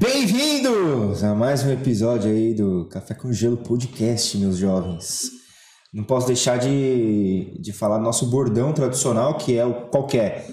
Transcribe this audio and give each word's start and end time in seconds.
Bem-vindos 0.00 1.24
a 1.24 1.34
mais 1.34 1.64
um 1.64 1.72
episódio 1.72 2.30
aí 2.30 2.54
do 2.54 2.84
Café 2.84 3.14
com 3.14 3.32
Gelo 3.32 3.56
Podcast, 3.56 4.38
meus 4.38 4.56
jovens. 4.56 5.28
Não 5.92 6.04
posso 6.04 6.28
deixar 6.28 6.56
de, 6.56 7.58
de 7.58 7.72
falar 7.72 7.98
nosso 7.98 8.26
bordão 8.26 8.72
tradicional, 8.72 9.36
que 9.36 9.58
é 9.58 9.66
o 9.66 9.88
qualquer. 9.88 10.46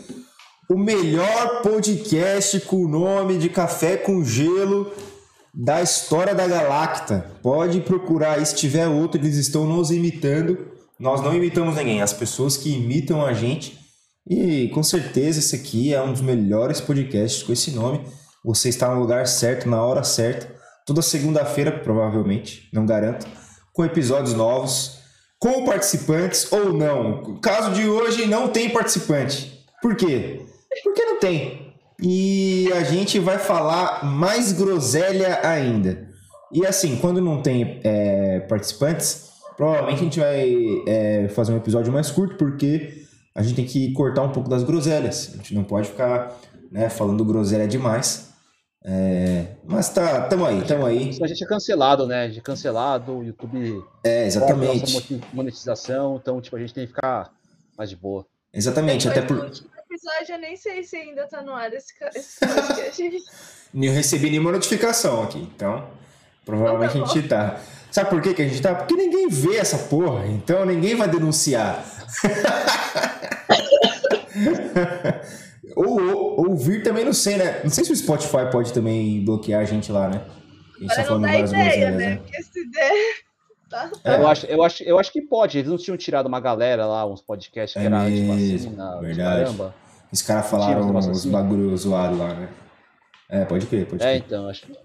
O 0.67 0.75
melhor 0.75 1.61
podcast 1.61 2.59
com 2.61 2.85
o 2.85 2.87
nome 2.87 3.37
de 3.37 3.47
Café 3.47 3.97
com 3.97 4.25
Gelo 4.25 4.91
da 5.53 5.79
história 5.79 6.33
da 6.33 6.47
Galacta. 6.47 7.29
Pode 7.43 7.81
procurar 7.81 8.39
aí, 8.39 8.45
se 8.47 8.55
tiver 8.55 8.87
outro, 8.87 9.21
eles 9.21 9.37
estão 9.37 9.67
nos 9.67 9.91
imitando. 9.91 10.57
Nós 10.99 11.21
não 11.21 11.35
imitamos 11.35 11.75
ninguém, 11.75 12.01
as 12.01 12.13
pessoas 12.13 12.57
que 12.57 12.73
imitam 12.73 13.23
a 13.23 13.31
gente. 13.31 13.77
E 14.27 14.69
com 14.69 14.81
certeza 14.81 15.37
esse 15.37 15.55
aqui 15.55 15.93
é 15.93 16.01
um 16.01 16.13
dos 16.13 16.21
melhores 16.21 16.81
podcasts 16.81 17.43
com 17.43 17.53
esse 17.53 17.69
nome. 17.69 18.01
Você 18.45 18.69
está 18.69 18.93
no 18.93 19.01
lugar 19.01 19.25
certo, 19.25 19.67
na 19.67 19.83
hora 19.83 20.03
certa. 20.03 20.53
Toda 20.85 21.01
segunda-feira, 21.01 21.71
provavelmente, 21.71 22.69
não 22.71 22.85
garanto, 22.85 23.25
com 23.73 23.83
episódios 23.83 24.35
novos, 24.35 24.99
com 25.39 25.65
participantes 25.65 26.51
ou 26.51 26.71
não. 26.71 27.23
No 27.23 27.41
caso 27.41 27.71
de 27.71 27.89
hoje, 27.89 28.27
não 28.27 28.49
tem 28.49 28.69
participante. 28.69 29.65
Por 29.81 29.95
quê? 29.95 30.45
Porque 30.83 31.03
não 31.03 31.19
tem. 31.19 31.73
E 31.99 32.69
a 32.75 32.83
gente 32.83 33.17
vai 33.17 33.39
falar 33.39 34.05
mais 34.05 34.51
groselha 34.51 35.39
ainda. 35.41 36.07
E 36.51 36.63
assim, 36.67 36.97
quando 36.97 37.19
não 37.19 37.41
tem 37.41 37.79
é, 37.83 38.41
participantes, 38.41 39.31
provavelmente 39.57 40.01
a 40.01 40.03
gente 40.03 40.19
vai 40.19 40.55
é, 40.85 41.27
fazer 41.29 41.51
um 41.51 41.57
episódio 41.57 41.91
mais 41.91 42.11
curto, 42.11 42.35
porque 42.35 43.05
a 43.33 43.41
gente 43.41 43.55
tem 43.55 43.65
que 43.65 43.91
cortar 43.93 44.21
um 44.21 44.31
pouco 44.31 44.47
das 44.47 44.61
groselhas. 44.61 45.31
A 45.33 45.37
gente 45.37 45.55
não 45.55 45.63
pode 45.63 45.87
ficar 45.87 46.31
né, 46.71 46.89
falando 46.89 47.25
groselha 47.25 47.67
demais. 47.67 48.34
É, 48.87 49.47
mas 49.63 49.89
tá, 49.89 50.21
tamo 50.27 50.45
aí, 50.45 50.61
tamo 50.63 50.85
aí. 50.85 51.17
A 51.19 51.25
gente 51.27 51.43
é 51.43 51.47
cancelado, 51.47 52.05
né? 52.05 52.25
A 52.25 52.27
gente 52.27 52.37
é 52.37 52.41
cancelado, 52.43 53.17
o 53.17 53.23
YouTube. 53.23 53.83
É, 54.03 54.27
exatamente. 54.27 54.93
Nossa 54.93 55.19
monetização, 55.33 56.17
então, 56.21 56.39
tipo, 56.39 56.55
a 56.55 56.59
gente 56.59 56.71
tem 56.73 56.85
que 56.85 56.93
ficar 56.93 57.33
mais 57.75 57.89
de 57.89 57.95
boa. 57.95 58.23
Exatamente, 58.53 59.07
Depois 59.09 59.25
até 59.25 59.33
por. 59.33 59.47
episódio, 59.47 60.35
eu 60.35 60.39
nem 60.39 60.55
sei 60.55 60.83
se 60.83 60.95
ainda 60.97 61.25
tá 61.27 61.41
no 61.41 61.53
ar 61.53 61.73
esse, 61.73 61.97
ca- 61.97 62.11
esse 62.13 62.39
podcast. 62.39 63.23
Não 63.73 63.91
recebi 63.91 64.29
nenhuma 64.29 64.51
notificação 64.51 65.23
aqui, 65.23 65.39
então 65.39 65.87
provavelmente 66.45 66.91
a 66.91 66.93
Então 66.99 67.07
tá 67.07 67.13
gente 67.15 67.27
tá. 67.27 67.59
Sabe 67.91 68.09
por 68.11 68.21
que, 68.21 68.33
que 68.35 68.41
a 68.43 68.47
gente 68.47 68.61
tá? 68.61 68.75
Porque 68.75 68.93
ninguém 68.93 69.27
vê 69.29 69.57
essa 69.57 69.77
porra, 69.77 70.27
então 70.27 70.63
ninguém 70.65 70.95
vai 70.95 71.07
denunciar. 71.09 71.83
ou, 75.75 76.39
ou 76.39 76.49
ouvir 76.49 76.83
também 76.83 77.03
não 77.05 77.13
sei, 77.13 77.37
né? 77.37 77.61
Não 77.63 77.69
sei 77.69 77.83
se 77.85 77.91
o 77.91 77.95
Spotify 77.95 78.49
pode 78.51 78.71
também 78.73 79.23
bloquear 79.23 79.61
a 79.61 79.65
gente 79.65 79.91
lá, 79.91 80.07
né? 80.09 80.21
A 80.77 80.79
gente 80.81 80.95
tá 80.95 81.01
Agora 81.01 81.13
não 81.15 81.21
dá 81.21 81.39
ideia, 81.39 81.47
groselhas, 81.47 81.95
né? 81.95 82.17
Porque 82.17 82.43
se 82.43 82.69
der. 82.69 83.25
Tá. 83.67 83.89
É. 84.03 84.15
Eu, 84.17 84.27
acho, 84.27 84.45
eu, 84.45 84.63
acho, 84.63 84.83
eu 84.83 84.99
acho 84.99 85.11
que 85.11 85.23
pode. 85.23 85.57
Eles 85.57 85.69
não 85.69 85.75
tinham 85.77 85.97
tirado 85.97 86.27
uma 86.27 86.39
galera 86.39 86.85
lá, 86.85 87.03
uns 87.03 87.19
podcasts 87.19 87.73
que 87.73 87.79
É 87.79 87.87
era 87.87 88.05
de 88.05 88.11
mesmo, 88.11 88.33
vacina, 88.33 88.95
de 88.99 89.05
verdade. 89.07 89.43
caramba. 89.43 89.75
Os 90.13 90.21
caras 90.21 90.47
falaram 90.49 90.95
os 90.95 91.07
assim. 91.07 91.31
bagulho 91.31 91.75
zoado 91.75 92.15
lá, 92.15 92.31
né? 92.35 92.49
É, 93.27 93.43
pode 93.43 93.65
crer, 93.65 93.87
pode 93.87 94.03
É, 94.03 94.11
crer. 94.19 94.23
então, 94.25 94.47
acho 94.47 94.67
que. 94.67 94.77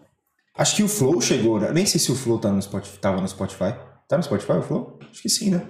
Acho 0.57 0.77
que 0.77 0.83
o 0.83 0.89
Flow 0.89 1.21
chegou, 1.21 1.61
né? 1.61 1.71
Nem 1.73 1.85
sei 1.85 2.01
se 2.01 2.11
o 2.11 2.15
Flow 2.15 2.39
tá 2.39 2.51
no 2.51 2.61
Spotify, 2.63 2.99
tava 2.99 3.21
no 3.21 3.29
Spotify. 3.29 3.75
Tá 4.09 4.17
no 4.17 4.23
Spotify 4.23 4.53
o 4.53 4.63
Flow? 4.63 4.99
Acho 5.11 5.23
que 5.23 5.29
sim, 5.29 5.51
né? 5.51 5.61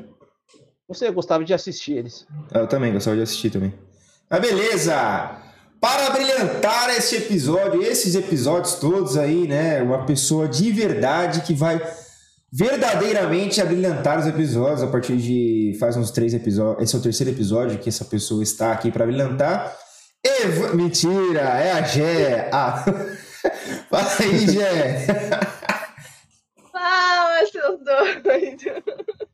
Não 0.88 0.94
sei, 0.94 1.08
eu 1.08 1.12
gostava 1.12 1.44
de 1.44 1.52
assistir 1.52 1.94
eles. 1.98 2.27
Eu 2.55 2.68
também, 2.68 2.92
gostava 2.92 3.16
de 3.16 3.22
assistir 3.22 3.50
também. 3.50 3.74
Mas 4.31 4.41
beleza! 4.41 5.39
Para 5.81 6.11
brilhantar 6.11 6.91
esse 6.91 7.17
episódio, 7.17 7.83
esses 7.83 8.14
episódios 8.14 8.75
todos 8.75 9.17
aí, 9.17 9.48
né? 9.48 9.83
Uma 9.83 10.06
pessoa 10.06 10.47
de 10.47 10.70
verdade 10.70 11.41
que 11.41 11.53
vai 11.53 11.81
verdadeiramente 12.53 13.61
abrilhantar 13.61 14.20
os 14.20 14.28
episódios 14.28 14.84
a 14.84 14.86
partir 14.86 15.17
de 15.17 15.77
faz 15.81 15.96
uns 15.96 16.13
três 16.13 16.33
episódios. 16.33 16.85
Esse 16.85 16.95
é 16.95 16.98
o 17.01 17.02
terceiro 17.02 17.33
episódio 17.33 17.79
que 17.79 17.89
essa 17.89 18.05
pessoa 18.05 18.40
está 18.40 18.70
aqui 18.70 18.92
para 18.92 19.05
brilhantar. 19.05 19.77
Eva... 20.24 20.74
Mentira, 20.74 21.40
é 21.40 21.73
a 21.73 21.83
Gé. 21.83 22.51
Ah. 22.52 22.85
Fala 23.90 24.13
aí, 24.20 24.46
Gé. 24.46 25.07
Fala, 26.70 27.46
seus 27.51 27.80
doidos! 28.23 29.27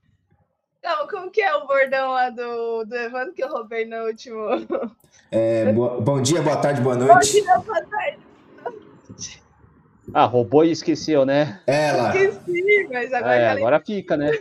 Calma, 0.86 1.08
como 1.08 1.30
que 1.32 1.40
é 1.42 1.52
o 1.52 1.66
bordão 1.66 2.12
lá 2.12 2.30
do, 2.30 2.84
do 2.84 2.94
Evandro 2.94 3.34
que 3.34 3.42
eu 3.42 3.48
roubei 3.48 3.84
no 3.84 4.04
último? 4.06 4.46
É, 5.32 5.72
boa- 5.72 6.00
bom 6.00 6.22
dia, 6.22 6.40
boa 6.40 6.56
tarde, 6.58 6.80
boa 6.80 6.94
Bom 6.94 7.06
noite. 7.06 7.32
dia, 7.32 7.58
boa 7.58 7.82
tarde. 7.86 9.42
Ah, 10.14 10.26
roubou 10.26 10.64
e 10.64 10.70
esqueceu, 10.70 11.26
né? 11.26 11.60
Ela. 11.66 12.16
Esqueci, 12.16 12.88
mas 12.92 13.12
agora 13.12 13.34
É, 13.34 13.48
agora 13.48 13.80
fica, 13.80 14.16
né? 14.16 14.30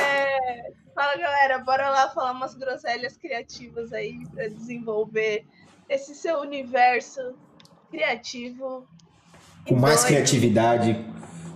É, 0.00 0.72
Fala 0.94 1.16
galera, 1.18 1.58
bora 1.58 1.90
lá 1.90 2.08
falar 2.08 2.32
umas 2.32 2.54
groselhas 2.54 3.18
criativas 3.18 3.92
aí 3.92 4.26
para 4.34 4.48
desenvolver 4.48 5.44
esse 5.90 6.14
seu 6.14 6.38
universo 6.40 7.34
criativo. 7.90 8.88
com 9.68 9.74
mais 9.76 10.00
doido. 10.00 10.06
criatividade, 10.14 11.04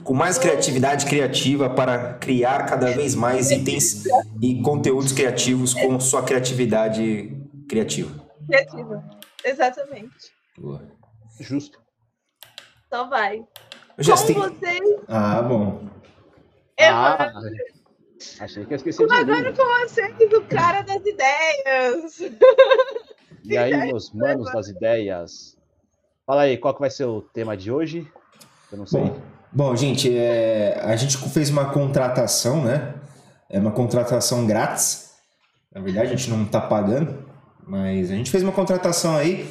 com 0.04 0.14
mais 0.14 0.38
criatividade 0.38 1.06
criativa 1.06 1.70
para 1.70 2.14
criar 2.14 2.66
cada 2.66 2.90
vez 2.92 3.14
mais 3.14 3.50
itens 3.50 4.04
e 4.40 4.60
conteúdos 4.62 5.12
criativos 5.12 5.74
com 5.74 5.98
sua 6.00 6.22
criatividade 6.22 7.36
criativa. 7.68 8.22
Criativa. 8.46 9.04
Exatamente. 9.44 10.32
Justo. 11.40 11.80
Então 12.86 13.08
vai. 13.08 13.44
Eu 13.96 14.04
já 14.04 14.16
Com 14.16 14.26
tem... 14.26 14.34
vocês, 14.34 15.00
Ah, 15.08 15.42
bom. 15.42 15.88
Ah, 16.78 17.28
Evandro. 17.30 17.50
achei 18.40 18.64
que 18.64 18.72
eu 18.72 18.76
esqueci 18.76 19.06
de 19.06 19.12
Agora 19.12 19.52
com 19.52 19.64
vocês, 19.86 20.14
o 20.32 20.42
cara 20.42 20.82
das 20.82 21.02
ideias. 21.04 22.32
E 23.44 23.56
aí, 23.58 23.76
meus 23.76 24.12
manos 24.12 24.52
das 24.52 24.68
ideias. 24.68 25.56
Fala 26.24 26.42
aí, 26.42 26.56
qual 26.56 26.72
que 26.74 26.78
vai 26.80 26.90
ser 26.90 27.06
o 27.06 27.20
tema 27.20 27.56
de 27.56 27.72
hoje? 27.72 28.06
Eu 28.70 28.78
não 28.78 28.86
sei. 28.86 29.00
Bom, 29.00 29.20
bom 29.52 29.76
gente, 29.76 30.16
é, 30.16 30.80
a 30.82 30.96
gente 30.96 31.16
fez 31.28 31.50
uma 31.50 31.66
contratação, 31.66 32.64
né? 32.64 32.94
É 33.50 33.58
uma 33.58 33.72
contratação 33.72 34.46
grátis. 34.46 35.10
Na 35.74 35.80
verdade, 35.80 36.08
a 36.08 36.16
gente 36.16 36.30
não 36.30 36.44
tá 36.44 36.60
pagando, 36.60 37.26
mas 37.66 38.10
a 38.10 38.14
gente 38.14 38.30
fez 38.30 38.42
uma 38.42 38.52
contratação 38.52 39.16
aí 39.16 39.48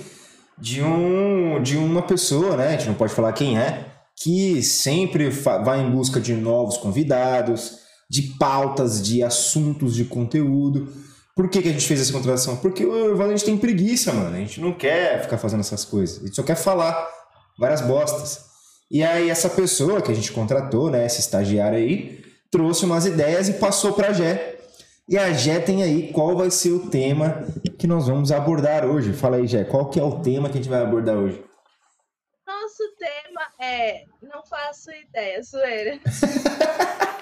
de, 0.57 0.81
um, 0.81 1.61
de 1.61 1.77
uma 1.77 2.01
pessoa, 2.01 2.57
né? 2.57 2.69
A 2.69 2.71
gente 2.71 2.87
não 2.87 2.93
pode 2.93 3.13
falar 3.13 3.33
quem 3.33 3.57
é, 3.57 3.85
que 4.15 4.61
sempre 4.61 5.29
vai 5.29 5.81
em 5.81 5.89
busca 5.89 6.19
de 6.19 6.33
novos 6.33 6.77
convidados, 6.77 7.79
de 8.09 8.23
pautas, 8.37 9.01
de 9.01 9.23
assuntos, 9.23 9.95
de 9.95 10.05
conteúdo. 10.05 10.91
Por 11.35 11.49
que, 11.49 11.61
que 11.61 11.69
a 11.69 11.71
gente 11.71 11.87
fez 11.87 12.01
essa 12.01 12.11
contratação? 12.11 12.57
Porque 12.57 12.85
o 12.85 13.29
gente 13.29 13.45
tem 13.45 13.57
preguiça, 13.57 14.11
mano. 14.11 14.35
A 14.35 14.39
gente 14.39 14.59
não 14.59 14.73
quer 14.73 15.21
ficar 15.23 15.37
fazendo 15.37 15.61
essas 15.61 15.85
coisas. 15.85 16.21
A 16.21 16.25
gente 16.25 16.35
só 16.35 16.43
quer 16.43 16.55
falar 16.55 17.07
várias 17.57 17.81
bostas. 17.81 18.50
E 18.91 19.05
aí 19.05 19.29
essa 19.29 19.49
pessoa 19.49 20.01
que 20.01 20.11
a 20.11 20.13
gente 20.13 20.33
contratou, 20.33 20.91
né, 20.91 21.05
esse 21.05 21.21
estagiário 21.21 21.77
aí, 21.77 22.21
trouxe 22.51 22.83
umas 22.83 23.05
ideias 23.05 23.47
e 23.47 23.53
passou 23.53 23.93
para 23.93 24.09
a 24.09 24.13
Gé. 24.13 24.57
E 25.07 25.17
a 25.17 25.31
Gé 25.31 25.61
tem 25.61 25.81
aí 25.81 26.11
qual 26.11 26.35
vai 26.35 26.51
ser 26.51 26.71
o 26.71 26.89
tema 26.89 27.47
que 27.79 27.87
nós 27.87 28.07
vamos 28.07 28.33
abordar 28.33 28.85
hoje. 28.85 29.13
Fala 29.13 29.37
aí, 29.37 29.47
Gé, 29.47 29.63
qual 29.63 29.89
que 29.89 29.97
é 29.97 30.03
o 30.03 30.19
tema 30.19 30.49
que 30.49 30.55
a 30.57 30.61
gente 30.61 30.69
vai 30.69 30.81
abordar 30.81 31.15
hoje? 31.15 31.41
Nosso 32.45 32.83
tema 32.99 33.41
é. 33.65 34.03
Não 34.21 34.43
faço 34.43 34.91
ideia, 34.91 35.41
zoeira. 35.41 35.97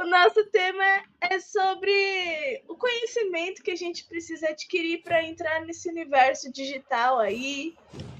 o 0.00 0.06
nosso 0.06 0.44
tema 0.46 1.02
é 1.20 1.38
sobre 1.38 2.62
o 2.66 2.74
conhecimento 2.74 3.62
que 3.62 3.70
a 3.70 3.76
gente 3.76 4.04
precisa 4.04 4.48
adquirir 4.48 5.02
para 5.02 5.22
entrar 5.22 5.60
nesse 5.60 5.88
universo 5.90 6.50
digital 6.50 7.18
aí. 7.18 7.74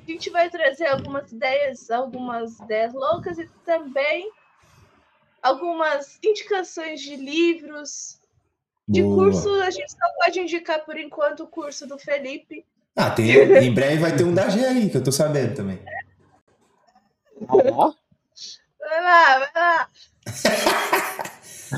A 0.06 0.10
gente 0.10 0.28
vai 0.28 0.50
trazer 0.50 0.88
algumas 0.88 1.32
ideias, 1.32 1.90
algumas 1.90 2.58
ideias 2.58 2.92
loucas 2.92 3.38
e 3.38 3.48
também 3.64 4.30
algumas 5.42 6.18
indicações 6.22 7.00
de 7.00 7.16
livros. 7.16 8.20
De 8.86 9.02
Boa. 9.02 9.32
curso, 9.32 9.48
a 9.62 9.70
gente 9.70 9.90
só 9.90 9.98
pode 10.22 10.40
indicar 10.40 10.84
por 10.84 10.98
enquanto 10.98 11.44
o 11.44 11.48
curso 11.48 11.86
do 11.86 11.96
Felipe. 11.96 12.66
Ah, 12.94 13.10
tem, 13.10 13.30
em 13.64 13.72
breve 13.72 13.98
vai 13.98 14.14
ter 14.14 14.24
um 14.24 14.34
da 14.34 14.48
Gé 14.50 14.68
aí, 14.68 14.90
que 14.90 14.96
eu 14.96 15.04
tô 15.04 15.12
sabendo 15.12 15.54
também. 15.54 15.78
Vai 17.46 17.70
lá, 17.70 19.38
vai 19.38 19.50
lá. 19.54 19.88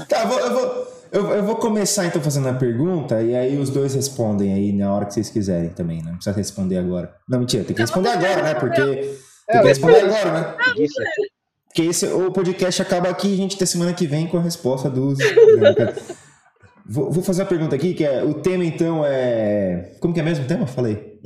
Tá, 0.08 0.22
eu 0.22 0.28
vou, 0.28 0.40
eu, 0.40 0.52
vou, 0.52 0.86
eu, 1.12 1.30
eu 1.36 1.44
vou 1.44 1.56
começar 1.56 2.06
então 2.06 2.22
fazendo 2.22 2.48
a 2.48 2.54
pergunta 2.54 3.20
e 3.22 3.36
aí 3.36 3.58
os 3.58 3.68
dois 3.68 3.94
respondem 3.94 4.52
aí 4.54 4.72
na 4.72 4.92
hora 4.92 5.04
que 5.04 5.12
vocês 5.12 5.28
quiserem 5.28 5.70
também, 5.70 5.98
né? 5.98 6.06
Não 6.06 6.14
precisa 6.14 6.34
responder 6.34 6.78
agora. 6.78 7.14
Não, 7.28 7.38
mentira, 7.40 7.64
tem 7.64 7.76
que 7.76 7.82
responder 7.82 8.08
agora, 8.08 8.42
né? 8.42 8.54
Porque 8.54 8.80
tem 8.80 9.60
que 9.60 9.68
responder 9.68 10.00
agora, 10.00 10.32
né? 10.32 10.56
preguiça. 10.64 11.02
Porque 11.66 11.82
esse, 11.82 12.06
o 12.06 12.30
podcast 12.30 12.82
acaba 12.82 13.08
aqui 13.08 13.28
e 13.28 13.34
a 13.34 13.36
gente 13.36 13.56
tem 13.56 13.66
semana 13.66 13.92
que 13.92 14.06
vem 14.06 14.26
com 14.26 14.38
a 14.38 14.42
resposta 14.42 14.88
dos. 14.88 15.18
vou, 16.86 17.10
vou 17.10 17.22
fazer 17.22 17.42
uma 17.42 17.48
pergunta 17.48 17.76
aqui, 17.76 17.94
que 17.94 18.04
é. 18.04 18.22
O 18.24 18.34
tema 18.34 18.64
então 18.64 19.04
é. 19.04 19.94
Como 20.00 20.12
que 20.12 20.20
é 20.20 20.22
mesmo 20.22 20.44
o 20.44 20.48
tema? 20.48 20.66
Falei. 20.66 21.18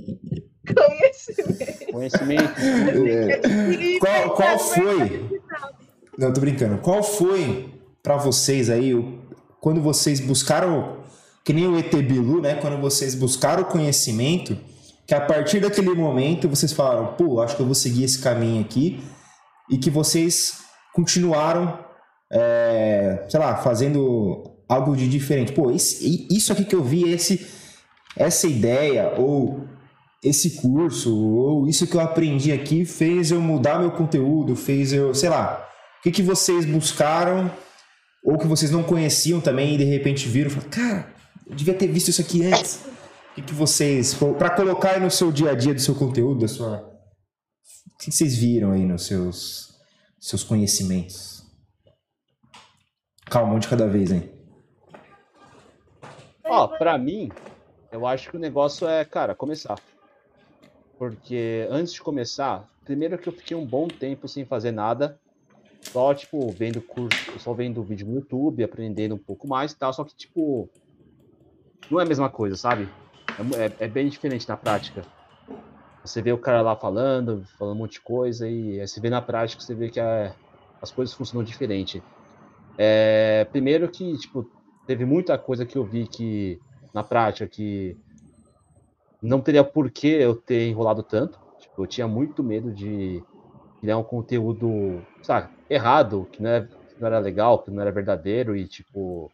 Conhecimento. 0.75 1.93
Conhecimento. 1.93 2.53
É. 3.07 3.99
Qual, 3.99 4.35
qual 4.35 4.59
foi? 4.59 5.31
Não, 6.19 6.33
tô 6.33 6.41
brincando. 6.41 6.79
Qual 6.79 7.03
foi 7.03 7.76
para 8.07 8.17
vocês 8.17 8.71
aí, 8.71 8.95
quando 9.61 9.83
vocês 9.83 10.21
buscaram, 10.21 10.99
que 11.45 11.53
nem 11.53 11.67
o 11.67 11.77
ET 11.77 11.93
Bilu, 11.93 12.41
né? 12.41 12.55
Quando 12.55 12.81
vocês 12.81 13.17
buscaram 13.17 13.65
conhecimento, 13.65 14.57
que 15.05 15.13
a 15.13 15.21
partir 15.21 15.59
daquele 15.59 15.93
momento 15.93 16.49
vocês 16.49 16.73
falaram, 16.73 17.15
pô, 17.15 17.43
acho 17.43 17.57
que 17.57 17.63
eu 17.63 17.67
vou 17.67 17.75
seguir 17.75 18.05
esse 18.05 18.21
caminho 18.21 18.61
aqui, 18.61 19.03
e 19.69 19.77
que 19.77 19.91
vocês 19.91 20.61
continuaram, 20.95 21.81
é, 22.31 23.25
sei 23.29 23.41
lá, 23.41 23.57
fazendo 23.57 24.55
algo 24.69 24.95
de 24.95 25.09
diferente. 25.09 25.51
Pô, 25.51 25.73
esse, 25.73 26.29
isso 26.31 26.53
aqui 26.53 26.65
que 26.65 26.77
eu 26.77 26.85
vi, 26.85 27.11
esse, 27.11 27.45
essa 28.17 28.47
ideia, 28.47 29.15
ou 29.19 29.67
esse 30.23 30.51
curso, 30.61 31.13
ou 31.13 31.67
isso 31.67 31.89
que 31.89 31.97
eu 31.97 32.01
aprendi 32.01 32.53
aqui 32.53 32.85
fez 32.85 33.33
eu 33.33 33.41
mudar 33.41 33.81
meu 33.81 33.91
conteúdo, 33.91 34.55
fez 34.55 34.93
eu, 34.93 35.13
sei 35.13 35.29
lá, 35.29 35.69
o 35.99 36.03
que, 36.05 36.13
que 36.13 36.23
vocês 36.23 36.65
buscaram 36.65 37.51
ou 38.27 38.37
que 38.37 38.47
vocês 38.49 38.73
não 38.73 38.83
conheciam 38.83 39.41
também 39.41 39.77
e 39.77 39.79
de 39.79 39.85
repente 39.85 40.29
viram 40.29 40.51
e 40.51 40.53
falaram, 40.53 40.71
cara, 40.71 41.15
eu 41.47 41.55
devia 41.55 41.73
ter 41.73 41.87
visto 41.87 42.09
isso 42.09 42.21
aqui 42.21 42.45
antes. 42.45 42.85
O 43.31 43.35
que, 43.37 43.43
que 43.43 43.55
vocês, 43.55 44.15
para 44.15 44.51
colocar 44.51 44.93
aí 44.93 45.01
no 45.01 45.11
seu 45.13 45.31
dia 45.31 45.53
a 45.53 45.55
dia 45.55 45.73
do 45.73 45.81
seu 45.81 45.95
conteúdo, 45.95 46.41
da 46.41 46.49
sua, 46.49 46.79
o 46.79 47.99
que 47.99 48.11
vocês 48.11 48.37
viram 48.37 48.73
aí 48.73 48.85
nos 48.85 49.07
seus, 49.07 49.79
seus 50.19 50.43
conhecimentos? 50.43 51.45
Calma, 53.27 53.55
um 53.55 53.61
de 53.61 53.69
cada 53.69 53.87
vez, 53.87 54.11
hein? 54.11 54.29
Ó, 56.45 56.67
pra 56.67 56.99
mim, 56.99 57.31
eu 57.93 58.05
acho 58.07 58.31
que 58.31 58.37
o 58.37 58.41
negócio 58.41 58.89
é, 58.89 59.05
cara, 59.05 59.37
começar. 59.37 59.79
Porque 60.99 61.69
antes 61.71 61.93
de 61.93 62.01
começar, 62.01 62.69
primeiro 62.85 63.19
que 63.19 63.29
eu 63.29 63.33
fiquei 63.33 63.57
um 63.57 63.67
bom 63.67 63.87
tempo 63.87 64.27
sem 64.27 64.45
fazer 64.45 64.73
nada, 64.73 65.21
só, 65.93 66.15
tipo, 66.15 66.53
vendo 66.53 66.83
curso, 66.83 67.39
só 67.39 67.55
vendo 67.55 67.83
vídeo 67.85 68.07
no 68.07 68.15
YouTube, 68.17 68.63
aprendendo 68.65 69.15
um 69.15 69.19
pouco 69.19 69.49
mais 69.49 69.73
e 69.73 69.79
tal, 69.79 69.93
só 69.93 70.05
que, 70.05 70.15
tipo, 70.17 70.71
não 71.91 72.01
é 72.01 72.03
a 72.05 72.07
mesma 72.07 72.31
coisa, 72.31 72.57
sabe? 72.57 72.89
É, 73.39 73.67
é, 73.67 73.77
é 73.87 73.89
bem 73.89 74.09
diferente 74.09 74.49
na 74.49 74.57
prática. 74.57 75.03
Você 76.05 76.23
vê 76.23 76.33
o 76.33 76.39
cara 76.39 76.63
lá 76.63 76.77
falando, 76.77 77.45
falando 77.59 77.75
um 77.77 77.79
monte 77.81 77.95
de 77.95 78.03
coisa, 78.03 78.49
e 78.49 78.81
aí 78.81 78.87
você 78.87 79.01
vê 79.01 79.11
na 79.11 79.21
prática, 79.23 79.63
você 79.63 79.75
vê 79.75 79.91
que 79.91 79.99
a, 80.01 80.37
as 80.81 80.91
coisas 80.93 81.15
funcionam 81.15 81.45
diferente. 81.45 82.03
É, 82.79 83.45
primeiro 83.47 83.91
que, 83.91 84.17
tipo, 84.19 84.51
teve 84.87 85.05
muita 85.05 85.39
coisa 85.39 85.67
que 85.67 85.77
eu 85.77 85.85
vi 85.85 86.07
que, 86.07 86.61
na 86.95 87.03
prática, 87.03 87.49
que 87.49 87.97
não 89.23 89.41
teria 89.41 89.65
por 89.65 89.91
que 89.91 90.07
eu 90.09 90.37
ter 90.37 90.69
enrolado 90.69 91.03
tanto. 91.03 91.39
Tipo, 91.59 91.83
eu 91.83 91.87
tinha 91.87 92.07
muito 92.07 92.43
medo 92.45 92.73
de 92.73 93.23
criar 93.81 93.99
um 93.99 94.05
conteúdo, 94.05 95.05
sabe, 95.23 95.49
errado, 95.69 96.29
que 96.33 96.43
não 96.43 96.51
era, 96.51 96.65
que 96.65 97.01
não 97.01 97.07
era 97.07 97.19
legal, 97.19 97.59
que 97.59 97.71
não 97.71 97.83
era 97.83 97.93
verdadeiro 97.93 98.57
e, 98.57 98.67
tipo... 98.67 99.31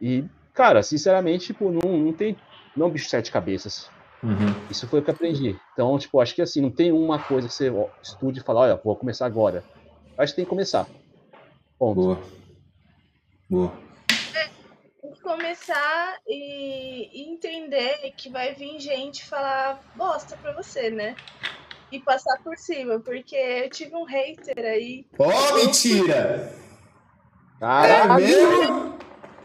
E, 0.00 0.24
cara, 0.52 0.82
sinceramente, 0.82 1.46
tipo, 1.46 1.70
não, 1.70 1.96
não 1.98 2.12
tem... 2.12 2.36
Não 2.76 2.86
é 2.86 2.88
um 2.88 2.92
bicho 2.92 3.04
de 3.04 3.10
sete 3.10 3.30
cabeças. 3.30 3.88
Uhum. 4.22 4.54
Isso 4.70 4.88
foi 4.88 5.00
o 5.00 5.02
que 5.02 5.10
eu 5.10 5.14
aprendi. 5.14 5.56
Então, 5.72 5.96
tipo, 5.98 6.20
acho 6.20 6.34
que 6.34 6.42
assim, 6.42 6.60
não 6.60 6.70
tem 6.70 6.90
uma 6.90 7.18
coisa 7.18 7.46
que 7.46 7.54
você 7.54 7.72
estude 8.02 8.40
e 8.40 8.42
fala, 8.42 8.60
olha, 8.60 8.80
vou 8.82 8.96
começar 8.96 9.26
agora. 9.26 9.62
Acho 10.18 10.32
que 10.32 10.36
tem 10.36 10.44
que 10.44 10.50
começar. 10.50 10.86
Ponto. 11.78 12.00
Boa. 12.00 12.18
Boa 13.48 13.84
começar 15.24 16.18
e, 16.28 17.30
entender 17.30 18.12
que 18.16 18.28
vai 18.28 18.54
vir 18.54 18.78
gente 18.78 19.24
falar 19.24 19.80
bosta 19.96 20.36
pra 20.36 20.52
você, 20.52 20.90
né? 20.90 21.16
E 21.94 22.00
passar 22.00 22.42
por 22.42 22.58
cima, 22.58 22.98
porque 22.98 23.36
eu 23.36 23.70
tive 23.70 23.94
um 23.94 24.02
hater 24.02 24.58
aí. 24.58 25.06
Oh, 25.16 25.54
mentira! 25.54 26.52
Caralho! 27.60 28.24
É 28.24 28.26
mesmo? 28.26 28.98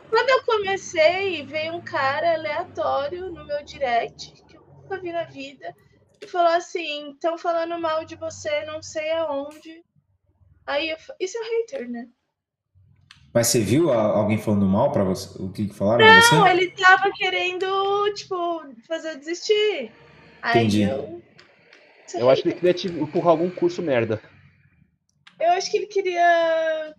Quando 0.09 0.29
eu 0.31 0.43
comecei, 0.43 1.45
veio 1.45 1.75
um 1.75 1.81
cara 1.81 2.33
aleatório 2.33 3.31
no 3.31 3.45
meu 3.45 3.63
direct, 3.63 4.33
que 4.47 4.57
eu 4.57 4.63
nunca 4.63 4.99
vi 4.99 5.11
na 5.11 5.25
vida, 5.25 5.75
e 6.19 6.25
falou 6.25 6.51
assim: 6.53 7.11
estão 7.11 7.37
falando 7.37 7.79
mal 7.79 8.03
de 8.03 8.15
você, 8.15 8.65
não 8.65 8.81
sei 8.81 9.11
aonde. 9.11 9.83
Aí 10.65 10.89
eu 10.89 10.97
isso 11.19 11.37
é 11.37 11.43
hater, 11.43 11.87
né? 11.87 12.07
Mas 13.31 13.45
você 13.45 13.59
viu 13.59 13.93
alguém 13.93 14.39
falando 14.39 14.65
mal 14.65 14.91
para 14.91 15.03
você? 15.03 15.39
O 15.39 15.51
que 15.51 15.71
falaram 15.71 16.03
Não, 16.03 16.19
você? 16.19 16.35
Não, 16.35 16.47
ele 16.47 16.71
tava 16.71 17.11
querendo, 17.11 18.11
tipo, 18.15 18.65
fazer 18.87 19.11
eu 19.11 19.19
desistir. 19.19 19.91
Entendi. 20.43 20.85
Aí 20.85 21.28
eu... 22.13 22.21
eu 22.21 22.29
acho 22.29 22.41
que 22.41 22.50
ele 22.50 22.56
queria 22.56 22.73
te 22.73 22.88
empurrar 22.88 23.31
algum 23.31 23.50
curso 23.50 23.81
merda. 23.81 24.21
Eu 25.39 25.51
acho 25.51 25.71
que 25.71 25.77
ele 25.77 25.88
queria 25.88 26.94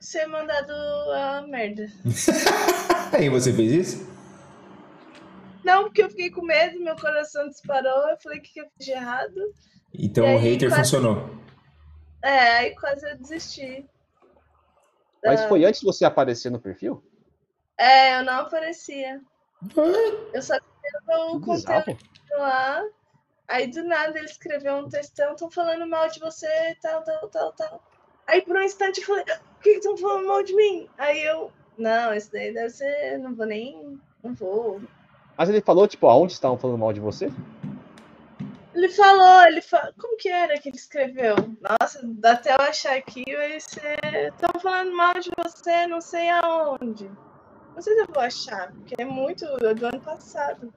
ser 0.00 0.26
mandado 0.26 0.72
a 0.72 1.46
merda. 1.46 1.86
Aí 3.12 3.28
você 3.30 3.52
fez 3.52 3.72
isso? 3.72 4.18
Não, 5.64 5.84
porque 5.84 6.02
eu 6.02 6.08
fiquei 6.08 6.30
com 6.30 6.42
medo, 6.42 6.80
meu 6.80 6.96
coração 6.96 7.46
disparou, 7.48 8.08
eu 8.08 8.16
falei 8.18 8.38
o 8.38 8.42
que, 8.42 8.54
que 8.54 8.60
eu 8.60 8.68
fiz 8.70 8.86
de 8.86 8.92
errado. 8.92 9.54
Então 9.92 10.34
o 10.34 10.38
hater 10.38 10.68
quase... 10.70 10.82
funcionou. 10.82 11.38
É, 12.22 12.38
aí 12.56 12.74
quase 12.74 13.08
eu 13.08 13.18
desisti. 13.18 13.84
Mas 15.24 15.44
foi 15.44 15.64
antes 15.64 15.80
de 15.80 15.86
você 15.86 16.04
aparecer 16.04 16.50
no 16.50 16.60
perfil? 16.60 17.02
É, 17.76 18.18
eu 18.18 18.24
não 18.24 18.40
aparecia. 18.40 19.20
Eu 20.32 20.42
só 20.42 20.54
escrevi 20.56 21.34
o 21.34 21.40
conteúdo 21.40 21.98
lá. 22.38 22.82
Aí 23.48 23.66
do 23.66 23.82
nada 23.82 24.18
ele 24.18 24.26
escreveu 24.26 24.74
um 24.74 24.88
textão, 24.88 25.32
estão 25.32 25.50
falando 25.50 25.86
mal 25.86 26.08
de 26.08 26.20
você, 26.20 26.76
tal, 26.82 27.02
tal, 27.02 27.28
tal, 27.28 27.52
tal. 27.52 27.82
Aí 28.26 28.42
por 28.42 28.56
um 28.56 28.62
instante 28.62 29.00
eu 29.00 29.06
falei, 29.06 29.24
por 29.24 29.62
que 29.62 29.70
estão 29.70 29.96
falando 29.96 30.26
mal 30.26 30.42
de 30.42 30.54
mim? 30.54 30.86
Aí 30.98 31.24
eu, 31.24 31.50
não, 31.78 32.12
isso 32.12 32.30
daí 32.30 32.52
deve 32.52 32.70
ser, 32.70 33.18
não 33.18 33.34
vou 33.34 33.46
nem, 33.46 33.98
não 34.22 34.34
vou. 34.34 34.82
Mas 35.36 35.48
ele 35.48 35.62
falou, 35.62 35.88
tipo, 35.88 36.06
aonde 36.08 36.34
estavam 36.34 36.58
falando 36.58 36.78
mal 36.78 36.92
de 36.92 37.00
você? 37.00 37.32
Ele 38.74 38.88
falou, 38.90 39.42
ele 39.44 39.62
falou. 39.62 39.92
Como 39.98 40.16
que 40.16 40.28
era 40.28 40.58
que 40.58 40.68
ele 40.68 40.76
escreveu? 40.76 41.34
Nossa, 41.60 42.00
dá 42.04 42.32
até 42.32 42.52
eu 42.52 42.60
achar 42.60 42.96
aqui, 42.96 43.24
ser. 43.60 43.98
Estão 44.32 44.60
falando 44.60 44.92
mal 44.92 45.14
de 45.14 45.30
você, 45.36 45.86
não 45.86 46.00
sei 46.00 46.28
aonde. 46.28 47.10
Não 47.74 47.82
sei 47.82 47.94
se 47.94 48.00
eu 48.00 48.06
vou 48.06 48.22
achar, 48.22 48.72
porque 48.72 48.94
é 48.98 49.04
muito 49.04 49.44
do 49.56 49.86
ano 49.86 50.00
passado. 50.00 50.72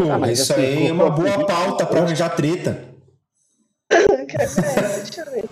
Pô, 0.00 0.10
ah, 0.10 0.18
mas 0.18 0.38
isso 0.38 0.50
assim, 0.54 0.62
aí 0.62 0.86
é 0.86 0.92
uma 0.92 1.10
boa 1.10 1.44
pauta 1.44 1.84
pra 1.84 2.00
arranjar 2.00 2.30
treta. 2.30 2.88
Deixa 3.92 5.20
eu 5.20 5.30
ver. 5.30 5.44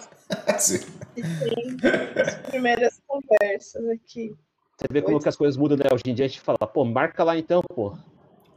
Tem 1.15 2.23
as 2.23 2.35
primeiras 2.35 3.03
conversas 3.07 3.87
aqui. 3.91 4.35
Você 4.75 4.87
vê 4.91 5.03
como 5.03 5.21
que 5.21 5.29
as 5.29 5.37
coisas 5.37 5.59
mudam, 5.59 5.77
né? 5.77 5.85
Hoje 5.93 6.05
em 6.07 6.15
dia 6.15 6.25
a 6.25 6.29
gente 6.29 6.41
fala, 6.41 6.57
pô, 6.59 6.83
marca 6.83 7.23
lá 7.23 7.37
então, 7.37 7.61
pô. 7.75 7.95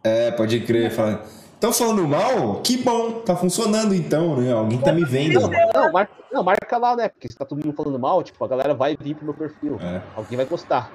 É, 0.02 0.32
pode 0.32 0.62
crer. 0.62 0.92
Fala. 0.92 1.26
Estão 1.56 1.74
falando 1.74 2.08
mal? 2.08 2.62
Que 2.62 2.78
bom, 2.78 3.20
tá 3.20 3.36
funcionando 3.36 3.94
então, 3.94 4.38
né? 4.38 4.54
Alguém 4.54 4.80
tá 4.80 4.94
me 4.94 5.04
vendo. 5.04 5.42
Não, 5.42 5.50
não, 5.74 5.92
marca, 5.92 6.14
não, 6.32 6.42
marca 6.42 6.78
lá, 6.78 6.96
né? 6.96 7.10
Porque 7.10 7.28
se 7.28 7.38
tá 7.38 7.44
todo 7.44 7.62
mundo 7.62 7.76
falando 7.76 8.00
mal, 8.00 8.24
tipo, 8.24 8.42
a 8.46 8.48
galera 8.48 8.74
vai 8.74 8.96
vir 8.96 9.14
pro 9.14 9.26
meu 9.26 9.34
perfil. 9.34 9.78
É. 9.82 10.02
Alguém 10.16 10.38
vai 10.38 10.46
gostar. 10.46 10.90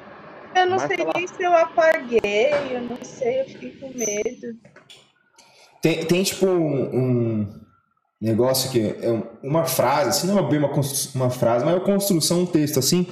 Eu 0.54 0.64
não 0.64 0.78
marca 0.78 0.96
sei 0.96 1.04
lá. 1.04 1.12
nem 1.14 1.26
se 1.26 1.42
eu 1.42 1.52
apaguei, 1.52 2.50
eu 2.70 2.80
não 2.80 2.96
sei, 3.04 3.42
eu 3.42 3.44
fiquei 3.44 3.72
com 3.72 3.88
medo. 3.88 4.58
Tem, 5.86 6.04
tem 6.04 6.24
tipo 6.24 6.46
um, 6.46 6.96
um 6.96 7.48
negócio 8.20 8.72
que 8.72 8.80
é 8.80 9.22
uma 9.40 9.64
frase, 9.64 10.08
assim, 10.08 10.26
não 10.26 10.36
é 10.36 10.42
bem 10.42 10.58
uma, 10.58 10.72
uma 11.14 11.30
frase, 11.30 11.64
mas 11.64 11.74
é 11.74 11.76
uma 11.76 11.84
construção, 11.84 12.40
um 12.40 12.46
texto 12.46 12.80
assim, 12.80 13.06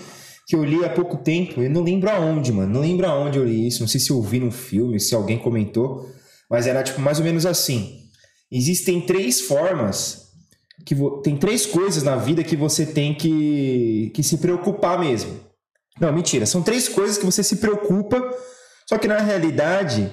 que 0.45 0.57
eu 0.57 0.65
li 0.65 0.85
há 0.85 0.89
pouco 0.89 1.19
tempo, 1.19 1.63
eu 1.63 1.71
não 1.71 1.85
lembro 1.85 2.11
aonde, 2.11 2.51
mano, 2.51 2.75
não 2.75 2.81
lembro 2.81 3.07
aonde 3.07 3.39
eu 3.39 3.45
li 3.45 3.69
isso, 3.69 3.81
não 3.81 3.87
sei 3.87 4.01
se 4.01 4.11
eu 4.11 4.21
vi 4.21 4.41
no 4.41 4.51
filme, 4.51 4.99
se 4.99 5.15
alguém 5.15 5.39
comentou, 5.39 6.11
mas 6.51 6.67
era 6.67 6.83
tipo 6.83 7.01
mais 7.01 7.21
ou 7.21 7.25
menos 7.25 7.47
assim. 7.47 8.09
Existem 8.51 9.01
três 9.03 9.43
formas 9.43 10.33
que 10.85 10.97
tem 11.23 11.37
três 11.37 11.67
coisas 11.67 12.03
na 12.03 12.17
vida 12.17 12.43
que 12.43 12.57
você 12.57 12.85
tem 12.85 13.15
que, 13.15 14.11
que 14.13 14.23
se 14.25 14.39
preocupar 14.39 14.99
mesmo. 14.99 15.39
Não, 16.01 16.13
mentira. 16.13 16.45
São 16.45 16.61
três 16.61 16.89
coisas 16.89 17.19
que 17.19 17.25
você 17.25 17.45
se 17.45 17.55
preocupa, 17.59 18.21
só 18.85 18.99
que 18.99 19.07
na 19.07 19.21
realidade 19.21 20.11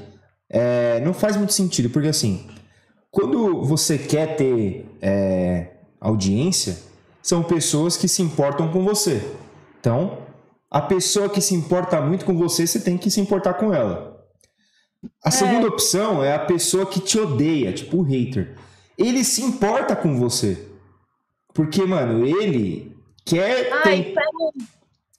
é, 0.48 1.00
não 1.00 1.12
faz 1.12 1.36
muito 1.36 1.54
sentido, 1.54 1.90
porque 1.90 2.10
assim, 2.10 2.51
quando 3.12 3.64
você 3.64 3.98
quer 3.98 4.38
ter 4.38 4.86
é, 5.02 5.72
audiência, 6.00 6.78
são 7.22 7.44
pessoas 7.44 7.98
que 7.98 8.08
se 8.08 8.22
importam 8.22 8.72
com 8.72 8.84
você. 8.84 9.22
Então, 9.80 10.20
a 10.70 10.82
pessoa 10.82 11.30
que 11.30 11.42
se 11.42 11.54
importa 11.54 12.00
muito 12.00 12.24
com 12.24 12.38
você, 12.38 12.66
você 12.66 12.80
tem 12.80 12.98
que 12.98 13.12
se 13.12 13.20
importar 13.20 13.56
com 13.56 13.74
ela. 13.74 14.26
A 15.24 15.28
é. 15.28 15.32
segunda 15.32 15.68
opção 15.68 16.24
é 16.24 16.34
a 16.34 16.40
pessoa 16.40 16.86
que 16.86 17.02
te 17.02 17.20
odeia, 17.20 17.74
tipo 17.74 17.98
o 17.98 18.02
hater. 18.02 18.56
Ele 18.98 19.24
se 19.24 19.42
importa 19.42 19.96
com 19.96 20.18
você. 20.18 20.68
Porque, 21.54 21.84
mano, 21.84 22.26
ele 22.26 22.96
quer. 23.26 23.72
Ai, 23.84 24.04
ter... 24.04 24.14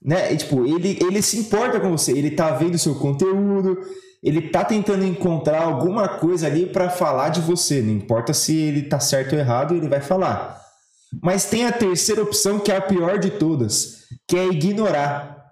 né? 0.00 0.32
E, 0.32 0.36
tipo, 0.38 0.64
ele, 0.64 0.98
ele 1.00 1.20
se 1.20 1.38
importa 1.38 1.78
com 1.78 1.90
você. 1.90 2.12
Ele 2.12 2.30
tá 2.30 2.52
vendo 2.52 2.78
seu 2.78 2.94
conteúdo. 2.94 3.78
Ele 4.22 4.42
tá 4.50 4.64
tentando 4.64 5.04
encontrar 5.04 5.62
alguma 5.62 6.08
coisa 6.08 6.46
ali 6.46 6.66
para 6.66 6.88
falar 6.88 7.30
de 7.30 7.40
você. 7.40 7.82
Não 7.82 7.92
importa 7.92 8.32
se 8.32 8.56
ele 8.56 8.82
tá 8.82 9.00
certo 9.00 9.32
ou 9.32 9.38
errado, 9.38 9.74
ele 9.74 9.88
vai 9.88 10.00
falar. 10.00 10.60
Mas 11.20 11.44
tem 11.46 11.66
a 11.66 11.72
terceira 11.72 12.22
opção, 12.22 12.60
que 12.60 12.70
é 12.70 12.76
a 12.76 12.80
pior 12.80 13.18
de 13.18 13.30
todas, 13.30 14.04
que 14.28 14.36
é 14.36 14.46
ignorar. 14.46 15.42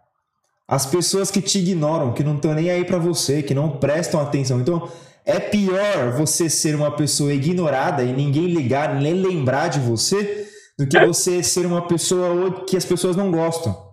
As 0.69 0.87
pessoas 0.87 1.33
que 1.33 1.43
te 1.43 1.59
ignoram, 1.59 2.13
que 2.13 2.23
não 2.23 2.37
estão 2.37 2.55
nem 2.55 2.71
aí 2.71 2.85
para 2.85 2.97
você, 2.97 3.43
que 3.43 3.55
não 3.55 3.79
prestam 3.79 4.21
atenção. 4.21 4.61
Então, 4.61 4.89
é 5.25 5.41
pior 5.41 6.13
você 6.17 6.49
ser 6.49 6.77
uma 6.77 6.93
pessoa 6.93 7.35
ignorada 7.35 8.05
e 8.05 8.13
ninguém 8.13 8.47
ligar, 8.47 8.95
nem 8.95 9.15
lembrar 9.15 9.69
de 9.69 9.81
você, 9.81 10.49
do 10.79 10.87
que 10.87 10.99
você 11.05 11.43
ser 11.43 11.67
uma 11.67 11.87
pessoa 11.87 12.65
que 12.65 12.77
as 12.77 12.85
pessoas 12.85 13.17
não 13.17 13.33
gostam. 13.33 13.90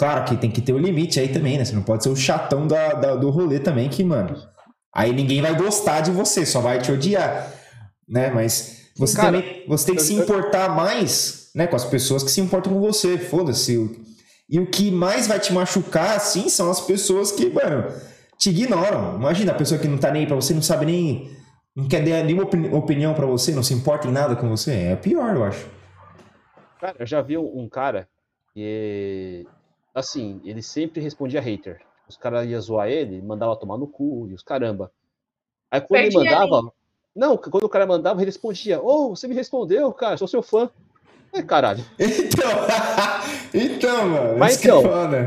Claro 0.00 0.24
que 0.24 0.34
tem 0.34 0.50
que 0.50 0.62
ter 0.62 0.72
o 0.72 0.76
um 0.76 0.78
limite 0.78 1.20
aí 1.20 1.28
também, 1.28 1.58
né? 1.58 1.64
Você 1.66 1.74
não 1.74 1.82
pode 1.82 2.02
ser 2.02 2.08
o 2.08 2.16
chatão 2.16 2.66
da, 2.66 2.94
da, 2.94 3.16
do 3.16 3.28
rolê 3.28 3.60
também, 3.60 3.86
que, 3.90 4.02
mano. 4.02 4.34
Aí 4.94 5.12
ninguém 5.12 5.42
vai 5.42 5.54
gostar 5.54 6.00
de 6.00 6.10
você, 6.10 6.46
só 6.46 6.62
vai 6.62 6.78
te 6.78 6.90
odiar. 6.90 7.52
Né? 8.08 8.30
Mas 8.30 8.90
você 8.96 9.14
Cara, 9.14 9.26
também 9.26 9.62
você 9.68 9.84
tem 9.84 9.96
que 9.96 10.02
se 10.02 10.14
importar 10.14 10.74
mais 10.74 11.50
né, 11.54 11.66
com 11.66 11.76
as 11.76 11.84
pessoas 11.84 12.22
que 12.22 12.30
se 12.30 12.40
importam 12.40 12.72
com 12.72 12.80
você. 12.80 13.18
Foda-se. 13.18 14.08
E 14.48 14.58
o 14.58 14.64
que 14.64 14.90
mais 14.90 15.26
vai 15.26 15.38
te 15.38 15.52
machucar, 15.52 16.16
assim, 16.16 16.48
são 16.48 16.70
as 16.70 16.80
pessoas 16.80 17.30
que, 17.30 17.50
mano, 17.50 17.92
te 18.38 18.48
ignoram. 18.48 19.16
Imagina 19.16 19.52
a 19.52 19.54
pessoa 19.54 19.78
que 19.78 19.86
não 19.86 19.98
tá 19.98 20.10
nem 20.10 20.22
aí 20.22 20.26
pra 20.26 20.36
você, 20.36 20.54
não 20.54 20.62
sabe 20.62 20.86
nem. 20.86 21.30
Não 21.76 21.86
quer 21.86 22.02
dar 22.02 22.24
nenhuma 22.24 22.44
opinião 22.74 23.12
para 23.12 23.26
você, 23.26 23.52
não 23.52 23.62
se 23.62 23.74
importa 23.74 24.08
em 24.08 24.12
nada 24.12 24.34
com 24.34 24.48
você. 24.48 24.72
É 24.72 24.96
pior, 24.96 25.36
eu 25.36 25.44
acho. 25.44 25.68
Cara, 26.80 26.96
eu 26.98 27.06
já 27.06 27.20
vi 27.20 27.36
um 27.36 27.68
cara 27.68 28.08
que 28.54 29.46
assim, 29.94 30.40
ele 30.44 30.62
sempre 30.62 31.00
respondia 31.00 31.40
hater. 31.40 31.80
Os 32.08 32.16
caras 32.16 32.48
iam 32.48 32.60
zoar 32.60 32.88
ele, 32.88 33.22
mandava 33.22 33.56
tomar 33.56 33.78
no 33.78 33.86
cu 33.86 34.26
e 34.28 34.34
os 34.34 34.42
caramba. 34.42 34.90
Aí 35.70 35.80
quando 35.80 36.00
ele 36.00 36.14
mandava. 36.14 36.72
Não, 37.14 37.36
quando 37.36 37.64
o 37.64 37.68
cara 37.68 37.86
mandava, 37.86 38.20
ele 38.20 38.26
respondia: 38.26 38.80
Ô, 38.80 39.06
oh, 39.06 39.16
você 39.16 39.28
me 39.28 39.34
respondeu, 39.34 39.92
cara, 39.92 40.16
sou 40.16 40.28
seu 40.28 40.42
fã. 40.42 40.70
É 41.32 41.42
caralho. 41.42 41.84
Então, 43.52 43.70
então 44.06 44.08
mano. 44.08 44.38
Mas 44.38 44.64
então, 44.64 44.82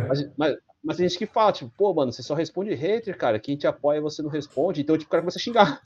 mas, 0.07 0.31
mas, 0.37 0.57
mas 0.81 0.97
tem 0.97 1.07
gente 1.07 1.17
que 1.17 1.25
fala, 1.25 1.51
tipo, 1.51 1.71
pô, 1.77 1.93
mano, 1.93 2.11
você 2.11 2.23
só 2.23 2.33
responde 2.33 2.73
hater, 2.73 3.17
cara. 3.17 3.37
Quem 3.39 3.57
te 3.57 3.67
apoia 3.67 3.99
você 3.99 4.21
não 4.21 4.29
responde. 4.29 4.81
Então, 4.81 4.97
tipo, 4.97 5.09
o 5.09 5.11
cara 5.11 5.21
começa 5.21 5.37
a 5.37 5.41
xingar. 5.41 5.81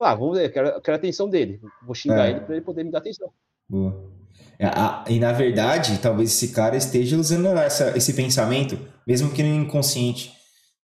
Ah, 0.00 0.14
vamos 0.14 0.38
ver, 0.38 0.52
quero, 0.52 0.80
quero 0.80 0.96
a 0.96 0.98
atenção 0.98 1.28
dele. 1.28 1.60
Vou 1.82 1.94
xingar 1.94 2.26
é. 2.26 2.30
ele 2.30 2.40
pra 2.40 2.54
ele 2.54 2.64
poder 2.64 2.84
me 2.84 2.90
dar 2.90 2.98
atenção. 2.98 3.32
Boa. 3.68 4.17
É, 4.60 5.12
e 5.12 5.20
na 5.20 5.32
verdade, 5.32 5.98
talvez 5.98 6.30
esse 6.32 6.52
cara 6.52 6.76
esteja 6.76 7.16
usando 7.16 7.46
essa, 7.46 7.96
esse 7.96 8.12
pensamento, 8.12 8.78
mesmo 9.06 9.30
que 9.30 9.42
no 9.42 9.54
inconsciente. 9.54 10.32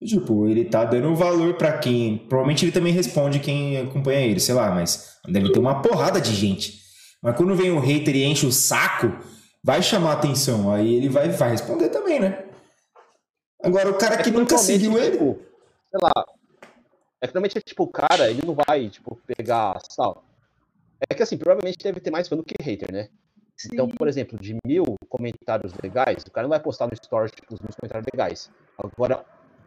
Tipo, 0.05 0.47
ele 0.49 0.67
tá 0.67 0.85
dando 0.85 1.15
valor 1.17 1.55
para 1.55 1.79
quem. 1.79 2.19
Provavelmente 2.29 2.65
ele 2.65 2.73
também 2.73 2.93
responde 2.93 3.41
quem 3.41 3.79
acompanha 3.79 4.21
ele, 4.21 4.39
sei 4.39 4.55
lá, 4.55 4.71
mas 4.71 5.17
deve 5.27 5.51
ter 5.51 5.59
uma 5.59 5.81
porrada 5.81 6.21
de 6.21 6.35
gente. 6.35 6.83
Mas 7.23 7.37
quando 7.37 7.55
vem 7.55 7.71
o 7.71 7.81
hater 7.81 8.15
e 8.15 8.25
enche 8.25 8.47
o 8.47 8.53
saco, 8.53 9.11
vai 9.63 9.83
chamar 9.83 10.13
atenção. 10.13 10.71
Aí 10.71 10.95
ele 10.95 11.09
vai, 11.09 11.31
vai 11.31 11.51
responder 11.51 11.89
também, 11.89 12.21
né? 12.21 12.45
Agora, 13.63 13.89
o 13.91 13.95
cara 13.95 14.15
é 14.15 14.19
que, 14.19 14.25
que 14.25 14.31
nunca 14.31 14.59
seguiu 14.59 14.99
ele. 14.99 15.13
Tipo, 15.13 15.39
sei 15.91 16.01
lá. 16.03 16.25
É 17.23 17.27
que 17.27 17.33
normalmente, 17.33 17.61
tipo, 17.61 17.85
o 17.85 17.91
cara, 17.91 18.31
ele 18.31 18.43
não 18.45 18.55
vai, 18.55 18.91
tipo, 18.91 19.19
pegar 19.27 19.81
sal. 19.91 20.23
É 21.09 21.15
que 21.15 21.23
assim, 21.23 21.39
provavelmente 21.39 21.83
deve 21.83 21.99
ter 21.99 22.11
mais 22.11 22.29
fã 22.29 22.37
do 22.37 22.45
que 22.45 22.55
hater, 22.63 22.93
né? 22.93 23.09
Sim. 23.57 23.71
Então, 23.73 23.89
por 23.89 24.09
exemplo, 24.09 24.39
de 24.39 24.57
mil 24.67 24.97
comentários 25.09 25.73
legais, 25.83 26.23
o 26.27 26.31
cara 26.31 26.45
não 26.45 26.51
vai 26.51 26.61
postar 26.61 26.87
no 26.87 26.93
story 26.95 27.31
tipo, 27.31 27.55
os 27.55 27.61
mil 27.61 27.71
comentários 27.81 28.07
legais. 28.13 28.51
Agora, 28.77 29.25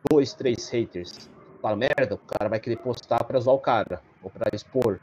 dois, 0.10 0.34
três 0.34 0.70
haters 0.70 1.30
fala 1.62 1.76
merda, 1.76 2.16
o 2.16 2.18
cara 2.18 2.50
vai 2.50 2.60
querer 2.60 2.78
postar 2.78 3.24
pra 3.24 3.40
zoar 3.40 3.56
o 3.56 3.60
cara, 3.60 4.02
ou 4.22 4.30
pra 4.30 4.50
expor. 4.54 5.00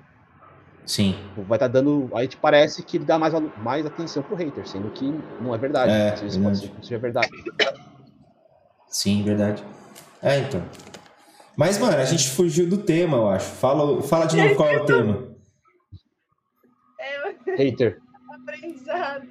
Sim. 0.87 1.17
Vai 1.35 1.57
estar 1.57 1.59
tá 1.59 1.69
dando. 1.69 2.11
Aí 2.15 2.29
te 2.29 2.37
parece 2.37 2.83
que 2.83 2.99
ele 2.99 3.05
dá 3.05 3.19
mais, 3.19 3.33
mais 3.63 3.87
atenção 3.87 4.23
pro 4.23 4.37
hater, 4.37 4.67
sendo 4.69 4.91
que 4.91 5.07
não 5.41 5.55
é 5.55 5.59
verdade. 5.59 5.93
É, 5.93 6.11
Às 6.11 6.21
vezes 6.21 6.37
pode 6.37 6.59
ser 6.59 6.69
que 6.69 6.87
seja 6.87 6.99
verdade. 6.99 7.29
Sim, 8.87 9.23
verdade. 9.25 9.65
É, 10.23 10.39
então. 10.39 10.63
Mas, 11.57 11.79
mano, 11.79 11.97
a 11.97 12.05
gente 12.05 12.31
fugiu 12.31 12.69
do 12.69 12.79
tema, 12.79 13.17
eu 13.17 13.29
acho. 13.29 13.47
Fala, 13.47 14.03
fala 14.03 14.27
de 14.27 14.37
novo 14.41 14.55
qual 14.57 14.69
é 14.69 14.77
o 14.77 14.85
tema. 14.85 15.35
É, 17.01 17.57
hater 17.57 18.04
aprendizados. 18.45 19.29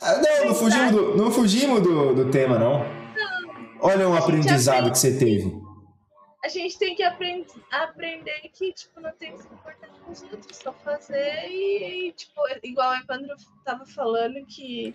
Ah, 0.00 0.16
não, 0.16 0.48
não 0.48 0.54
fugimos, 0.54 0.92
do, 0.92 1.16
não 1.16 1.30
fugimos 1.30 1.82
do, 1.82 2.14
do 2.14 2.30
tema, 2.30 2.58
não. 2.58 2.78
não. 2.78 3.78
Olha 3.80 4.08
um 4.08 4.16
aprendizado 4.16 4.76
aprende... 4.76 4.92
que 4.92 4.98
você 4.98 5.18
teve. 5.18 5.60
A 6.42 6.48
gente 6.48 6.78
tem 6.78 6.94
que 6.94 7.02
aprend... 7.02 7.46
aprender 7.70 8.40
que, 8.52 8.72
tipo, 8.72 8.98
não 9.00 9.12
tem 9.12 9.32
que 9.32 9.42
se 9.42 9.48
importar 9.52 9.88
com 9.88 10.10
os 10.10 10.22
outros, 10.22 10.56
só 10.56 10.72
fazer 10.72 11.48
e, 11.50 12.12
tipo, 12.12 12.40
igual 12.62 12.92
o 12.92 12.96
Evandro 12.96 13.36
tava 13.62 13.84
falando 13.84 14.44
que 14.46 14.94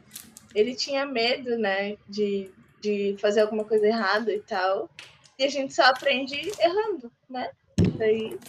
ele 0.56 0.74
tinha 0.74 1.06
medo, 1.06 1.56
né, 1.58 1.98
de, 2.10 2.50
de 2.82 3.16
fazer 3.20 3.42
alguma 3.42 3.64
coisa 3.64 3.86
errada 3.86 4.34
e 4.34 4.40
tal. 4.40 4.90
E 5.38 5.44
a 5.44 5.50
gente 5.50 5.74
só 5.74 5.84
aprende 5.84 6.36
errando, 6.60 7.12
né? 7.30 7.52
Daí... 7.98 8.40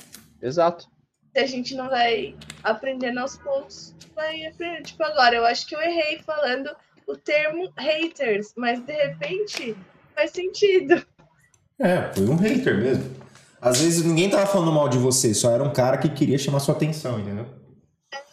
Exato 0.40 0.88
se 1.36 1.40
a 1.40 1.46
gente 1.46 1.74
não 1.74 1.90
vai 1.90 2.34
aprendendo 2.64 3.18
aos 3.18 3.36
poucos, 3.36 3.94
vai 4.14 4.46
aprender. 4.46 4.82
Tipo, 4.82 5.02
agora, 5.02 5.36
eu 5.36 5.44
acho 5.44 5.66
que 5.66 5.76
eu 5.76 5.80
errei 5.82 6.18
falando 6.24 6.74
o 7.06 7.14
termo 7.14 7.70
haters, 7.76 8.54
mas 8.56 8.80
de 8.80 8.92
repente 8.92 9.76
faz 10.14 10.30
sentido. 10.30 11.06
É, 11.78 12.10
foi 12.14 12.26
um 12.26 12.36
hater 12.36 12.78
mesmo. 12.78 13.14
Às 13.60 13.82
vezes 13.82 14.02
ninguém 14.02 14.30
tava 14.30 14.46
falando 14.46 14.72
mal 14.72 14.88
de 14.88 14.96
você, 14.96 15.34
só 15.34 15.50
era 15.50 15.62
um 15.62 15.72
cara 15.72 15.98
que 15.98 16.08
queria 16.08 16.38
chamar 16.38 16.60
sua 16.60 16.74
atenção, 16.74 17.20
entendeu? 17.20 17.46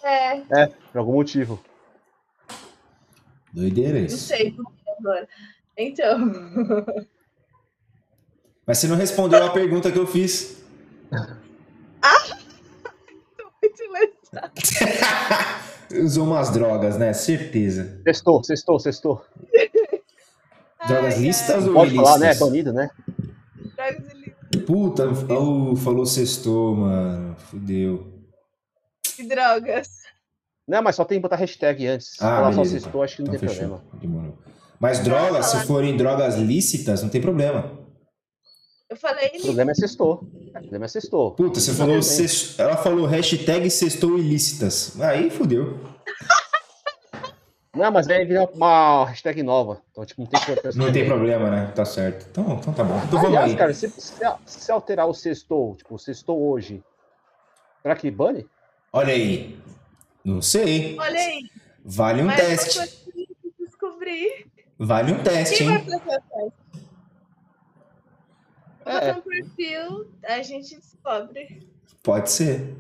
É. 0.02 0.38
É, 0.62 0.68
por 0.68 1.00
algum 1.00 1.14
motivo. 1.14 1.62
Doideira 3.52 4.00
isso. 4.00 4.16
Não 4.16 4.38
sei 4.38 4.52
por 4.52 4.72
que 4.72 4.90
agora. 4.98 5.28
Então. 5.78 6.32
Mas 8.66 8.78
você 8.78 8.88
não 8.88 8.96
respondeu 8.96 9.44
a 9.44 9.50
pergunta 9.50 9.92
que 9.92 10.00
eu 10.00 10.08
fiz. 10.08 10.64
Ah! 12.02 12.43
Usou 16.04 16.26
umas 16.26 16.50
drogas, 16.52 16.98
né? 16.98 17.14
Certeza. 17.14 18.02
Sextou, 18.04 18.44
sextou, 18.44 18.80
sextou. 18.80 19.26
Drogas 20.88 21.18
listas 21.18 21.66
ou 21.66 21.74
Pode 21.74 21.92
ilícitas? 21.92 22.10
falar, 22.10 22.20
né? 22.20 22.36
Banido, 22.36 22.74
né? 22.74 22.90
Puta, 24.66 25.08
oh, 25.34 25.76
falou 25.76 26.06
sextou, 26.06 26.76
mano. 26.76 27.36
Fudeu. 27.38 28.14
Que 29.02 29.24
drogas. 29.24 30.04
Não, 30.68 30.82
mas 30.82 30.96
só 30.96 31.06
tem 31.06 31.18
que 31.18 31.22
botar 31.22 31.36
hashtag 31.38 31.88
antes. 31.88 32.12
Se 32.12 32.24
ah, 32.24 32.36
falar 32.38 32.50
beleza, 32.52 32.70
só 32.70 32.80
sextou, 32.80 33.04
acho 33.04 33.16
que 33.16 33.22
não 33.24 33.34
então 33.34 33.40
tem 33.40 33.50
fechou. 33.50 33.70
problema. 33.70 34.00
Demorou. 34.02 34.38
Mas 34.80 35.00
drogas, 35.00 35.46
se 35.48 35.66
forem 35.66 35.96
drogas 35.96 36.36
lícitas, 36.36 37.02
não 37.02 37.10
tem 37.10 37.22
problema. 37.22 37.72
Eu 38.94 38.98
falei. 38.98 39.32
O 39.40 39.42
problema 39.42 39.72
é 39.72 39.74
sextou. 39.74 40.24
O 40.24 40.52
problema 40.52 40.86
é 40.86 40.88
sextou. 40.88 41.32
Puta, 41.32 41.60
você 41.60 41.74
falou. 41.74 42.00
Sexto, 42.04 42.62
ela 42.62 42.78
falou 42.78 43.08
hashtag 43.08 43.68
sextou 43.72 44.20
ilícitas. 44.20 45.02
Aí 45.02 45.32
fudeu. 45.32 45.80
Não, 47.76 47.92
mas 47.92 48.08
aí 48.08 48.24
vira 48.24 48.48
uma 48.54 49.06
hashtag 49.06 49.42
nova. 49.42 49.82
Então, 49.90 50.06
tipo, 50.06 50.22
não 50.22 50.28
tem 50.30 50.40
importância. 50.40 50.78
Não 50.80 50.94
tem 50.94 51.08
problema, 51.08 51.50
né? 51.50 51.72
Tá 51.74 51.84
certo. 51.84 52.28
Então, 52.30 52.60
então 52.62 52.72
tá 52.72 52.84
bom. 52.84 53.02
Então 53.04 53.18
Aliás, 53.18 53.34
vamos 53.34 53.52
aí. 53.52 53.56
cara, 53.56 53.74
se, 53.74 53.92
se, 54.46 54.72
alterar 54.72 55.08
o 55.08 55.14
sextou, 55.14 55.76
tipo, 55.76 55.96
o 55.96 55.98
sextou 55.98 56.40
hoje, 56.52 56.84
será 57.82 57.96
que 57.96 58.12
bane? 58.12 58.46
Olha 58.92 59.12
aí. 59.12 59.58
Não 60.24 60.40
sei. 60.40 60.96
Olha 61.00 61.20
aí. 61.20 61.50
Vale 61.84 62.22
um 62.22 62.26
mas 62.26 62.36
teste. 62.36 63.08
Descobrir. 63.60 64.46
Vale 64.78 65.14
um 65.14 65.24
teste, 65.24 65.58
Quem 65.58 65.68
hein? 65.68 65.78
Vai 65.80 65.84
fazer 65.84 65.96
o 65.96 66.40
teste? 66.40 66.63
É. 68.86 69.14
Bota 69.14 69.20
um 69.20 69.22
perfil, 69.22 70.12
a 70.26 70.42
gente 70.42 70.76
descobre. 70.76 71.68
Pode 72.02 72.32
ser. 72.32 72.76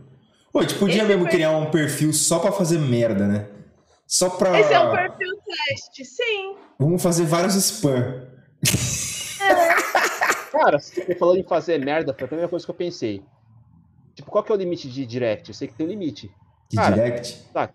Pô, 0.51 0.59
a 0.59 0.61
gente 0.63 0.75
podia 0.75 0.97
Esse 0.97 1.05
mesmo 1.05 1.23
perfil... 1.23 1.39
criar 1.39 1.57
um 1.57 1.71
perfil 1.71 2.13
só 2.13 2.39
pra 2.39 2.51
fazer 2.51 2.77
merda, 2.79 3.27
né? 3.27 3.49
Só 4.05 4.29
pra. 4.29 4.59
Esse 4.59 4.73
é 4.73 4.79
um 4.79 4.91
perfil 4.91 5.39
teste, 5.45 6.05
sim. 6.05 6.55
Vamos 6.77 7.01
fazer 7.01 7.25
vários 7.25 7.55
spam. 7.55 8.27
É. 9.41 9.83
Cara, 10.51 10.79
você 10.79 11.15
falou 11.15 11.35
em 11.35 11.43
fazer 11.43 11.83
merda, 11.83 12.13
foi 12.13 12.25
a 12.25 12.27
primeira 12.27 12.49
coisa 12.49 12.63
que 12.63 12.69
eu 12.69 12.75
pensei. 12.75 13.23
Tipo, 14.13 14.29
qual 14.29 14.43
que 14.43 14.51
é 14.51 14.55
o 14.55 14.57
limite 14.57 14.87
de 14.89 15.05
direct? 15.05 15.49
Eu 15.49 15.55
sei 15.55 15.67
que 15.67 15.73
tem 15.73 15.85
um 15.85 15.89
limite. 15.89 16.31
De 16.69 16.75
Cara, 16.75 16.95
direct? 16.95 17.43
Tá. 17.51 17.71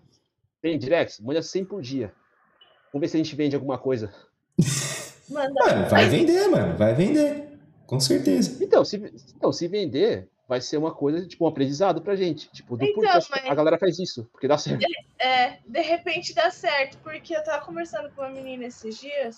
Tem 0.61 0.77
direct? 0.79 1.21
Manda 1.21 1.41
100 1.41 1.65
por 1.65 1.81
dia. 1.81 2.13
Vamos 2.91 3.01
ver 3.01 3.07
se 3.09 3.17
a 3.17 3.23
gente 3.23 3.35
vende 3.35 3.55
alguma 3.55 3.77
coisa. 3.77 4.13
Manda. 5.29 5.53
Mano, 5.53 5.89
vai 5.89 6.09
vender, 6.09 6.47
mano. 6.47 6.77
Vai 6.77 6.93
vender. 6.93 7.38
Com 7.89 7.99
certeza. 7.99 8.63
Então, 8.63 8.85
se, 8.85 8.97
então, 9.35 9.51
se 9.51 9.67
vender, 9.67 10.29
vai 10.47 10.61
ser 10.61 10.77
uma 10.77 10.93
coisa, 10.93 11.27
tipo, 11.27 11.43
um 11.43 11.47
aprendizado 11.47 12.03
pra 12.03 12.15
gente. 12.15 12.47
Tipo, 12.51 12.77
do 12.77 12.85
então, 12.85 13.01
mas... 13.03 13.45
a 13.49 13.55
galera 13.55 13.79
faz 13.79 13.97
isso, 13.97 14.29
porque 14.31 14.47
dá 14.47 14.59
certo. 14.59 14.85
É, 15.17 15.57
de 15.65 15.81
repente 15.81 16.35
dá 16.35 16.51
certo, 16.51 16.99
porque 16.99 17.35
eu 17.35 17.43
tava 17.43 17.65
conversando 17.65 18.11
com 18.11 18.21
uma 18.21 18.29
menina 18.29 18.65
esses 18.65 18.99
dias, 18.99 19.37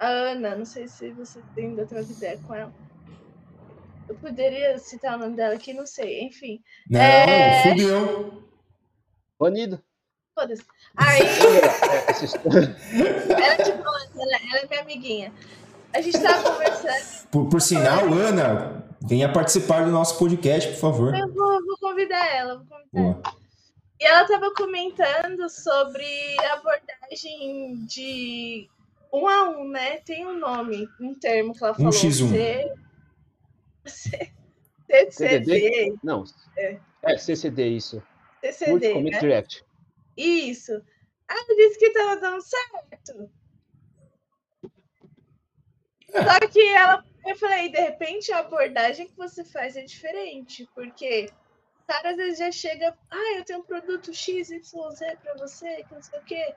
a 0.00 0.08
Ana, 0.08 0.56
não 0.56 0.64
sei 0.64 0.88
se 0.88 1.12
você 1.12 1.40
ainda 1.56 1.86
troca 1.86 2.10
ideia 2.10 2.40
com 2.44 2.56
ela. 2.56 2.74
Eu 4.08 4.16
poderia 4.16 4.76
citar 4.78 5.14
o 5.14 5.20
nome 5.20 5.36
dela 5.36 5.54
aqui, 5.54 5.72
não 5.72 5.86
sei, 5.86 6.22
enfim. 6.22 6.60
Não, 6.90 7.00
É. 7.00 7.62
fudeu. 7.62 8.42
Banido. 9.38 9.80
Foda-se. 10.34 10.64
Aí, 10.96 11.20
É, 11.20 12.02
ela, 13.32 13.64
tipo, 13.64 13.78
ela, 13.78 14.36
ela 14.50 14.58
é 14.60 14.66
minha 14.66 14.80
amiguinha. 14.80 15.32
A 15.96 16.00
gente 16.02 16.20
tava 16.20 16.52
conversando, 16.52 17.28
Por, 17.30 17.48
por 17.48 17.62
sinal, 17.62 18.12
Ana, 18.12 18.84
venha 19.00 19.32
participar 19.32 19.86
do 19.86 19.90
nosso 19.90 20.18
podcast, 20.18 20.70
por 20.72 20.78
favor. 20.78 21.14
eu 21.16 21.32
vou, 21.32 21.64
vou 21.64 21.78
convidar 21.80 22.26
ela, 22.34 22.58
vou 22.58 22.66
convidar 22.66 23.00
ela. 23.00 23.22
E 23.98 24.04
ela 24.04 24.28
tava 24.28 24.52
comentando 24.52 25.48
sobre 25.48 26.04
abordagem 26.52 27.82
de 27.86 28.68
um 29.10 29.26
a 29.26 29.48
um, 29.48 29.70
né? 29.70 29.96
Tem 30.04 30.26
um 30.26 30.38
nome, 30.38 30.86
um 31.00 31.14
termo 31.14 31.54
que 31.54 31.64
ela 31.64 31.72
falou. 31.72 31.90
1x1. 31.90 32.28
C... 32.28 32.74
C... 33.86 34.32
CCD, 35.10 35.94
Não. 36.04 36.24
É. 36.58 36.78
É, 37.04 37.16
CCD, 37.16 37.68
isso. 37.68 38.02
CCD, 38.42 38.70
Multi 38.70 38.92
Commit 38.92 39.14
né? 39.14 39.20
Direct. 39.20 39.64
Isso. 40.14 40.72
Ela 41.26 41.56
disse 41.56 41.78
que 41.78 41.90
tava 41.90 42.20
dando 42.20 42.42
certo. 42.42 43.30
Só 46.24 46.48
que 46.48 46.60
ela, 46.60 47.04
eu 47.26 47.36
falei, 47.36 47.70
de 47.70 47.78
repente 47.78 48.32
a 48.32 48.38
abordagem 48.38 49.06
que 49.06 49.16
você 49.16 49.44
faz 49.44 49.76
é 49.76 49.82
diferente, 49.82 50.68
porque 50.74 51.30
o 51.80 51.86
cara 51.86 52.10
às 52.10 52.16
vezes 52.16 52.38
já 52.38 52.50
chega, 52.50 52.96
ah, 53.10 53.34
eu 53.36 53.44
tenho 53.44 53.60
um 53.60 53.64
produto 53.64 54.12
XYZ 54.12 54.60
pra 55.22 55.34
você, 55.38 55.84
que 55.84 55.94
não 55.94 56.02
sei 56.02 56.18
o 56.18 56.24
quê. 56.24 56.54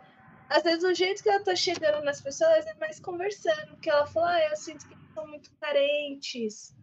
Às 0.50 0.64
vezes 0.64 0.84
o 0.84 0.94
jeito 0.94 1.22
que 1.22 1.30
ela 1.30 1.44
tá 1.44 1.56
chegando 1.56 2.04
nas 2.04 2.22
pessoas 2.22 2.66
é 2.66 2.74
mais 2.76 3.00
conversando, 3.00 3.72
porque 3.72 3.90
ela 3.90 4.08
fala, 4.08 4.36
ah, 4.36 4.50
eu 4.50 4.58
sinto 4.58 4.88
que 4.88 4.98
são 5.14 5.28
muito 5.28 5.52
carentes. 5.60 6.74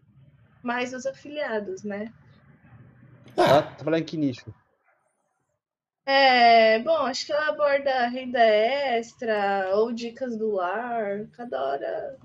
Mais 0.62 0.92
os 0.92 1.06
afiliados, 1.06 1.82
né? 1.82 2.12
Ela 3.36 3.62
trabalha 3.62 4.00
em 4.00 4.04
que 4.04 4.16
nicho? 4.16 4.54
É, 6.04 6.78
bom, 6.78 6.98
acho 6.98 7.26
que 7.26 7.32
ela 7.32 7.48
aborda 7.48 8.06
renda 8.06 8.38
extra 8.38 9.74
ou 9.74 9.92
dicas 9.92 10.36
do 10.36 10.52
lar, 10.52 11.26
cada 11.32 11.60
hora. 11.60 12.16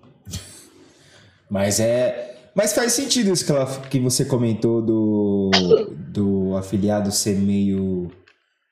Mas 1.51 1.81
é. 1.81 2.29
Mas 2.55 2.73
faz 2.73 2.93
sentido 2.93 3.31
isso 3.31 3.45
que, 3.45 3.51
ela, 3.51 3.65
que 3.89 3.99
você 3.99 4.23
comentou 4.25 4.81
do, 4.81 5.51
do 5.93 6.55
afiliado 6.57 7.11
ser 7.11 7.37
meio. 7.37 8.09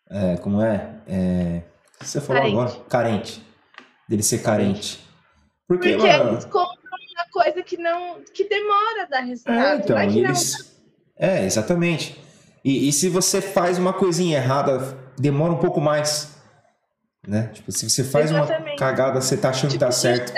é, 0.09 0.37
como 0.37 0.61
é? 0.61 0.95
É, 1.07 1.61
o 1.95 1.99
que 1.99 2.07
você 2.07 2.21
falou 2.21 2.41
Carente. 2.41 2.57
agora? 2.57 2.83
Carente. 2.89 3.43
Dele 4.07 4.23
ser 4.23 4.41
carente. 4.41 4.99
Porque, 5.67 5.93
Porque 5.93 6.07
mano. 6.07 6.31
eles 6.31 6.45
compram 6.45 6.79
uma 7.13 7.25
coisa 7.31 7.61
que 7.61 7.77
não. 7.77 8.21
que 8.33 8.47
demora 8.47 9.03
a 9.03 9.05
dar 9.05 9.21
resultado. 9.21 9.59
É, 9.59 9.75
então, 9.75 9.95
não 9.95 10.03
é 10.03 10.07
que 10.07 10.17
e 10.17 10.21
não. 10.21 10.29
eles. 10.29 10.75
É, 11.17 11.45
exatamente. 11.45 12.19
E, 12.63 12.87
e 12.89 12.93
se 12.93 13.07
você 13.09 13.41
faz 13.41 13.77
uma 13.77 13.93
coisinha 13.93 14.37
errada, 14.37 14.97
demora 15.17 15.51
um 15.53 15.57
pouco 15.57 15.79
mais. 15.81 16.35
Né? 17.27 17.49
Tipo, 17.53 17.71
se 17.71 17.89
você 17.89 18.03
faz 18.03 18.31
uma 18.31 18.43
Exatamente. 18.43 18.77
cagada, 18.77 19.21
você 19.21 19.35
tá 19.37 19.49
achando 19.49 19.71
que 19.71 19.77
tá 19.77 19.89
Tipo, 19.89 19.99
certo. 19.99 20.33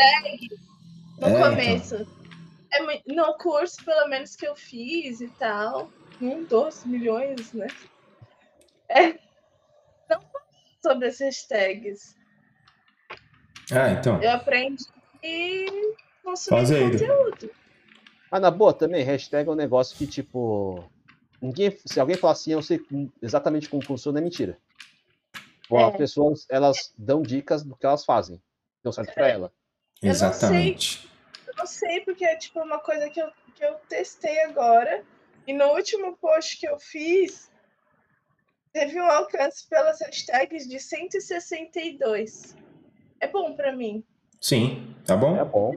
No 1.19 1.27
É, 1.27 1.75
então. 1.75 2.20
É 2.73 3.13
no 3.13 3.37
curso, 3.37 3.83
pelo 3.83 4.07
menos, 4.07 4.35
que 4.35 4.47
eu 4.47 4.55
fiz 4.55 5.21
e 5.21 5.27
tal. 5.29 5.91
Um 6.21 6.43
dos 6.43 6.85
milhões, 6.85 7.51
né? 7.53 7.67
É. 8.87 9.13
Não 10.09 10.21
falo 10.21 10.45
sobre 10.81 11.07
as 11.07 11.19
hashtags. 11.19 12.15
Ah, 13.71 13.89
então. 13.91 14.21
Eu 14.21 14.31
aprendi 14.31 14.83
consumir 16.23 16.57
Faz 16.57 16.71
aí, 16.71 16.91
conteúdo. 16.91 17.51
Ah, 18.29 18.39
na 18.39 18.51
boa 18.51 18.73
também, 18.73 19.03
hashtag 19.03 19.49
é 19.49 19.51
um 19.51 19.55
negócio 19.55 19.97
que, 19.97 20.07
tipo. 20.07 20.89
Ninguém, 21.41 21.75
se 21.85 21.99
alguém 21.99 22.15
falar 22.15 22.33
assim, 22.33 22.51
eu 22.51 22.61
sei 22.61 22.79
exatamente 23.21 23.67
como 23.67 23.83
funciona, 23.83 24.19
é 24.19 24.21
mentira. 24.21 24.57
É. 25.71 25.83
As 25.83 25.97
pessoas, 25.97 26.45
elas 26.49 26.93
dão 26.97 27.21
dicas 27.21 27.63
do 27.63 27.75
que 27.75 27.85
elas 27.85 28.05
fazem. 28.05 28.41
Deu 28.83 28.91
certo 28.91 29.13
pra 29.13 29.27
ela. 29.27 29.51
Eu 30.01 30.09
não 30.09 30.15
sei. 30.15 30.27
Exatamente. 30.27 31.09
Eu 31.51 31.57
não 31.57 31.65
sei, 31.65 32.01
porque 32.01 32.23
é 32.23 32.35
tipo 32.37 32.61
uma 32.61 32.79
coisa 32.79 33.09
que 33.09 33.21
eu, 33.21 33.29
que 33.53 33.63
eu 33.63 33.75
testei 33.89 34.41
agora. 34.43 35.03
E 35.45 35.53
no 35.53 35.65
último 35.73 36.15
post 36.17 36.57
que 36.57 36.67
eu 36.67 36.79
fiz, 36.79 37.51
teve 38.71 38.99
um 38.99 39.05
alcance 39.05 39.67
pelas 39.67 39.99
hashtags 39.99 40.67
de 40.67 40.79
162. 40.79 42.55
É 43.19 43.27
bom 43.27 43.53
pra 43.53 43.75
mim. 43.75 44.03
Sim, 44.39 44.95
tá 45.05 45.17
bom? 45.17 45.37
É 45.37 45.43
bom. 45.43 45.73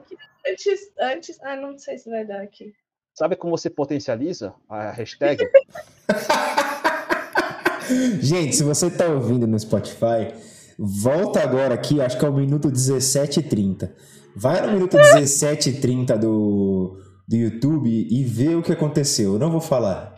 Antes, 0.47 0.91
antes. 0.99 1.39
Ah, 1.41 1.55
não 1.55 1.77
sei 1.77 1.97
se 1.97 2.09
vai 2.09 2.25
dar 2.25 2.41
aqui. 2.41 2.73
Sabe 3.13 3.35
como 3.35 3.57
você 3.57 3.69
potencializa 3.69 4.53
a 4.69 4.91
hashtag? 4.91 5.43
Gente, 8.19 8.55
se 8.55 8.63
você 8.63 8.89
tá 8.89 9.07
ouvindo 9.07 9.45
no 9.45 9.59
Spotify, 9.59 10.33
volta 10.77 11.41
agora 11.41 11.75
aqui, 11.75 12.01
acho 12.01 12.17
que 12.17 12.25
é 12.25 12.29
o 12.29 12.33
minuto 12.33 12.71
17 12.71 13.41
e 13.41 13.43
30. 13.43 13.95
Vai 14.35 14.61
no 14.61 14.73
minuto 14.73 14.97
17 14.97 15.69
e 15.69 15.81
30 15.81 16.17
do, 16.17 17.01
do 17.27 17.35
YouTube 17.35 17.89
e 17.89 18.23
vê 18.23 18.55
o 18.55 18.61
que 18.61 18.71
aconteceu. 18.71 19.33
Eu 19.33 19.39
não 19.39 19.49
vou 19.49 19.61
falar. 19.61 20.13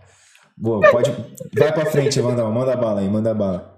Boa, 0.58 0.90
pode. 0.92 1.12
Vai 1.56 1.72
pra 1.72 1.86
frente, 1.86 2.20
Vandal. 2.20 2.52
Manda 2.52 2.76
bala 2.76 3.02
aí, 3.02 3.10
manda 3.10 3.34
bala. 3.34 3.78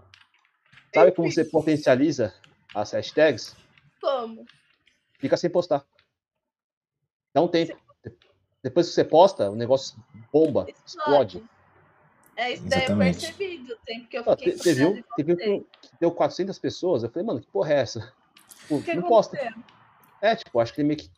Sabe 0.94 1.12
como 1.12 1.30
você 1.32 1.44
potencializa 1.44 2.34
as 2.74 2.92
hashtags? 2.94 3.56
Como? 4.02 4.46
Fica 5.20 5.36
sem 5.36 5.50
postar. 5.50 5.84
Dá 7.34 7.42
um 7.42 7.48
tempo. 7.48 7.76
De- 8.04 8.14
Depois 8.64 8.88
que 8.88 8.94
você 8.94 9.04
posta, 9.04 9.52
o 9.52 9.56
negócio 9.56 9.98
bomba, 10.32 10.66
explode. 10.86 11.44
É 12.38 12.54
isso 12.54 12.64
daí 12.64 12.80
eu 12.80 12.84
Exatamente. 12.86 13.20
percebi 13.20 13.58
do 13.58 13.76
tempo 13.86 14.08
que 14.08 14.18
eu 14.18 14.24
Ah, 14.26 14.38
fiquei 14.38 14.54
te- 14.54 14.60
Você 14.64 14.74
viu? 14.74 14.92
um 14.92 15.02
postei. 15.04 15.36
que 15.82 15.90
deu 16.00 16.12
400 16.12 16.58
pessoas. 16.58 17.04
Eu 17.04 17.10
falei, 17.10 17.26
mano, 17.28 17.42
que 17.42 17.48
porra 17.48 17.74
é 17.74 17.80
essa? 17.82 18.14
O 18.70 18.82
que 18.82 18.94
não 18.94 19.04
posta. 19.04 19.38
É, 20.22 20.36
tipo, 20.36 20.60
acho 20.60 20.74
que 20.74 20.82
ele 20.82 20.88
meio 20.90 21.00
que 21.00 21.10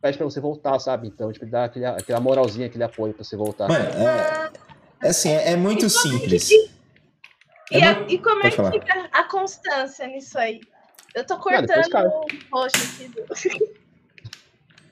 pede 0.00 0.16
pra 0.18 0.24
você 0.24 0.40
voltar, 0.40 0.78
sabe? 0.78 1.08
Então, 1.08 1.32
tipo, 1.32 1.44
ele 1.44 1.52
dá 1.52 1.64
aquele, 1.64 1.84
aquela 1.86 2.20
moralzinha, 2.20 2.66
aquele 2.66 2.84
apoio 2.84 3.12
pra 3.14 3.24
você 3.24 3.36
voltar. 3.36 3.68
Mano, 3.68 3.84
é, 3.84 4.50
é 5.02 5.08
assim, 5.10 5.30
é, 5.30 5.52
é 5.52 5.56
muito 5.56 5.88
simples. 5.90 6.50
E, 6.50 6.68
É 7.72 7.84
a- 7.86 7.94
muito- 7.96 8.12
e 8.12 8.18
como 8.18 8.38
é 8.38 8.42
pode 8.42 8.50
que 8.50 8.56
falar. 8.56 8.72
fica 8.72 9.08
a 9.12 9.24
constância 9.24 10.06
nisso 10.06 10.38
aí? 10.38 10.60
Eu 11.14 11.24
tô 11.26 11.34
depois 11.36 11.66
cortando 11.66 11.90
cai. 11.90 12.06
o 12.06 12.26
post 12.50 12.78
aqui 12.78 13.08
do. 13.08 13.24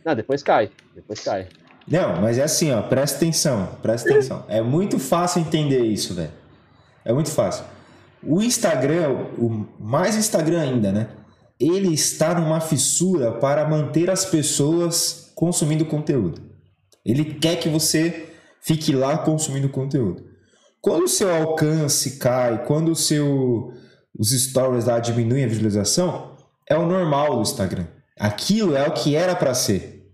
Não, 0.04 0.14
depois 0.14 0.42
cai. 0.42 0.70
Depois 0.94 1.20
cai. 1.20 1.48
Não, 1.88 2.20
mas 2.20 2.38
é 2.38 2.42
assim, 2.44 2.72
ó, 2.72 2.82
presta 2.82 3.16
atenção, 3.18 3.78
presta 3.82 4.10
atenção. 4.10 4.44
É 4.48 4.60
muito 4.60 4.98
fácil 4.98 5.40
entender 5.40 5.84
isso, 5.84 6.14
velho. 6.14 6.32
É 7.04 7.12
muito 7.12 7.30
fácil. 7.30 7.64
O 8.22 8.42
Instagram, 8.42 9.10
o 9.38 9.66
mais 9.78 10.16
Instagram 10.16 10.60
ainda, 10.62 10.90
né? 10.92 11.08
Ele 11.58 11.92
está 11.94 12.38
numa 12.38 12.60
fissura 12.60 13.32
para 13.32 13.68
manter 13.68 14.10
as 14.10 14.24
pessoas 14.24 15.32
consumindo 15.34 15.86
conteúdo. 15.86 16.42
Ele 17.04 17.24
quer 17.24 17.56
que 17.56 17.68
você 17.68 18.30
fique 18.60 18.92
lá 18.92 19.18
consumindo 19.18 19.68
conteúdo. 19.68 20.24
Quando 20.80 21.04
o 21.04 21.08
seu 21.08 21.34
alcance 21.34 22.18
cai, 22.18 22.64
quando 22.64 22.92
o 22.92 22.96
seu 22.96 23.72
os 24.18 24.30
stories 24.30 24.86
lá 24.86 24.98
diminuem 24.98 25.44
a 25.44 25.48
visualização, 25.48 26.36
é 26.68 26.76
o 26.76 26.86
normal 26.86 27.36
do 27.36 27.42
Instagram. 27.42 27.86
Aquilo 28.18 28.74
é 28.74 28.86
o 28.86 28.92
que 28.92 29.14
era 29.14 29.36
para 29.36 29.52
ser. 29.54 30.10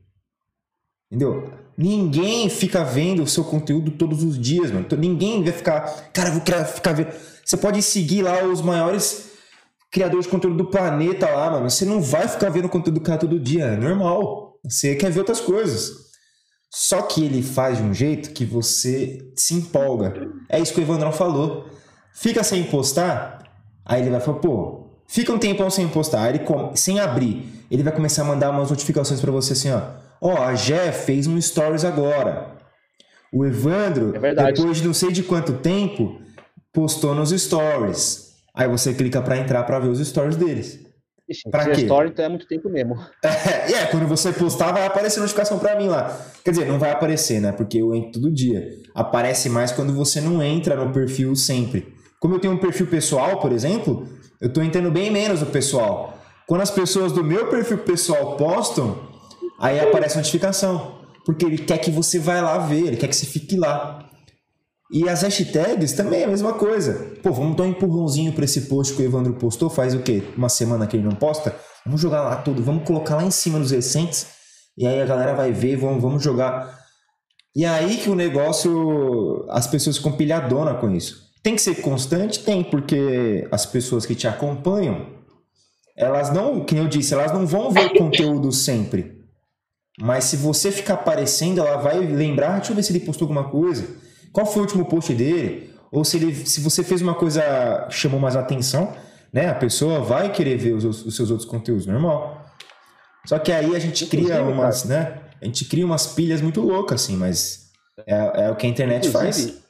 Entendeu? 1.11 1.53
Ninguém 1.77 2.49
fica 2.49 2.85
vendo 2.85 3.23
o 3.23 3.29
seu 3.29 3.45
conteúdo 3.45 3.93
todos 3.93 4.23
os 4.23 4.39
dias, 4.39 4.71
mano. 4.71 4.87
Ninguém 4.99 5.43
vai 5.43 5.53
ficar. 5.53 6.11
Cara, 6.13 6.31
vou 6.31 6.41
ficar 6.41 6.93
vendo. 6.93 7.13
Você 7.45 7.57
pode 7.57 7.83
seguir 7.83 8.23
lá 8.23 8.45
os 8.45 8.61
maiores 8.61 9.32
criadores 9.93 10.25
de 10.25 10.31
conteúdo 10.31 10.57
do 10.57 10.71
planeta 10.71 11.29
lá, 11.29 11.51
mano. 11.51 11.71
Você 11.71 11.85
não 11.85 12.01
vai 12.01 12.27
ficar 12.27 12.49
vendo 12.49 12.65
o 12.65 12.71
conteúdo 12.71 12.99
do 12.99 13.05
cara 13.05 13.19
todo 13.19 13.39
dia. 13.39 13.67
É 13.67 13.77
normal. 13.77 14.59
Você 14.65 14.97
quer 14.97 15.13
ver 15.13 15.21
outras 15.21 15.41
coisas. 15.41 16.11
Só 16.71 17.03
que 17.03 17.23
ele 17.23 17.43
faz 17.43 17.77
de 17.77 17.85
um 17.85 17.93
jeito 17.93 18.31
que 18.31 18.47
você 18.47 19.19
se 19.37 19.53
empolga. 19.53 20.33
É 20.49 20.59
isso 20.59 20.73
que 20.73 20.81
o 20.81 20.83
Evandrão 20.83 21.13
falou. 21.13 21.67
Fica 22.15 22.43
sem 22.43 22.65
postar, 22.65 23.43
aí 23.85 24.01
ele 24.01 24.11
vai 24.11 24.21
falar, 24.21 24.39
pô, 24.39 24.87
fica 25.07 25.33
um 25.33 25.39
tempão 25.39 25.71
sem 25.71 25.89
postar, 25.89 26.25
aí 26.25 26.35
ele 26.35 26.45
sem 26.75 27.01
abrir, 27.01 27.65
ele 27.71 27.83
vai 27.83 27.93
começar 27.93 28.21
a 28.23 28.25
mandar 28.27 28.51
umas 28.51 28.71
notificações 28.71 29.19
pra 29.21 29.33
você 29.33 29.55
assim, 29.55 29.71
ó. 29.71 29.81
Ó, 30.21 30.37
a 30.37 30.55
Jé 30.55 30.93
fez 30.93 31.27
um 31.27 31.41
stories 31.41 31.85
agora. 31.85 32.53
O 33.33 33.45
Evandro, 33.45 34.13
É 34.15 34.53
depois 34.53 34.79
de 34.79 34.87
não 34.87 34.95
sei 34.95 35.11
de 35.11 35.23
quanto 35.23 35.55
tempo, 35.55 36.21
postou 36.73 37.15
nos 37.15 37.31
stories. 37.31 38.32
Aí 38.55 38.69
você 38.69 38.93
clica 38.93 39.23
pra 39.23 39.37
entrar 39.39 39.63
pra 39.65 39.79
ver 39.79 39.89
os 39.89 40.07
stories 40.07 40.37
deles. 40.37 40.81
Pra 41.51 41.63
se 41.63 41.71
quê? 41.71 41.81
é 41.81 41.85
story, 41.85 42.09
então 42.11 42.25
é 42.25 42.29
muito 42.29 42.47
tempo 42.47 42.69
mesmo. 42.69 42.97
É, 43.25 43.71
e 43.71 43.75
é, 43.75 43.87
quando 43.87 44.07
você 44.07 44.33
postar, 44.33 44.73
vai 44.73 44.85
aparecer 44.85 45.21
notificação 45.21 45.59
pra 45.59 45.77
mim 45.77 45.89
lá. 45.89 46.21
Quer 46.45 46.51
dizer, 46.51 46.67
não 46.67 46.79
vai 46.79 46.91
aparecer, 46.91 47.41
né? 47.41 47.53
Porque 47.53 47.79
eu 47.79 47.95
entro 47.95 48.21
todo 48.21 48.33
dia. 48.33 48.69
Aparece 48.95 49.49
mais 49.49 49.73
quando 49.73 49.93
você 49.95 50.21
não 50.21 50.43
entra 50.43 50.77
no 50.77 50.93
perfil 50.93 51.35
sempre. 51.35 51.95
Como 52.21 52.35
eu 52.35 52.39
tenho 52.39 52.55
um 52.55 52.59
perfil 52.59 52.87
pessoal, 52.87 53.41
por 53.41 53.53
exemplo, 53.53 54.07
eu 54.41 54.53
tô 54.53 54.61
entrando 54.63 54.91
bem 54.91 55.11
menos 55.11 55.41
no 55.41 55.47
pessoal. 55.47 56.19
Quando 56.47 56.61
as 56.61 56.71
pessoas 56.71 57.13
do 57.13 57.25
meu 57.25 57.49
perfil 57.49 57.79
pessoal 57.79 58.37
postam, 58.37 59.09
aí 59.59 59.81
aparece 59.81 60.17
notificação. 60.17 61.01
porque 61.25 61.47
ele 61.47 61.59
quer 61.59 61.79
que 61.79 61.91
você 61.91 62.19
vá 62.19 62.41
lá 62.41 62.59
ver, 62.59 62.87
ele 62.87 62.97
quer 62.97 63.09
que 63.09 63.17
você 63.17 63.27
fique 63.27 63.57
lá. 63.57 64.09
E 64.93 65.09
as 65.09 65.23
hashtags 65.23 65.95
também 65.95 66.21
é 66.21 66.25
a 66.25 66.29
mesma 66.29 66.53
coisa. 66.53 67.13
Pô, 67.23 67.33
vamos 67.33 67.57
dar 67.57 67.63
um 67.63 67.69
empurrãozinho 67.69 68.31
para 68.35 68.45
esse 68.45 68.63
post 68.63 68.95
que 68.95 69.01
o 69.01 69.05
Evandro 69.05 69.33
postou, 69.33 69.71
faz 69.71 69.95
o 69.95 70.01
quê? 70.01 70.23
Uma 70.37 70.51
semana 70.51 70.87
que 70.87 70.97
ele 70.97 71.05
não 71.05 71.17
posta? 71.17 71.57
Vamos 71.87 71.99
jogar 71.99 72.21
lá 72.21 72.37
tudo, 72.37 72.63
vamos 72.63 72.85
colocar 72.85 73.17
lá 73.17 73.25
em 73.25 73.31
cima 73.31 73.59
dos 73.59 73.71
recentes, 73.71 74.27
e 74.77 74.87
aí 74.87 75.01
a 75.01 75.07
galera 75.07 75.35
vai 75.35 75.51
ver, 75.51 75.77
vamos, 75.77 76.03
vamos 76.03 76.23
jogar. 76.23 76.79
E 77.57 77.65
aí 77.65 77.97
que 77.97 78.11
o 78.11 78.15
negócio, 78.15 79.47
as 79.49 79.67
pessoas 79.67 79.97
ficam 79.97 80.13
pilhadona 80.13 80.75
com 80.75 80.91
isso. 80.91 81.23
Tem 81.43 81.57
que 81.57 81.63
ser 81.63 81.77
constante? 81.77 82.41
Tem, 82.41 82.63
porque 82.63 83.49
as 83.51 83.65
pessoas 83.65 84.05
que 84.05 84.15
te 84.15 84.29
acompanham, 84.29 85.07
elas 85.97 86.31
não, 86.31 86.65
como 86.67 86.81
eu 86.83 86.89
disse, 86.89 87.15
elas 87.15 87.33
não 87.33 87.47
vão 87.47 87.71
ver 87.71 87.97
conteúdo 87.97 88.53
sempre. 88.53 89.23
Mas 89.99 90.25
se 90.25 90.37
você 90.37 90.71
ficar 90.71 90.95
aparecendo, 90.95 91.61
ela 91.61 91.79
vai 91.79 91.99
lembrar, 91.99 92.57
deixa 92.57 92.73
eu 92.73 92.77
ver 92.77 92.83
se 92.83 92.93
ele 92.93 93.05
postou 93.05 93.27
alguma 93.27 93.51
coisa. 93.51 94.12
Qual 94.33 94.47
foi 94.47 94.63
o 94.63 94.65
último 94.65 94.85
post 94.87 95.13
dele? 95.15 95.75
Ou 95.91 96.05
se, 96.05 96.17
ele, 96.17 96.35
se 96.35 96.61
você 96.61 96.83
fez 96.83 97.03
uma 97.03 97.15
coisa 97.15 97.87
que 97.89 97.95
chamou 97.95 98.19
mais 98.19 98.35
atenção, 98.35 98.97
né? 99.33 99.49
A 99.49 99.55
pessoa 99.55 100.01
vai 100.01 100.33
querer 100.33 100.57
ver 100.57 100.73
os, 100.73 100.85
os 100.85 101.15
seus 101.15 101.31
outros 101.31 101.49
conteúdos, 101.49 101.87
normal. 101.87 102.47
Só 103.27 103.39
que 103.39 103.53
aí 103.53 103.77
a 103.77 103.79
gente 103.79 104.07
cria 104.07 104.41
Inclusive, 104.41 104.53
umas, 104.53 104.85
né? 104.85 105.21
A 105.41 105.45
gente 105.45 105.65
cria 105.67 105.85
umas 105.85 106.07
pilhas 106.07 106.41
muito 106.41 106.61
loucas, 106.61 107.03
assim, 107.03 107.17
mas 107.17 107.71
é, 108.07 108.45
é 108.45 108.51
o 108.51 108.57
que 108.57 108.67
a 108.67 108.71
internet 108.71 109.09
Inclusive, 109.09 109.53
faz. 109.53 109.63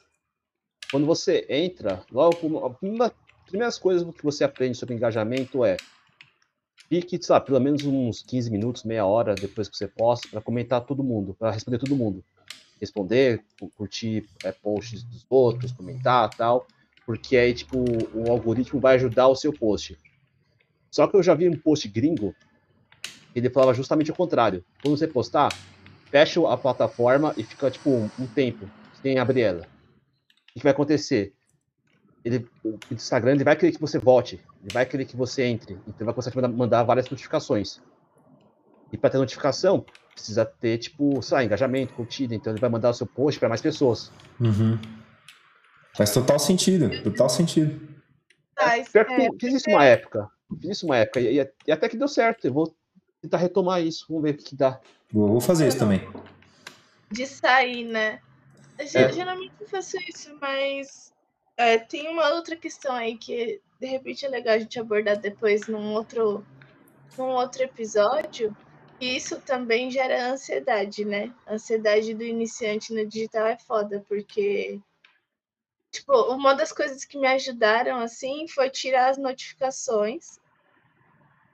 Quando 0.91 1.05
você 1.05 1.45
entra, 1.49 2.03
logo, 2.11 2.37
uma 2.81 3.09
das 3.09 3.13
primeiras 3.47 3.77
coisas 3.77 4.07
que 4.15 4.23
você 4.23 4.43
aprende 4.43 4.77
sobre 4.77 4.95
engajamento 4.95 5.65
é 5.65 5.77
fique, 6.87 7.21
sei 7.21 7.33
lá, 7.33 7.41
pelo 7.41 7.59
menos 7.59 7.83
uns 7.83 8.21
15 8.21 8.51
minutos, 8.51 8.83
meia 8.83 9.05
hora 9.05 9.33
depois 9.33 9.67
que 9.67 9.75
você 9.75 9.87
posta, 9.87 10.27
para 10.29 10.41
comentar 10.41 10.81
todo 10.81 11.03
mundo, 11.03 11.35
para 11.37 11.51
responder 11.51 11.79
todo 11.79 11.95
mundo. 11.95 12.23
Responder, 12.83 13.45
cu- 13.59 13.71
curtir 13.71 14.29
é, 14.43 14.51
posts 14.53 15.03
dos 15.05 15.25
outros, 15.29 15.71
comentar 15.73 16.35
tal, 16.35 16.69
porque 17.05 17.37
aí, 17.37 17.53
tipo, 17.55 18.09
o 18.13 18.31
algoritmo 18.31 18.81
vai 18.81 18.95
ajudar 18.95 19.29
o 19.29 19.35
seu 19.35 19.53
post. 19.53 19.99
Só 20.91 21.07
que 21.07 21.17
eu 21.17 21.23
já 21.23 21.35
vi 21.35 21.49
um 21.49 21.59
post 21.59 21.87
gringo, 21.89 22.37
que 23.33 23.39
ele 23.39 23.49
falava 23.49 23.73
justamente 23.73 24.11
o 24.11 24.15
contrário. 24.15 24.65
Quando 24.81 24.97
você 24.97 25.07
postar, 25.07 25.59
fecha 26.11 26.41
a 26.47 26.57
plataforma 26.57 27.33
e 27.37 27.43
fica, 27.43 27.71
tipo, 27.71 27.91
um, 27.91 28.11
um 28.17 28.27
tempo 28.27 28.71
sem 28.91 29.19
abrir 29.19 29.41
ela. 29.41 29.63
O 30.55 30.59
que 30.59 30.63
vai 30.63 30.73
acontecer? 30.73 31.35
Ele, 32.23 32.49
o 32.63 32.81
Instagram 32.91 33.33
ele 33.33 33.43
vai 33.45 33.57
querer 33.57 33.73
que 33.73 33.81
você 33.81 33.99
volte, 33.99 34.43
ele 34.61 34.71
vai 34.71 34.85
querer 34.85 35.05
que 35.05 35.15
você 35.17 35.43
entre, 35.43 35.83
então 35.87 36.05
vai 36.05 36.13
começar 36.15 36.37
a 36.45 36.49
mandar 36.49 36.83
várias 36.83 37.09
notificações. 37.09 37.81
E 38.93 38.97
para 38.97 39.09
ter 39.09 39.17
notificação, 39.17 39.85
precisa 40.13 40.45
ter, 40.45 40.77
tipo, 40.77 41.21
sei 41.21 41.35
lá, 41.35 41.43
engajamento, 41.43 41.93
curtida, 41.93 42.35
então 42.35 42.53
ele 42.53 42.59
vai 42.59 42.69
mandar 42.69 42.89
o 42.89 42.93
seu 42.93 43.07
post 43.07 43.39
para 43.39 43.49
mais 43.49 43.61
pessoas. 43.61 44.11
Uhum. 44.39 44.79
Faz 45.95 46.11
total 46.11 46.39
sentido, 46.39 47.03
total 47.03 47.29
sentido. 47.29 47.79
Pior 48.91 49.05
que 49.05 49.13
é, 49.13 49.27
eu 49.27 49.35
fiz 49.39 49.53
isso 49.53 49.69
uma 49.69 49.83
época, 49.83 50.29
fiz 50.61 50.71
isso 50.71 50.85
uma 50.85 50.97
época, 50.97 51.19
e, 51.19 51.47
e 51.67 51.71
até 51.71 51.89
que 51.89 51.97
deu 51.97 52.07
certo, 52.07 52.45
eu 52.45 52.53
vou 52.53 52.75
tentar 53.21 53.37
retomar 53.37 53.81
isso, 53.81 54.05
vamos 54.07 54.23
ver 54.23 54.31
o 54.31 54.37
que, 54.37 54.43
que 54.43 54.55
dá. 54.55 54.79
Vou, 55.11 55.27
vou 55.27 55.41
fazer 55.41 55.67
isso 55.67 55.79
também. 55.79 56.01
de 57.11 57.25
sair, 57.25 57.85
né? 57.85 58.19
Eu, 58.77 59.01
É. 59.01 59.11
Geralmente 59.11 59.53
eu 59.59 59.67
faço 59.67 59.97
isso, 60.07 60.35
mas 60.41 61.13
é, 61.55 61.77
tem 61.77 62.09
uma 62.09 62.29
outra 62.33 62.55
questão 62.55 62.93
aí 62.95 63.17
que 63.17 63.61
de 63.79 63.87
repente 63.87 64.25
é 64.25 64.29
legal 64.29 64.55
a 64.55 64.59
gente 64.59 64.79
abordar 64.79 65.17
depois 65.17 65.67
num 65.67 65.93
outro, 65.93 66.45
num 67.17 67.29
outro 67.29 67.63
episódio. 67.63 68.55
E 69.03 69.17
isso 69.17 69.37
também 69.41 69.91
gera 69.91 70.31
ansiedade, 70.31 71.03
né? 71.03 71.29
A 71.45 71.55
ansiedade 71.55 72.13
do 72.13 72.23
iniciante 72.23 72.93
no 72.93 73.05
digital 73.05 73.47
é 73.47 73.57
foda, 73.57 74.01
porque 74.07 74.79
tipo, 75.91 76.13
uma 76.33 76.53
das 76.53 76.71
coisas 76.71 77.03
que 77.03 77.19
me 77.19 77.27
ajudaram 77.27 77.99
assim 77.99 78.47
foi 78.47 78.69
tirar 78.69 79.09
as 79.09 79.17
notificações. 79.17 80.39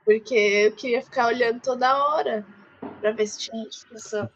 Porque 0.04 0.32
eu 0.32 0.76
queria 0.76 1.02
ficar 1.02 1.26
olhando 1.26 1.60
toda 1.60 2.14
hora 2.14 2.46
pra 3.00 3.10
ver 3.10 3.26
se 3.26 3.40
tinha 3.40 3.64
notificação. 3.64 4.30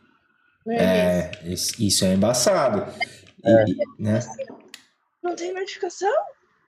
No 0.66 0.72
início. 0.72 0.90
É, 0.90 1.30
isso 1.44 1.80
isso 1.80 2.04
é 2.04 2.14
embaçado. 2.14 2.84
E- 3.44 4.02
né? 4.02 4.18
Não 5.22 5.36
tem 5.36 5.52
notificação? 5.52 6.12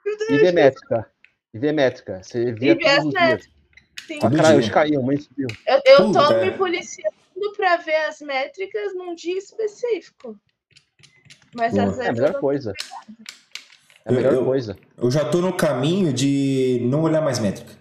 Não 0.05 0.17
tem 0.17 0.37
E 0.37 0.39
ver 0.39 0.53
métrica, 0.53 1.13
e 1.53 1.59
ver 1.59 1.73
métrica, 1.73 2.23
você 2.23 2.53
via 2.53 2.73
E 2.73 2.79
todos 2.79 3.07
os 3.07 3.15
dias. 3.15 3.56
Sim. 4.07 4.19
Ah, 4.23 4.31
caralho, 4.31 4.59
hoje 4.59 4.71
caiu, 4.71 5.03
mas 5.03 5.25
subiu. 5.25 5.49
Eu, 5.67 5.81
eu 5.85 5.97
tô 6.13 6.23
Puta, 6.23 6.41
me 6.41 6.49
é. 6.49 6.51
policiando 6.53 7.17
pra 7.57 7.77
ver 7.79 7.97
as 8.07 8.21
métricas 8.21 8.95
num 8.95 9.15
dia 9.15 9.37
específico. 9.39 10.37
Mas 11.55 11.73
Boa. 11.75 11.85
às 11.85 11.99
É 11.99 12.03
a 12.03 12.05
vezes 12.05 12.07
eu 12.09 12.15
melhor 12.15 12.33
não 12.35 12.41
coisa. 12.41 12.73
É 14.05 14.09
a 14.09 14.13
Eu- 14.13 14.17
melhor 14.17 14.33
eu- 14.35 14.45
coisa. 14.45 14.77
Eu 14.97 15.11
já 15.11 15.25
tô 15.25 15.41
no 15.41 15.53
caminho 15.53 16.13
de 16.13 16.81
não 16.85 17.03
olhar 17.03 17.21
mais 17.21 17.39
métrica. 17.39 17.73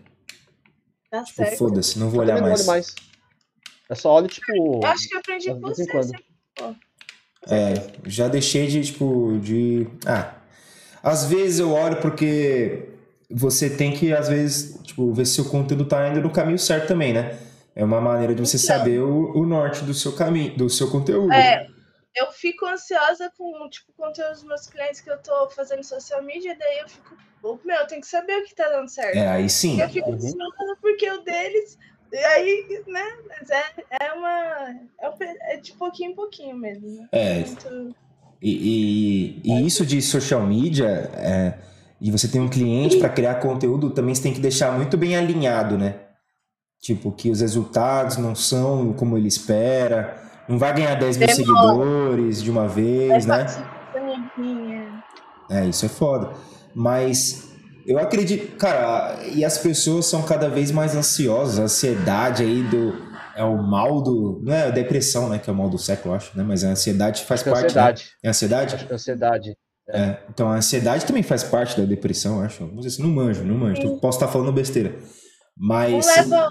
tá 1.12 1.24
Tipo, 1.24 1.36
certo. 1.38 1.58
foda-se, 1.58 1.98
não 2.00 2.10
vou 2.10 2.20
Eu 2.20 2.24
olhar 2.26 2.36
também 2.38 2.50
não 2.58 2.66
mais. 2.66 2.66
mais. 2.68 2.96
É 3.90 3.96
só 3.96 4.14
olho, 4.16 4.28
tipo. 4.28 4.82
Eu 4.84 4.88
acho 4.90 5.08
que 5.08 5.16
eu 5.16 5.20
aprendi 5.20 5.54
com 5.54 5.60
você. 5.62 5.86
quando. 5.88 6.04
assim. 6.60 6.76
É, 7.48 7.74
já 8.08 8.28
deixei 8.28 8.66
de, 8.68 8.84
tipo, 8.84 9.38
de. 9.40 9.88
Ah. 10.06 10.34
Às 11.04 11.26
vezes 11.26 11.60
eu 11.60 11.72
olho 11.72 11.98
porque 12.02 12.90
você 13.30 13.70
tem 13.70 13.92
que, 13.94 14.14
às 14.14 14.28
vezes, 14.28 14.80
tipo, 14.84 15.12
ver 15.14 15.26
se 15.26 15.42
o 15.42 15.46
conteúdo 15.50 15.86
tá 15.86 16.08
indo 16.10 16.22
no 16.22 16.30
caminho 16.32 16.60
certo 16.60 16.88
também, 16.88 17.14
né? 17.14 17.38
É 17.76 17.84
uma 17.84 18.00
maneira 18.00 18.34
de 18.34 18.42
você 18.46 18.58
Então. 18.58 18.78
saber 18.78 19.00
o, 19.00 19.38
o 19.38 19.46
norte 19.46 19.84
do 19.84 19.94
seu 19.94 20.14
caminho, 20.14 20.56
do 20.56 20.70
seu 20.70 20.90
conteúdo. 20.90 21.34
É, 21.34 21.68
eu 22.16 22.32
fico 22.32 22.66
ansiosa 22.66 23.30
com 23.38 23.68
tipo, 23.70 23.92
o 23.92 24.02
conteúdo 24.04 24.32
dos 24.34 24.44
meus 24.44 24.68
clientes 24.68 25.02
que 25.02 25.10
eu 25.10 25.18
tô 25.18 25.50
fazendo 25.50 25.84
social 25.84 26.24
media, 26.24 26.56
daí 26.58 26.80
eu 26.80 26.88
fico, 26.88 27.18
"Pô, 27.42 27.60
meu, 27.66 27.76
eu 27.78 27.88
tenho 27.88 28.00
que 28.02 28.08
saber 28.08 28.38
o 28.42 28.46
que 28.46 28.56
tá 28.56 28.70
dando 28.70 28.88
certo. 28.90 29.18
É, 29.18 29.28
aí 29.28 29.50
sim. 29.50 29.82
Eu 29.82 29.90
fico 29.90 30.10
Uhum. 30.10 30.16
ansiosa 30.16 30.78
porque 30.82 31.10
o 31.12 31.22
deles. 31.22 31.78
E 32.14 32.18
aí, 32.18 32.84
né? 32.88 33.04
Mas 33.28 33.50
é, 33.50 33.64
é 34.06 34.14
uma. 34.14 34.70
É, 35.02 35.56
é 35.56 35.58
de 35.58 35.74
pouquinho 35.74 36.12
em 36.12 36.16
pouquinho 36.16 36.56
mesmo. 36.56 36.88
Né? 36.88 37.08
É, 37.12 37.40
Muito- 37.46 37.96
E, 38.42 38.52
e- 38.52 39.52
e 39.52 39.66
isso 39.68 39.86
de 39.86 40.02
social 40.02 40.42
media, 40.46 40.86
é, 41.16 41.58
e 42.06 42.12
você 42.12 42.28
tem 42.28 42.40
um 42.40 42.48
cliente 42.48 42.98
para 42.98 43.10
criar 43.10 43.34
conteúdo, 43.36 43.90
também 43.90 44.14
você 44.14 44.22
tem 44.22 44.32
que 44.32 44.40
deixar 44.40 44.72
muito 44.72 44.96
bem 44.96 45.16
alinhado, 45.16 45.76
né? 45.76 46.02
Tipo, 46.80 47.12
que 47.12 47.32
os 47.32 47.42
resultados 47.42 48.18
não 48.18 48.36
são 48.36 48.94
como 48.94 49.18
ele 49.18 49.28
espera, 49.28 50.16
não 50.48 50.60
vai 50.60 50.72
ganhar 50.72 50.94
10 50.94 51.18
mil 51.18 51.28
Demora. 51.28 51.44
seguidores 51.44 52.44
de 52.44 52.52
uma 52.52 52.68
vez, 52.68 53.26
né? 53.26 53.48
Bonitinha. 53.92 55.04
É, 55.50 55.66
isso 55.66 55.84
é 55.84 55.90
foda. 55.90 56.30
Mas 56.76 57.52
eu 57.88 57.98
acredito, 57.98 58.56
cara, 58.56 59.18
e 59.34 59.44
as 59.44 59.58
pessoas 59.58 60.06
são 60.06 60.22
cada 60.22 60.48
vez 60.48 60.70
mais 60.70 60.96
ansiosas, 60.96 61.58
a 61.58 61.64
ansiedade 61.64 62.44
aí 62.44 62.62
do. 62.62 62.94
É 63.36 63.44
o 63.44 63.58
mal 63.58 64.04
do. 64.04 64.42
Não 64.44 64.54
é 64.54 64.68
a 64.68 64.70
depressão, 64.70 65.28
né? 65.28 65.40
Que 65.40 65.50
é 65.50 65.54
o 65.54 65.56
mal 65.56 65.72
do 65.72 65.80
século, 65.80 66.14
eu 66.14 66.18
acho, 66.18 66.38
né? 66.38 66.44
Mas 66.44 66.64
a 66.64 66.68
ansiedade 66.68 67.24
faz 67.24 67.42
é 67.42 67.50
parte. 67.50 67.66
ansiedade. 67.66 68.04
Né? 68.04 68.10
É 68.22 68.30
ansiedade? 68.30 68.76
Acho 68.76 68.86
que 68.86 68.92
é 68.92 68.96
ansiedade. 68.96 69.58
É, 69.88 70.18
então 70.30 70.50
a 70.50 70.56
ansiedade 70.56 71.06
também 71.06 71.22
faz 71.22 71.44
parte 71.44 71.80
da 71.80 71.86
depressão, 71.86 72.42
acho. 72.42 72.60
Vamos 72.66 72.86
dizer 72.86 72.96
assim, 72.96 73.04
não 73.04 73.10
manjo, 73.10 73.44
não 73.44 73.56
manjo. 73.56 73.82
Sim. 73.82 74.00
Posso 74.00 74.18
estar 74.18 74.28
falando 74.28 74.52
besteira. 74.52 74.96
Mas. 75.58 76.06
leva 76.06 76.50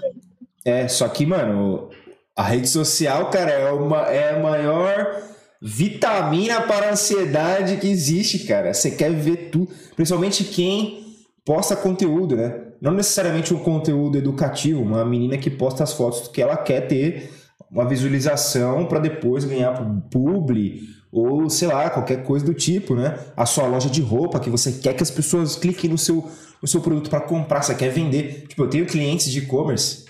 É, 0.63 0.87
só 0.87 1.07
que, 1.07 1.25
mano, 1.25 1.89
a 2.35 2.43
rede 2.43 2.67
social, 2.67 3.29
cara, 3.29 3.51
é, 3.51 3.71
uma, 3.71 4.01
é 4.03 4.35
a 4.35 4.39
maior 4.39 5.21
vitamina 5.61 6.61
para 6.61 6.87
a 6.87 6.91
ansiedade 6.91 7.77
que 7.77 7.87
existe, 7.87 8.39
cara. 8.39 8.73
Você 8.73 8.91
quer 8.91 9.11
ver 9.11 9.49
tudo. 9.51 9.71
Principalmente 9.95 10.43
quem 10.43 11.03
posta 11.43 11.75
conteúdo, 11.75 12.35
né? 12.35 12.61
Não 12.81 12.93
necessariamente 12.93 13.53
um 13.53 13.59
conteúdo 13.59 14.17
educativo, 14.17 14.81
uma 14.81 15.05
menina 15.05 15.37
que 15.37 15.49
posta 15.49 15.83
as 15.83 15.93
fotos 15.93 16.27
que 16.27 16.41
ela 16.41 16.57
quer 16.57 16.87
ter 16.87 17.31
uma 17.71 17.87
visualização 17.87 18.85
para 18.85 18.99
depois 18.99 19.43
ganhar 19.43 19.73
publi 20.11 20.81
ou 21.15 21.49
sei 21.49 21.69
lá, 21.69 21.89
qualquer 21.89 22.23
coisa 22.23 22.45
do 22.45 22.53
tipo, 22.53 22.93
né? 22.93 23.17
A 23.37 23.45
sua 23.45 23.65
loja 23.65 23.89
de 23.89 24.01
roupa 24.01 24.37
que 24.37 24.49
você 24.49 24.69
quer 24.73 24.93
que 24.93 25.01
as 25.01 25.09
pessoas 25.09 25.55
cliquem 25.55 25.89
no 25.89 25.97
seu, 25.97 26.29
no 26.61 26.67
seu 26.67 26.81
produto 26.81 27.09
para 27.09 27.21
comprar, 27.21 27.61
você 27.61 27.73
quer 27.73 27.89
vender. 27.89 28.45
Tipo, 28.49 28.63
eu 28.63 28.69
tenho 28.69 28.85
clientes 28.85 29.31
de 29.31 29.39
e-commerce 29.39 30.03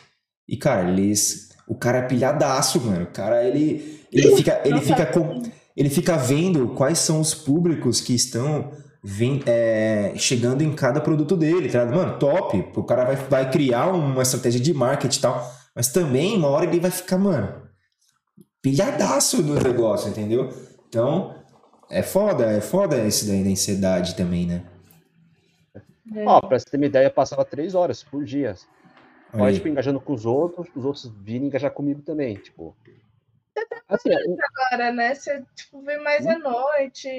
e, 0.49 0.57
cara, 0.57 0.89
eles. 0.89 1.49
O 1.67 1.75
cara 1.75 1.99
é 1.99 2.01
pilhadaço, 2.01 2.81
mano. 2.81 3.03
O 3.03 3.11
cara, 3.11 3.43
ele. 3.43 4.03
Ele 4.11 4.35
fica, 4.35 4.61
ele 4.65 4.81
fica, 4.81 5.05
com, 5.05 5.43
ele 5.77 5.89
fica 5.91 6.17
vendo 6.17 6.69
quais 6.69 6.97
são 6.97 7.19
os 7.19 7.35
públicos 7.35 8.01
que 8.01 8.15
estão 8.15 8.71
vem, 9.03 9.43
é, 9.45 10.13
chegando 10.15 10.63
em 10.63 10.73
cada 10.73 10.99
produto 10.99 11.37
dele, 11.37 11.69
tá 11.69 11.83
ligado? 11.83 11.95
Mano, 11.95 12.17
top. 12.17 12.65
O 12.75 12.83
cara 12.83 13.05
vai, 13.05 13.15
vai 13.15 13.51
criar 13.51 13.87
uma 13.91 14.23
estratégia 14.23 14.59
de 14.59 14.73
marketing 14.73 15.19
e 15.19 15.21
tal. 15.21 15.53
Mas 15.75 15.89
também, 15.89 16.35
uma 16.35 16.47
hora 16.47 16.65
ele 16.65 16.79
vai 16.79 16.89
ficar, 16.89 17.19
mano, 17.19 17.47
pilhadaço 18.59 19.43
do 19.43 19.53
negócio, 19.53 20.09
entendeu? 20.09 20.49
Então, 20.95 21.35
é 21.89 22.01
foda, 22.01 22.45
é 22.45 22.61
foda 22.61 23.05
esse 23.05 23.27
daí 23.27 23.43
da 23.43 23.49
ansiedade 23.49 24.15
também, 24.15 24.47
né? 24.47 24.63
Ó, 26.25 26.39
pra 26.39 26.57
você 26.57 26.63
ter 26.63 26.77
uma 26.77 26.85
ideia, 26.85 27.07
eu 27.07 27.11
passava 27.11 27.43
três 27.43 27.75
horas 27.75 28.01
por 28.01 28.23
dia. 28.23 28.55
Olha 29.33 29.47
aí. 29.47 29.55
tipo, 29.55 29.67
engajando 29.67 29.99
com 29.99 30.13
os 30.13 30.25
outros, 30.25 30.69
os 30.73 30.85
outros 30.85 31.11
virem 31.21 31.47
engajar 31.47 31.71
comigo 31.71 32.01
também. 32.01 32.35
Tipo, 32.35 32.73
tá 33.53 33.61
Assim, 33.89 34.09
é, 34.09 34.15
agora, 34.15 34.93
né? 34.93 35.13
Você 35.13 35.43
tipo, 35.53 35.81
vê 35.81 35.97
mais 35.97 36.25
à 36.25 36.39
noite. 36.39 37.09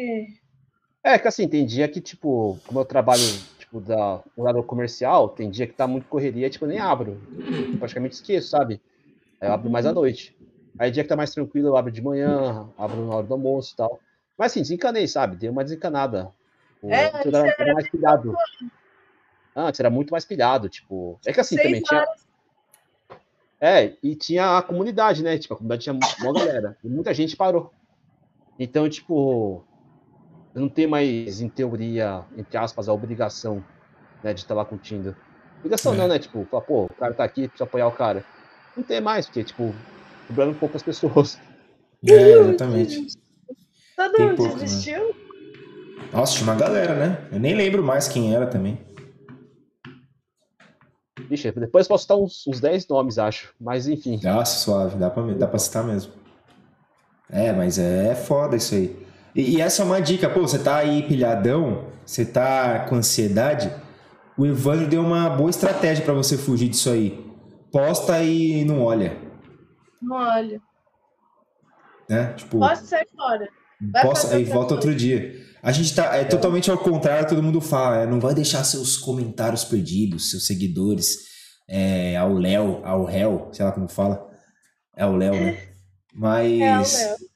é 1.05 1.19
que 1.19 1.29
assim, 1.29 1.47
tem 1.47 1.67
dia 1.67 1.87
que, 1.87 2.01
tipo, 2.01 2.59
como 2.67 2.81
eu 2.81 2.85
trabalho, 2.87 3.23
tipo, 3.59 3.79
da 3.79 4.23
o 4.35 4.43
lado 4.43 4.63
comercial, 4.63 5.29
tem 5.29 5.51
dia 5.51 5.67
que 5.67 5.75
tá 5.75 5.87
muito 5.87 6.09
correria, 6.09 6.49
tipo, 6.49 6.65
eu 6.65 6.71
nem 6.71 6.79
abro. 6.79 7.21
Praticamente 7.79 8.15
esqueço, 8.15 8.49
sabe? 8.49 8.81
Aí 9.39 9.49
eu 9.49 9.53
abro 9.53 9.69
mais 9.69 9.85
à 9.85 9.93
noite. 9.93 10.35
Aí 10.79 10.91
dia 10.91 11.03
que 11.03 11.09
tá 11.09 11.17
mais 11.17 11.33
tranquilo, 11.33 11.69
eu 11.69 11.77
abro 11.77 11.91
de 11.91 12.03
manhã, 12.03 12.69
abro 12.77 13.07
na 13.07 13.15
hora 13.17 13.27
do 13.27 13.35
almoço 13.35 13.73
e 13.73 13.77
tal. 13.77 14.01
Mas 14.37 14.53
assim, 14.53 14.61
desencanei, 14.63 15.09
sabe? 15.09 15.37
Dei 15.37 15.49
uma 15.49 15.65
desencanada. 15.65 16.31
O- 16.83 16.91
É, 16.93 17.07
antes 17.15 17.27
era, 17.33 17.55
era 17.59 17.75
mais 17.75 17.89
pilhado. 17.91 18.35
Antes 19.55 19.81
era 19.81 19.89
muito 19.91 20.11
mais 20.11 20.25
pilhado, 20.25 20.69
tipo. 20.69 21.19
É 21.25 21.33
que 21.33 21.41
assim, 21.41 21.57
Seis 21.57 21.67
também 21.67 21.83
tinha. 21.83 22.07
É, 23.59 23.95
e 24.03 24.15
tinha 24.15 24.59
a 24.59 24.63
comunidade, 24.63 25.23
né? 25.23 25.39
Tipo, 25.39 25.55
a 25.55 25.57
comunidade 25.57 25.83
tinha 25.85 25.95
uma 25.95 26.33
galera. 26.35 26.77
E 26.85 26.89
muita 26.89 27.15
gente 27.15 27.35
parou. 27.37 27.73
Então, 28.59 28.89
tipo, 28.89 29.65
eu 30.55 30.61
não 30.61 30.69
tenho 30.69 30.91
mais, 30.91 31.41
em 31.41 31.49
teoria, 31.49 32.23
entre 32.37 32.57
aspas, 32.59 32.87
a 32.89 32.93
obrigação 32.93 33.65
né, 34.23 34.35
de 34.35 34.41
estar 34.41 34.55
lá 34.55 34.65
curtindo. 34.65 35.17
Obrigação 35.59 35.95
É. 35.95 35.97
não, 35.97 36.09
né? 36.09 36.19
Tipo, 36.19 36.45
falar, 36.51 36.63
pô, 36.63 36.85
o 36.85 36.95
cara 36.95 37.15
tá 37.15 37.25
aqui, 37.25 37.49
precisa 37.49 37.65
apoiar 37.65 37.87
o 37.89 37.93
cara. 37.93 38.23
Não 38.77 38.85
tem 38.85 39.01
mais, 39.01 39.25
porque, 39.25 39.43
tipo, 39.43 39.75
cobrando 40.27 40.55
poucas 40.55 40.83
pessoas. 40.83 41.39
É, 42.07 42.33
exatamente. 42.33 43.07
Todo 43.97 44.13
Tem 44.13 44.27
mundo 44.27 44.37
pouco, 44.37 44.57
né? 44.57 44.63
desistiu? 44.63 45.15
Nossa, 46.13 46.35
tinha 46.35 46.45
uma 46.45 46.55
galera, 46.55 46.95
né? 46.95 47.29
Eu 47.33 47.41
nem 47.41 47.55
lembro 47.55 47.83
mais 47.83 48.07
quem 48.07 48.35
era 48.35 48.47
também. 48.47 48.79
Vixe, 51.29 51.51
depois 51.53 51.89
posso 51.89 52.03
citar 52.03 52.17
uns, 52.17 52.47
uns 52.47 52.61
10 52.61 52.87
nomes, 52.89 53.19
acho. 53.19 53.53
Mas, 53.61 53.89
enfim. 53.89 54.21
Nossa, 54.23 54.59
suave, 54.59 54.97
dá 54.97 55.11
pra, 55.11 55.23
dá 55.35 55.47
pra 55.47 55.59
citar 55.59 55.83
mesmo. 55.83 56.13
É, 57.31 57.53
mas 57.53 57.79
é 57.79 58.15
foda 58.15 58.57
isso 58.57 58.75
aí. 58.75 58.97
E, 59.35 59.57
e 59.57 59.61
essa 59.61 59.83
é 59.83 59.85
uma 59.85 60.01
dica, 60.01 60.29
pô, 60.31 60.43
você 60.43 60.59
tá 60.59 60.77
aí 60.77 61.03
pilhadão, 61.03 61.87
você 62.05 62.25
tá 62.25 62.81
com 62.89 62.95
ansiedade, 62.95 63.73
o 64.39 64.47
Evandro 64.47 64.87
deu 64.87 65.03
uma 65.03 65.29
boa 65.31 65.51
estratégia 65.51 66.05
pra 66.05 66.15
você 66.15 66.39
fugir 66.39 66.69
disso 66.69 66.91
aí. 66.91 67.25
Posta 67.73 68.23
e 68.23 68.65
não 68.65 68.83
olha, 68.83 69.17
Não 70.03 70.17
olha. 70.17 70.61
né? 72.09 72.33
Tipo, 72.35 72.59
Posso 72.59 72.87
sair 72.87 73.07
fora. 73.17 73.49
vai 73.93 74.03
fazer 74.07 74.37
aí 74.37 74.45
volta 74.45 74.75
outro 74.75 74.95
dia. 74.95 75.45
A 75.63 75.73
gente 75.73 75.95
tá, 75.95 76.15
é 76.17 76.25
totalmente 76.25 76.71
ao 76.71 76.79
contrário, 76.79 77.29
todo 77.29 77.43
mundo 77.43 77.61
fala, 77.61 77.99
né? 78.05 78.07
não 78.07 78.21
vai 78.21 78.35
deixar 78.35 78.63
seus 78.63 78.97
comentários 78.97 79.65
perdidos, 79.65 80.31
seus 80.31 80.47
seguidores, 80.47 81.19
é, 81.69 82.17
ao 82.17 82.33
Léo, 82.35 82.81
ao 82.85 83.05
réu, 83.05 83.49
sei 83.53 83.65
lá 83.65 83.73
como 83.73 83.89
fala. 83.89 84.25
É 84.97 85.05
o 85.05 85.17
Léo, 85.17 85.35
né? 85.35 85.59
Mas. 86.15 87.17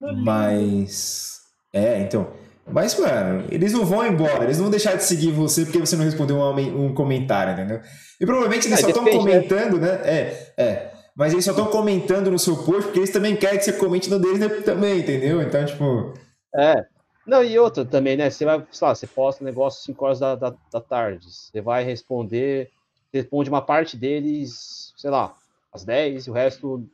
É, 0.00 0.06
o 0.06 0.06
Léo. 0.12 0.24
Mas. 0.24 1.38
É, 1.72 2.00
então. 2.00 2.32
Mas, 2.70 2.98
mano, 2.98 3.46
eles 3.50 3.72
não 3.72 3.84
vão 3.84 4.06
embora, 4.06 4.44
eles 4.44 4.56
não 4.56 4.64
vão 4.64 4.70
deixar 4.70 4.94
de 4.96 5.04
seguir 5.04 5.30
você 5.32 5.64
porque 5.64 5.78
você 5.78 5.96
não 5.96 6.04
respondeu 6.04 6.36
um, 6.36 6.86
um 6.86 6.94
comentário, 6.94 7.52
entendeu? 7.52 7.80
E 8.20 8.24
provavelmente 8.24 8.66
eles 8.68 8.78
Ah, 8.78 8.82
só 8.82 8.88
estão 8.88 9.04
né? 9.04 9.12
comentando, 9.12 9.78
né? 9.78 9.88
É, 10.04 10.52
é. 10.56 10.93
Mas 11.16 11.32
eles 11.32 11.44
só 11.44 11.52
estão 11.52 11.66
comentando 11.66 12.30
no 12.30 12.38
seu 12.38 12.56
post 12.56 12.84
porque 12.84 12.98
eles 12.98 13.12
também 13.12 13.36
querem 13.36 13.58
que 13.58 13.64
você 13.64 13.72
comente 13.72 14.10
no 14.10 14.18
deles 14.18 14.64
também, 14.64 14.98
entendeu? 15.00 15.40
Então, 15.40 15.64
tipo. 15.64 16.14
É. 16.54 16.84
Não, 17.26 17.42
e 17.42 17.58
outra 17.58 17.84
também, 17.84 18.16
né? 18.16 18.28
Você 18.28 18.44
vai, 18.44 18.62
sei 18.70 18.88
lá, 18.88 18.94
você 18.94 19.06
posta 19.06 19.42
um 19.42 19.46
negócio 19.46 19.82
5 19.84 20.04
horas 20.04 20.18
da, 20.20 20.34
da, 20.34 20.54
da 20.72 20.80
tarde. 20.80 21.26
Você 21.30 21.60
vai 21.60 21.82
responder, 21.84 22.70
você 23.10 23.18
responde 23.18 23.48
uma 23.48 23.62
parte 23.62 23.96
deles, 23.96 24.92
sei 24.96 25.10
lá, 25.10 25.34
às 25.72 25.84
10 25.84 26.26
e 26.26 26.30
o 26.30 26.34
resto 26.34 26.86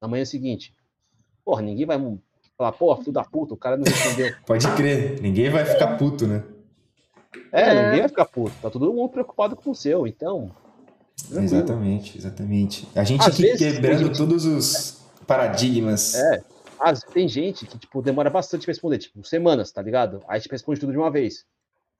na 0.00 0.08
manhã 0.08 0.24
seguinte. 0.24 0.74
Porra, 1.44 1.62
ninguém 1.62 1.86
vai 1.86 1.98
falar, 2.56 2.72
porra, 2.72 2.98
filho 3.00 3.12
da 3.12 3.22
puta, 3.24 3.54
o 3.54 3.56
cara 3.56 3.76
não 3.76 3.84
respondeu. 3.84 4.34
Pode 4.46 4.66
crer, 4.74 5.20
ninguém 5.20 5.50
vai 5.50 5.64
ficar 5.64 5.96
puto, 5.98 6.26
né? 6.26 6.42
É, 7.52 7.62
É. 7.62 7.84
ninguém 7.84 8.00
vai 8.00 8.08
ficar 8.08 8.24
puto. 8.24 8.52
Tá 8.60 8.70
todo 8.70 8.92
mundo 8.92 9.10
preocupado 9.10 9.54
com 9.54 9.70
o 9.70 9.74
seu, 9.74 10.06
então. 10.06 10.50
Tranquilo. 11.22 11.44
Exatamente, 11.44 12.18
exatamente. 12.18 12.88
A 12.94 13.04
gente 13.04 13.20
Às 13.22 13.28
aqui 13.34 13.56
quebrando 13.56 14.06
gente- 14.06 14.16
todos 14.18 14.44
os 14.44 15.02
paradigmas. 15.26 16.14
É. 16.14 16.42
Tem 17.12 17.28
gente 17.28 17.66
que, 17.66 17.78
tipo, 17.78 18.00
demora 18.00 18.30
bastante 18.30 18.64
pra 18.64 18.70
responder, 18.72 18.98
tipo, 18.98 19.22
semanas, 19.24 19.70
tá 19.70 19.82
ligado? 19.82 20.22
Aí, 20.26 20.40
tipo, 20.40 20.54
responde 20.54 20.80
tudo 20.80 20.92
de 20.92 20.98
uma 20.98 21.10
vez. 21.10 21.44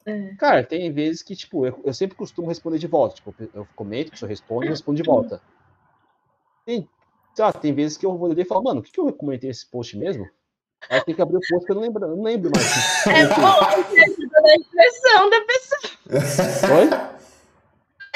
É. 0.07 0.35
Cara, 0.37 0.65
tem 0.65 0.91
vezes 0.91 1.23
que, 1.23 1.37
tipo, 1.37 1.67
eu, 1.67 1.79
eu 1.85 1.93
sempre 1.93 2.17
costumo 2.17 2.49
responder 2.49 2.79
de 2.79 2.87
volta. 2.87 3.17
Tipo, 3.17 3.35
eu 3.55 3.69
comento, 3.77 4.09
a 4.09 4.11
pessoa 4.13 4.29
responde 4.29 4.67
e 4.67 4.71
respondo 4.71 4.97
de 4.97 5.03
volta. 5.03 5.41
Tem, 6.65 6.89
lá, 7.39 7.53
tem 7.53 7.75
vezes 7.75 7.99
que 7.99 8.07
eu 8.07 8.17
vou 8.17 8.29
ler 8.29 8.41
e 8.41 8.45
falo, 8.47 8.63
mano, 8.63 8.81
o 8.81 8.83
que, 8.83 8.91
que 8.93 9.01
eu 9.01 9.13
comentei 9.13 9.51
esse 9.51 9.67
post 9.67 9.97
mesmo? 9.99 10.27
Aí 10.89 11.03
tem 11.05 11.15
que 11.15 11.21
abrir 11.21 11.37
o 11.37 11.41
post 11.47 11.67
que 11.67 11.73
eu 11.73 11.75
não 11.77 11.83
lembro, 11.83 12.03
eu 12.05 12.17
não 12.17 12.23
lembro 12.23 12.51
mais. 12.55 13.07
É 13.07 13.27
bom 13.29 13.83
porque 13.85 14.01
ajuda 14.01 14.41
na 14.41 14.55
impressão 14.57 15.31
da 15.31 15.41
pessoa. 15.43 16.79
Oi? 16.81 17.20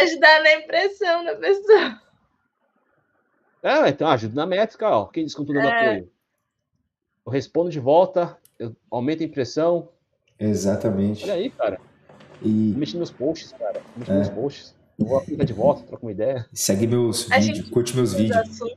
Ajudar 0.04 0.42
na 0.42 0.52
impressão 0.54 1.24
da 1.24 1.34
pessoa. 1.36 2.00
É, 3.62 3.88
então 3.88 4.08
ajuda 4.08 4.34
na 4.34 4.46
métrica, 4.46 4.88
ó. 4.88 5.06
Quem 5.06 5.24
diz 5.24 5.34
tô 5.34 5.42
dando 5.44 5.60
É. 5.60 5.86
apoio? 5.90 6.10
Eu 7.26 7.32
respondo 7.32 7.70
de 7.70 7.80
volta, 7.80 8.36
eu 8.58 8.76
aumento 8.90 9.22
a 9.22 9.26
impressão. 9.26 9.88
Exatamente. 10.38 11.24
Olha 11.24 11.34
aí, 11.34 11.50
cara. 11.50 11.80
E 12.42 12.48
Mexendo 12.76 13.00
nos 13.00 13.10
posts, 13.10 13.52
cara. 13.52 13.80
Mexendo 13.96 14.16
É. 14.16 14.18
nos 14.18 14.28
posts. 14.28 14.74
Eu 14.98 15.06
vou 15.06 15.18
aplicar 15.18 15.44
de 15.44 15.52
volta, 15.52 15.82
troco 15.84 16.06
uma 16.06 16.12
ideia. 16.12 16.46
segue 16.52 16.86
meus 16.86 17.30
A 17.32 17.38
vídeos, 17.38 17.68
curte 17.70 17.96
meus 17.96 18.10
Os 18.10 18.16
vídeos. 18.16 18.36
assuntos. 18.36 18.76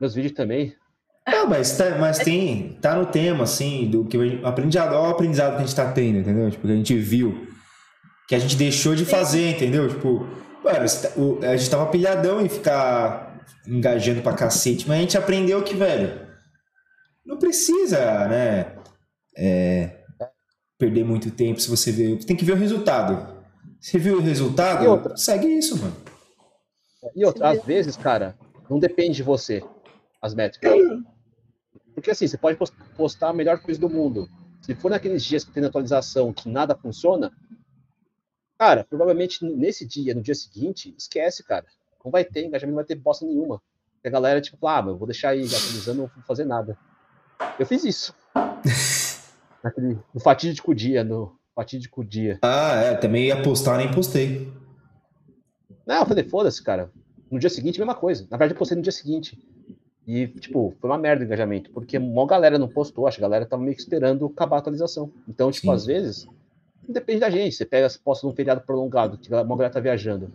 Meus 0.00 0.14
vídeos 0.14 0.32
também. 0.34 0.74
Não, 1.28 1.46
mas, 1.46 1.76
tá, 1.76 1.96
mas 1.98 2.18
tem, 2.18 2.72
tá 2.80 2.96
no 2.96 3.06
tema, 3.06 3.44
assim, 3.44 3.88
do 3.88 4.04
que 4.04 4.16
a 4.16 4.24
gente- 4.26 4.44
aprendizado, 4.44 4.94
olha 4.94 5.08
o 5.08 5.10
aprendizado 5.12 5.50
que 5.56 5.62
a 5.62 5.64
gente 5.66 5.76
tá 5.76 5.92
tendo, 5.92 6.18
entendeu? 6.18 6.50
Tipo, 6.50 6.66
que 6.66 6.72
a 6.72 6.76
gente 6.76 6.96
viu, 6.98 7.46
que 8.32 8.36
a 8.36 8.38
gente 8.38 8.56
deixou 8.56 8.94
de 8.94 9.04
fazer, 9.04 9.50
entendeu? 9.50 9.86
Tipo, 9.90 10.20
mano, 10.64 10.86
tá- 10.86 11.50
a 11.50 11.54
gente 11.54 11.68
tava 11.70 11.90
pilhadão 11.90 12.40
em 12.40 12.48
ficar 12.48 13.44
engajando 13.68 14.22
pra 14.22 14.32
cacete, 14.32 14.88
mas 14.88 14.96
a 14.96 15.00
gente 15.02 15.18
aprendeu 15.18 15.62
que, 15.62 15.74
velho, 15.76 16.18
não 17.26 17.36
precisa, 17.38 18.26
né, 18.28 18.74
é, 19.36 19.98
perder 20.78 21.04
muito 21.04 21.30
tempo 21.30 21.60
se 21.60 21.68
você 21.68 21.92
ver, 21.92 22.24
tem 22.24 22.34
que 22.34 22.42
ver 22.42 22.52
o 22.52 22.56
resultado. 22.56 23.44
Você 23.78 23.98
viu 23.98 24.16
o 24.16 24.22
resultado? 24.22 24.86
Outra? 24.88 25.14
Segue 25.14 25.46
isso, 25.48 25.76
mano. 25.78 25.94
E 27.14 27.26
outra, 27.26 27.50
às 27.50 27.62
vezes, 27.62 27.98
cara, 27.98 28.34
não 28.70 28.78
depende 28.78 29.16
de 29.16 29.22
você, 29.22 29.62
as 30.22 30.34
métricas. 30.34 30.72
Porque 31.94 32.10
assim, 32.10 32.26
você 32.26 32.38
pode 32.38 32.56
pos- 32.56 32.72
postar 32.96 33.28
a 33.28 33.34
melhor 33.34 33.58
coisa 33.58 33.78
do 33.78 33.90
mundo. 33.90 34.26
Se 34.62 34.74
for 34.74 34.90
naqueles 34.90 35.22
dias 35.22 35.44
que 35.44 35.50
tem 35.52 35.62
atualização 35.62 36.32
que 36.32 36.48
nada 36.48 36.74
funciona, 36.74 37.30
cara, 38.62 38.84
provavelmente 38.84 39.44
nesse 39.44 39.84
dia, 39.84 40.14
no 40.14 40.22
dia 40.22 40.36
seguinte, 40.36 40.94
esquece, 40.96 41.42
cara. 41.42 41.66
Não 42.04 42.12
vai 42.12 42.24
ter 42.24 42.44
engajamento, 42.44 42.76
não 42.76 42.76
vai 42.76 42.84
ter 42.84 42.94
bosta 42.94 43.26
nenhuma. 43.26 43.60
Porque 43.94 44.06
a 44.06 44.10
galera, 44.10 44.40
tipo, 44.40 44.56
fala, 44.56 44.86
ah, 44.86 44.90
eu 44.90 44.96
vou 44.96 45.08
deixar 45.08 45.30
aí 45.30 45.44
atualizando, 45.44 46.02
não 46.02 46.06
vou 46.06 46.24
fazer 46.24 46.44
nada. 46.44 46.78
Eu 47.58 47.66
fiz 47.66 47.82
isso. 47.82 48.14
Naquele, 49.64 49.98
no 50.14 50.20
fatídico 50.20 50.72
dia, 50.72 51.02
no 51.02 51.36
fatídico 51.56 52.04
dia. 52.04 52.38
Ah, 52.40 52.74
é, 52.76 52.94
também 52.94 53.26
ia 53.26 53.42
postar, 53.42 53.78
nem 53.78 53.90
postei. 53.90 54.52
Não, 55.84 55.96
eu 55.96 56.06
falei, 56.06 56.22
foda-se, 56.22 56.62
cara. 56.62 56.92
No 57.28 57.40
dia 57.40 57.50
seguinte, 57.50 57.80
mesma 57.80 57.96
coisa. 57.96 58.28
Na 58.30 58.36
verdade, 58.36 58.52
eu 58.52 58.58
postei 58.58 58.76
no 58.76 58.82
dia 58.82 58.92
seguinte. 58.92 59.36
E, 60.06 60.28
tipo, 60.28 60.72
foi 60.80 60.88
uma 60.88 60.98
merda 60.98 61.24
o 61.24 61.26
engajamento, 61.26 61.68
porque 61.72 61.98
uma 61.98 62.26
galera 62.28 62.60
não 62.60 62.68
postou, 62.68 63.08
acho 63.08 63.18
que 63.18 63.24
a 63.24 63.28
galera 63.28 63.44
tava 63.44 63.62
meio 63.62 63.74
que 63.74 63.82
esperando 63.82 64.26
acabar 64.26 64.56
a 64.56 64.58
atualização. 64.60 65.12
Então, 65.28 65.50
tipo, 65.50 65.66
Sim. 65.66 65.72
às 65.72 65.84
vezes, 65.84 66.28
depende 66.92 67.20
da 67.20 67.30
gente. 67.30 67.54
Você 67.54 67.64
pega, 67.64 67.88
posta 68.04 68.26
num 68.26 68.34
feriado 68.34 68.60
prolongado, 68.60 69.18
que 69.18 69.32
uma 69.32 69.44
galera 69.44 69.72
tá 69.72 69.80
viajando. 69.80 70.32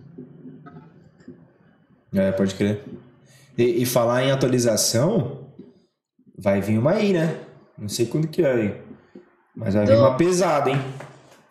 É, 2.13 2.31
pode 2.31 2.55
crer. 2.55 2.83
E, 3.57 3.83
e 3.83 3.85
falar 3.85 4.23
em 4.23 4.31
atualização, 4.31 5.47
vai 6.37 6.61
vir 6.61 6.77
uma 6.77 6.91
aí, 6.91 7.13
né? 7.13 7.39
Não 7.77 7.89
sei 7.89 8.05
quando 8.05 8.27
que 8.27 8.43
é 8.43 8.51
aí. 8.51 8.81
Mas 9.55 9.73
vai 9.73 9.85
vir 9.85 9.97
uma 9.97 10.15
pesada, 10.17 10.69
hein? 10.69 10.77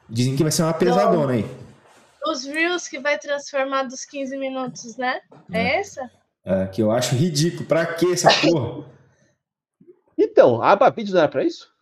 Dizem 0.08 0.36
que 0.36 0.42
vai 0.42 0.52
ser 0.52 0.62
uma 0.62 0.74
pesadona 0.74 1.32
aí. 1.32 1.44
Os 2.24 2.44
Reels 2.44 2.88
que 2.88 2.98
vai 2.98 3.18
transformar 3.18 3.84
dos 3.84 4.04
15 4.04 4.36
minutos, 4.36 4.96
né? 4.96 5.20
É 5.52 5.78
essa? 5.78 6.10
É, 6.44 6.66
que 6.66 6.82
eu 6.82 6.90
acho 6.90 7.14
ridículo. 7.14 7.66
Pra 7.66 7.86
que 7.86 8.12
essa 8.12 8.28
porra? 8.40 8.84
Então, 10.16 10.62
a 10.62 10.70
aba 10.70 10.90
vídeo 10.90 11.12
não 11.12 11.20
era 11.20 11.28
pra 11.28 11.44
isso? 11.44 11.75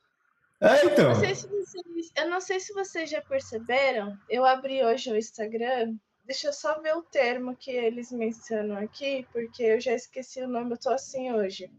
É, 0.61 0.87
então. 0.87 1.09
Não 1.09 1.15
sei 1.15 1.35
se 1.35 1.49
vocês, 1.49 2.13
eu 2.17 2.31
não 2.31 2.41
sei 2.41 2.61
se 2.61 2.73
vocês 2.73 3.11
já 3.11 3.21
perceberam. 3.21 4.17
Eu 4.29 4.45
abri 4.45 4.85
hoje 4.85 5.11
o 5.11 5.17
Instagram. 5.17 5.97
Deixa 6.25 6.49
eu 6.49 6.53
só 6.53 6.81
ver 6.81 6.97
o 6.97 7.03
termo 7.03 7.55
que 7.55 7.71
eles 7.71 8.11
mencionam 8.11 8.77
aqui, 8.79 9.27
porque 9.31 9.63
eu 9.63 9.81
já 9.81 9.93
esqueci 9.93 10.41
o 10.41 10.49
nome, 10.49 10.73
eu 10.73 10.79
tô 10.79 10.91
assim 10.91 11.31
hoje. 11.33 11.71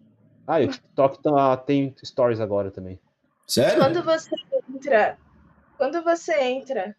Ah, 0.46 0.62
e 0.62 0.66
o 0.66 0.72
TikTok 0.72 1.24
tá, 1.24 1.58
tem 1.58 1.96
stories 2.04 2.40
agora 2.40 2.70
também. 2.70 3.00
Sério? 3.48 3.80
Quando 3.80 4.04
você 4.04 4.36
entra, 4.70 5.18
quando 5.78 6.04
você 6.04 6.40
entra, 6.42 6.96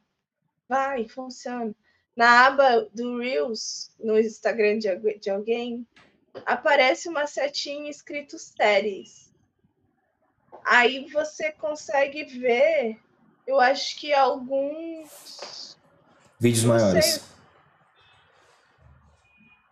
vai, 0.69 1.07
funciona. 1.07 1.73
Na 2.17 2.47
aba 2.47 2.89
do 2.93 3.19
Reels, 3.19 3.95
no 4.01 4.19
Instagram 4.19 4.79
de, 4.79 5.19
de 5.19 5.31
alguém, 5.31 5.87
aparece 6.45 7.09
uma 7.09 7.27
setinha 7.27 7.91
escrito 7.91 8.39
séries. 8.39 9.26
Aí 10.67 11.07
você 11.13 11.53
consegue 11.53 12.25
ver, 12.25 12.99
eu 13.47 13.61
acho 13.61 13.97
que 13.99 14.13
alguns. 14.13 15.77
Vídeos 16.41 16.65
não 16.65 16.75
maiores. 16.75 17.05
sei. 17.05 17.23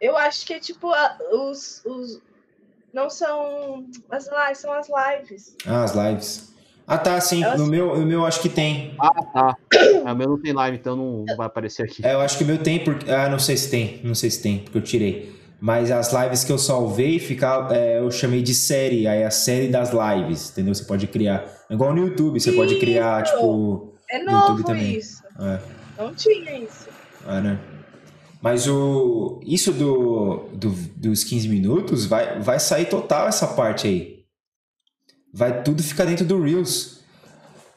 Eu 0.00 0.16
acho 0.16 0.44
que 0.46 0.54
é 0.54 0.60
tipo 0.60 0.92
os, 1.32 1.82
os. 1.84 2.20
Não 2.92 3.10
são 3.10 3.86
as 4.10 4.26
lives, 4.28 4.58
são 4.58 4.72
as 4.72 4.88
lives. 4.88 5.56
Ah, 5.66 5.82
as 5.82 5.94
lives. 5.94 6.54
Ah, 6.86 6.98
tá, 6.98 7.20
sim. 7.20 7.42
Elas- 7.42 7.58
No 7.58 7.66
meu, 7.66 7.96
no 7.98 8.06
meu 8.06 8.24
acho 8.26 8.40
que 8.40 8.48
tem. 8.48 8.94
Ah, 9.00 9.24
tá. 9.24 9.56
Ah, 10.06 10.12
o 10.12 10.16
meu 10.16 10.28
não 10.28 10.40
tem 10.40 10.52
live, 10.52 10.76
então 10.76 10.94
não 10.94 11.24
vai 11.36 11.46
aparecer 11.46 11.82
aqui. 11.84 12.04
É, 12.06 12.12
eu 12.12 12.20
acho 12.20 12.36
que 12.36 12.44
o 12.44 12.46
meu 12.46 12.62
tem, 12.62 12.84
porque. 12.84 13.10
Ah, 13.10 13.28
não 13.28 13.38
sei 13.38 13.56
se 13.56 13.70
tem. 13.70 14.00
Não 14.04 14.14
sei 14.14 14.30
se 14.30 14.42
tem, 14.42 14.58
porque 14.58 14.76
eu 14.78 14.82
tirei. 14.82 15.34
Mas 15.66 15.90
as 15.90 16.12
lives 16.12 16.44
que 16.44 16.52
eu 16.52 16.58
salvei, 16.58 17.18
fica, 17.18 17.68
é, 17.70 17.98
eu 17.98 18.10
chamei 18.10 18.42
de 18.42 18.54
série. 18.54 19.06
Aí 19.08 19.20
é 19.22 19.26
a 19.26 19.30
série 19.30 19.68
das 19.68 19.92
lives, 19.92 20.50
entendeu? 20.50 20.74
Você 20.74 20.84
pode 20.84 21.06
criar. 21.06 21.42
É 21.70 21.72
igual 21.72 21.94
no 21.94 22.06
YouTube, 22.06 22.38
você 22.38 22.52
pode 22.52 22.78
criar, 22.78 23.22
Isso! 23.22 23.32
tipo. 23.32 23.94
É 24.10 24.18
No 24.18 24.30
YouTube 24.32 24.48
novo 24.50 24.64
também. 24.64 24.94
isso. 24.98 25.22
É, 25.40 25.58
Não 25.96 26.14
tinha 26.14 26.58
isso. 26.58 26.86
é, 27.26 27.40
né? 27.40 27.58
Mas 28.42 28.68
o. 28.68 29.40
Isso 29.42 29.72
do, 29.72 30.50
do- 30.52 30.68
dos 30.96 31.24
15 31.24 31.48
minutos 31.48 32.04
vai, 32.04 32.38
vai 32.40 32.60
sair 32.60 32.84
total 32.84 33.26
essa 33.26 33.46
parte 33.46 33.86
aí. 33.86 34.22
Vai 35.32 35.62
tudo 35.62 35.82
ficar 35.82 36.04
dentro 36.04 36.26
do 36.26 36.42
Reels. 36.42 37.00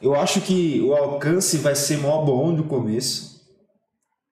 Eu 0.02 0.14
acho 0.14 0.42
que 0.42 0.78
o 0.82 0.92
alcance 0.94 1.56
vai 1.56 1.74
ser 1.74 1.96
mó 1.96 2.22
bom 2.22 2.52
no 2.52 2.64
começo. 2.64 3.37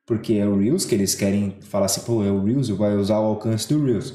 Porque 0.06 0.34
é 0.34 0.46
o 0.46 0.56
Reels 0.56 0.84
que 0.84 0.94
eles 0.94 1.14
querem 1.16 1.58
falar 1.62 1.86
assim, 1.86 2.02
pô, 2.02 2.22
é 2.22 2.30
o 2.30 2.42
Reels, 2.44 2.68
vai 2.68 2.94
usar 2.94 3.18
o 3.18 3.24
alcance 3.24 3.68
do 3.68 3.84
Reels. 3.84 4.14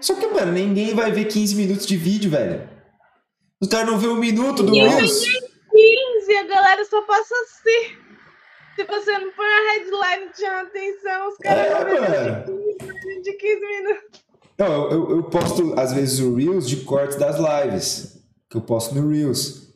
Só 0.00 0.14
que, 0.14 0.26
mano, 0.28 0.50
ninguém 0.52 0.94
vai 0.94 1.12
ver 1.12 1.26
15 1.26 1.54
minutos 1.56 1.86
de 1.86 1.96
vídeo, 1.96 2.30
velho. 2.30 2.66
Os 3.60 3.68
caras 3.68 3.86
não 3.90 3.98
vê 3.98 4.08
um 4.08 4.16
minuto 4.16 4.62
do 4.62 4.72
Ninguém 4.72 4.88
Reels. 4.88 5.22
15, 5.22 6.36
a 6.38 6.42
galera 6.44 6.84
só 6.86 7.02
passa 7.02 7.34
assim. 7.44 7.96
Se 8.76 8.84
você 8.84 9.18
não 9.18 9.30
põe 9.32 9.46
a 9.46 9.72
headline 9.74 10.32
de 10.34 10.44
atenção, 10.46 11.28
os 11.28 11.36
caras 11.36 11.66
É, 11.66 11.74
vão 11.74 11.84
ver 11.84 12.00
mano. 12.00 12.46
vídeo 12.78 13.22
de 13.22 13.32
15 13.34 13.60
minutos. 13.60 14.20
Não, 14.58 14.90
eu, 14.90 15.10
eu 15.16 15.22
posto, 15.24 15.74
às 15.78 15.92
vezes, 15.92 16.20
o 16.20 16.34
Reels 16.34 16.66
de 16.66 16.76
cortes 16.78 17.16
das 17.18 17.36
lives. 17.38 18.18
Que 18.48 18.56
eu 18.56 18.62
posto 18.62 18.94
no 18.94 19.08
Reels. 19.10 19.69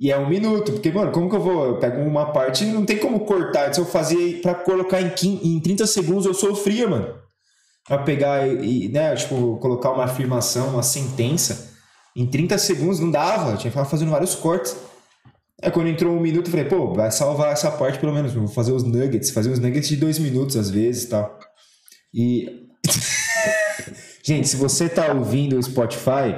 E 0.00 0.10
é 0.10 0.18
um 0.18 0.30
minuto, 0.30 0.72
porque, 0.72 0.90
mano, 0.90 1.12
como 1.12 1.28
que 1.28 1.36
eu 1.36 1.42
vou? 1.42 1.66
Eu 1.66 1.78
pego 1.78 2.00
uma 2.00 2.32
parte 2.32 2.64
não 2.64 2.86
tem 2.86 2.96
como 2.96 3.20
cortar. 3.20 3.74
Se 3.74 3.78
eu 3.78 3.84
fazia 3.84 4.40
pra 4.40 4.54
colocar 4.54 4.98
em, 4.98 5.10
15, 5.10 5.46
em 5.46 5.60
30 5.60 5.86
segundos, 5.86 6.24
eu 6.24 6.32
sofria, 6.32 6.88
mano. 6.88 7.14
Pra 7.86 7.98
pegar 7.98 8.48
e, 8.48 8.88
né, 8.88 9.14
tipo, 9.14 9.58
colocar 9.58 9.90
uma 9.90 10.04
afirmação, 10.04 10.70
uma 10.70 10.82
sentença. 10.82 11.70
Em 12.16 12.26
30 12.26 12.56
segundos 12.56 12.98
não 12.98 13.10
dava. 13.10 13.50
Eu 13.50 13.58
tinha 13.58 13.70
que 13.70 13.76
ficar 13.76 13.84
fazendo 13.84 14.10
vários 14.10 14.34
cortes. 14.34 14.74
Aí 15.62 15.70
quando 15.70 15.88
entrou 15.88 16.16
um 16.16 16.20
minuto, 16.20 16.46
eu 16.46 16.50
falei, 16.50 16.64
pô, 16.64 16.94
vai 16.94 17.10
salvar 17.10 17.52
essa 17.52 17.70
parte 17.70 17.98
pelo 17.98 18.14
menos. 18.14 18.32
Vou 18.32 18.48
fazer 18.48 18.72
os 18.72 18.82
nuggets. 18.82 19.30
Fazer 19.30 19.50
os 19.50 19.58
nuggets 19.58 19.86
de 19.86 19.96
dois 19.96 20.18
minutos 20.18 20.56
às 20.56 20.70
vezes 20.70 21.04
e 21.04 21.08
tal. 21.08 21.38
E. 22.14 22.46
Gente, 24.24 24.48
se 24.48 24.56
você 24.56 24.88
tá 24.88 25.12
ouvindo 25.12 25.58
o 25.58 25.62
Spotify, 25.62 26.36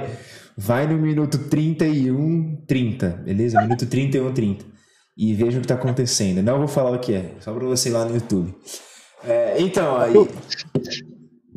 vai 0.57 0.87
no 0.87 0.97
minuto 0.97 1.37
31, 1.49 2.63
30, 2.67 3.09
beleza? 3.25 3.61
Minuto 3.61 3.85
31, 3.85 4.33
30. 4.33 4.65
E 5.17 5.33
veja 5.33 5.57
o 5.57 5.61
que 5.61 5.67
tá 5.67 5.75
acontecendo. 5.75 6.41
Não 6.41 6.57
vou 6.57 6.67
falar 6.67 6.91
o 6.91 6.99
que 6.99 7.13
é, 7.13 7.35
só 7.39 7.53
pra 7.53 7.65
você 7.65 7.89
ir 7.89 7.91
lá 7.91 8.05
no 8.05 8.15
YouTube. 8.15 8.53
É, 9.23 9.61
então, 9.61 9.97
aí. 9.97 10.13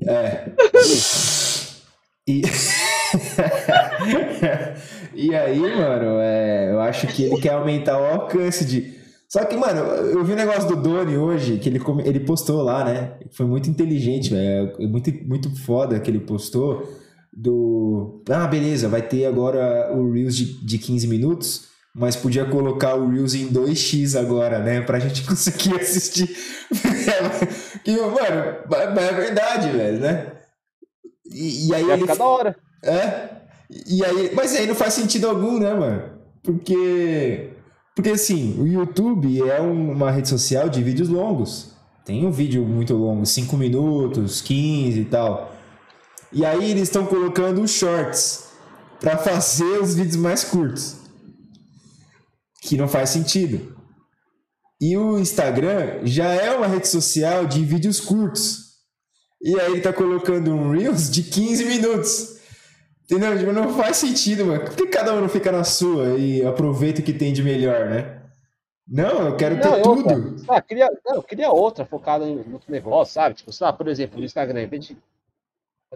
É. 0.07 0.53
E. 2.29 2.43
e 5.15 5.35
aí, 5.35 5.59
mano, 5.59 6.21
é, 6.21 6.73
eu 6.73 6.81
acho 6.81 7.07
que 7.07 7.25
ele 7.25 7.41
quer 7.41 7.55
aumentar 7.55 7.99
o 7.99 8.05
alcance 8.05 8.65
de. 8.65 8.95
Só 9.29 9.45
que, 9.45 9.57
mano, 9.57 9.81
eu 9.81 10.25
vi 10.25 10.33
um 10.33 10.37
negócio 10.37 10.69
do 10.69 10.77
Doni 10.77 11.17
hoje, 11.17 11.59
que 11.59 11.69
ele, 11.69 11.81
ele 12.05 12.21
postou 12.21 12.63
lá, 12.63 12.85
né? 12.85 13.15
Foi 13.33 13.47
muito 13.47 13.69
inteligente, 13.69 14.31
velho. 14.31 14.73
É 14.79 14.87
muito, 14.87 15.13
muito 15.25 15.57
foda 15.65 15.99
que 15.99 16.11
ele 16.11 16.21
postou. 16.21 16.89
Do. 17.39 18.23
Ah, 18.31 18.47
beleza, 18.47 18.89
vai 18.89 19.03
ter 19.03 19.27
agora 19.27 19.93
o 19.95 20.11
Reels 20.11 20.35
de, 20.35 20.65
de 20.65 20.79
15 20.79 21.07
minutos, 21.07 21.67
mas 21.95 22.17
podia 22.17 22.47
colocar 22.47 22.95
o 22.95 23.11
Reels 23.11 23.35
em 23.35 23.49
2x 23.49 24.19
agora, 24.19 24.59
né? 24.61 24.81
Pra 24.81 24.99
gente 24.99 25.23
conseguir 25.29 25.75
assistir. 25.79 26.35
que, 27.85 27.93
mano, 27.97 28.57
mas 28.71 29.05
é 29.05 29.13
verdade, 29.13 29.69
velho, 29.71 30.01
né? 30.01 30.33
E, 31.31 31.69
e 31.69 31.75
aí 31.75 31.83
Vai 31.85 31.93
ele. 31.93 32.03
ficar 32.03 32.15
da 32.17 32.25
hora. 32.25 32.57
É. 32.83 33.29
E 33.87 34.03
aí, 34.03 34.31
mas 34.35 34.55
aí 34.57 34.67
não 34.67 34.75
faz 34.75 34.95
sentido 34.95 35.29
algum, 35.29 35.59
né, 35.59 35.75
mano? 35.75 36.03
Porque 36.43 37.51
porque 37.95 38.11
assim, 38.11 38.57
o 38.61 38.67
YouTube 38.67 39.43
é 39.49 39.61
um- 39.61 39.91
uma 39.93 40.11
rede 40.11 40.29
social 40.29 40.69
de 40.69 40.83
vídeos 40.83 41.09
longos. 41.09 41.73
Tem 42.05 42.25
um 42.25 42.31
vídeo 42.31 42.65
muito 42.65 42.95
longo, 42.95 43.27
5 43.27 43.57
minutos, 43.57 44.41
15 44.41 45.01
e 45.01 45.05
tal. 45.07 45.53
E 46.37 46.45
aí 46.45 46.71
eles 46.71 46.83
estão 46.83 47.07
colocando 47.07 47.63
os 47.63 47.71
shorts 47.71 48.51
pra 49.01 49.17
fazer 49.17 49.81
os 49.81 49.95
vídeos 49.95 50.17
mais 50.17 50.45
curtos. 50.45 50.99
Que 52.61 52.77
não 52.77 52.87
faz 52.87 53.09
sentido. 53.09 53.75
E 54.79 54.99
o 54.99 55.19
Instagram 55.19 56.01
já 56.05 56.27
é 56.27 56.55
uma 56.55 56.67
rede 56.67 56.89
social 56.89 57.47
de 57.47 57.65
vídeos 57.65 57.99
curtos. 58.01 58.67
E 59.41 59.59
aí 59.59 59.73
ele 59.73 59.81
tá 59.81 59.95
colocando 59.95 60.55
um 60.55 60.73
Reels 60.73 61.11
de 61.11 61.23
15 61.23 61.65
minutos. 61.65 62.37
Entendeu? 63.05 63.39
Tipo, 63.39 63.53
não 63.53 63.73
faz 63.73 63.97
sentido, 63.97 64.45
mano. 64.45 64.63
Por 64.63 64.77
que 64.77 64.89
cada 64.89 65.15
um 65.15 65.23
não 65.23 65.31
fica 65.31 65.51
na 65.51 65.65
sua 65.65 66.19
e 66.19 66.45
aproveita 66.45 67.01
o 67.01 67.03
que 67.03 67.15
tem 67.15 67.33
de 67.33 67.43
melhor, 67.43 67.89
né? 67.89 68.21
Não, 68.87 69.29
eu 69.29 69.37
quero 69.37 69.59
ter 69.59 69.71
Não, 69.71 69.83
outra, 69.83 70.15
tudo. 70.15 70.45
Ah, 70.51 70.61
queria, 70.61 70.91
não, 71.07 71.23
queria 71.23 71.51
outra 71.51 71.87
focada 71.87 72.27
em 72.27 72.53
outro 72.53 72.71
negócio, 72.71 73.15
sabe? 73.15 73.37
Tipo, 73.37 73.51
sei 73.55 73.67
lá, 73.67 73.73
por 73.73 73.89
exemplo, 73.89 74.19
no 74.19 74.25
Instagram, 74.27 74.61
em 74.61 74.69
vez 74.69 74.85
de 74.85 74.99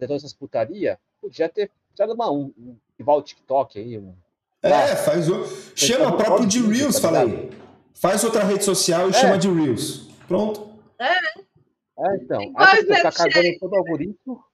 fazer 0.00 0.06
todas 0.08 0.22
essas 0.24 0.34
putaria, 0.34 0.98
podia 1.20 1.48
ter 1.48 1.70
precisado 1.88 2.14
uma, 2.14 2.30
um, 2.30 2.52
um 2.58 2.76
rival 2.98 3.16
ao 3.16 3.22
TikTok 3.22 3.78
aí. 3.78 3.98
Um, 3.98 4.14
É, 4.62 4.96
faz 4.96 5.28
o. 5.28 5.44
Chama 5.76 6.12
tá 6.16 6.24
próprio 6.24 6.46
de 6.48 6.60
Reels, 6.60 6.96
tá 6.98 7.08
falei. 7.08 7.50
Faz 7.94 8.24
outra 8.24 8.44
rede 8.44 8.64
social 8.64 9.06
e 9.06 9.10
É. 9.10 9.12
chama 9.12 9.38
de 9.38 9.48
Reels. 9.50 10.08
Pronto. 10.26 10.70
é, 10.98 12.16
então. 12.16 12.40
Igual 12.42 12.66
Aí 12.68 12.84
você 12.84 13.02
tá 13.02 13.12
cagando 13.12 13.58
todo 13.58 13.72
o 13.72 13.76
algoritmo. 13.76 14.44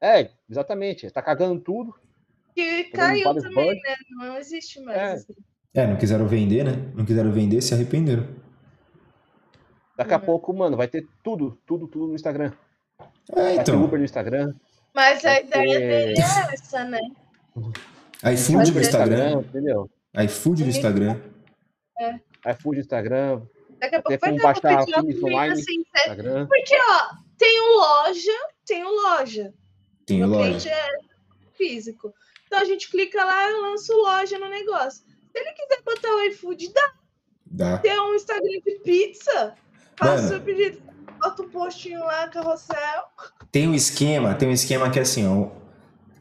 É, 0.00 0.30
exatamente. 0.50 1.10
Tá 1.10 1.22
cagando 1.22 1.60
tudo. 1.60 1.94
Que 2.54 2.84
Pegando 2.84 2.92
caiu 2.96 3.34
também, 3.34 3.54
bugs. 3.68 3.82
né? 3.82 3.96
Não 4.10 4.36
existe 4.36 4.80
mais. 4.80 4.98
É. 4.98 5.12
assim. 5.12 5.34
É, 5.74 5.86
não 5.86 5.96
quiseram 5.96 6.26
vender, 6.26 6.64
né? 6.64 6.92
Não 6.94 7.04
quiseram 7.04 7.32
vender, 7.32 7.62
se 7.62 7.72
arrependeram. 7.72 8.26
Daqui 9.96 10.12
a 10.12 10.18
pouco, 10.18 10.52
mano, 10.52 10.76
vai 10.76 10.86
ter 10.88 11.06
tudo, 11.22 11.58
tudo, 11.64 11.86
tudo 11.86 12.08
no 12.08 12.14
Instagram. 12.14 12.52
É, 13.30 13.34
Vai 13.34 13.54
ter 13.54 13.60
então. 13.62 13.82
Uber 13.84 13.98
no 13.98 14.04
Instagram. 14.04 14.54
Mas 14.94 15.24
a 15.24 15.40
ideia 15.40 15.78
ter- 15.78 15.78
dele 15.80 16.20
é 16.20 16.54
essa, 16.54 16.84
né? 16.84 17.00
iFood 18.34 18.72
no. 18.72 18.80
Instagram. 18.80 19.40
entendeu? 19.40 19.90
iFood 20.24 20.62
no 20.64 20.70
Instagram. 20.70 21.20
iFood, 22.50 22.80
Instagram, 22.80 23.42
Daqui 23.78 23.96
a 23.96 24.02
pouco 24.02 24.18
vai 24.20 24.30
ter 24.32 24.42
baixar 24.42 24.84
também, 24.86 25.24
online. 25.24 25.52
assim, 25.54 25.78
é- 25.94 26.00
Instagram. 26.08 26.46
Porque, 26.46 26.74
ó, 26.76 27.16
tem 27.38 27.60
o 27.60 27.76
loja, 27.78 28.32
tem 28.66 28.84
o 28.84 28.90
loja. 28.90 29.54
Tem 30.06 30.18
Meu 30.18 30.28
loja. 30.28 30.44
cliente 30.44 30.68
é 30.68 30.96
físico. 31.54 32.12
Então 32.46 32.58
a 32.60 32.64
gente 32.64 32.90
clica 32.90 33.24
lá 33.24 33.50
e 33.50 33.54
lança 33.54 33.92
o 33.94 33.96
loja 34.02 34.38
no 34.38 34.48
negócio. 34.48 35.02
Se 35.04 35.38
ele 35.38 35.52
quiser 35.52 35.82
botar 35.84 36.14
o 36.14 36.20
iFood, 36.24 36.72
dá. 36.72 36.92
Dá. 37.46 37.78
Tem 37.78 37.98
um 38.00 38.14
Instagram 38.14 38.60
de 38.64 38.80
pizza. 38.84 39.54
Faça 39.96 40.14
Mano. 40.14 40.24
o 40.26 40.28
seu 40.28 40.40
pedido. 40.42 40.82
Bota 41.22 41.42
um 41.42 41.48
postinho 41.48 42.00
lá, 42.00 42.26
carrossel. 42.28 43.04
Tem 43.52 43.68
um 43.68 43.74
esquema, 43.74 44.34
tem 44.34 44.48
um 44.48 44.52
esquema 44.52 44.90
que 44.90 44.98
é 44.98 45.02
assim, 45.02 45.26
ó. 45.26 45.48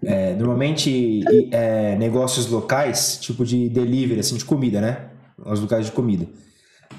é, 0.05 0.33
normalmente 0.33 1.21
é, 1.51 1.95
negócios 1.95 2.47
locais, 2.47 3.17
tipo 3.19 3.43
de 3.45 3.67
delivery, 3.69 4.19
assim, 4.19 4.35
de 4.37 4.45
comida, 4.45 4.79
né? 4.79 5.09
Os 5.43 5.59
lugares 5.59 5.87
de 5.87 5.91
comida. 5.91 6.27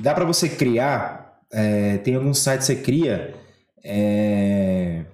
Dá 0.01 0.13
pra 0.15 0.25
você 0.25 0.49
criar, 0.49 1.39
é, 1.53 1.99
tem 1.99 2.15
alguns 2.17 2.39
sites 2.39 2.67
que 2.67 2.75
você 2.75 2.83
cria 2.83 3.35
é, 3.85 5.05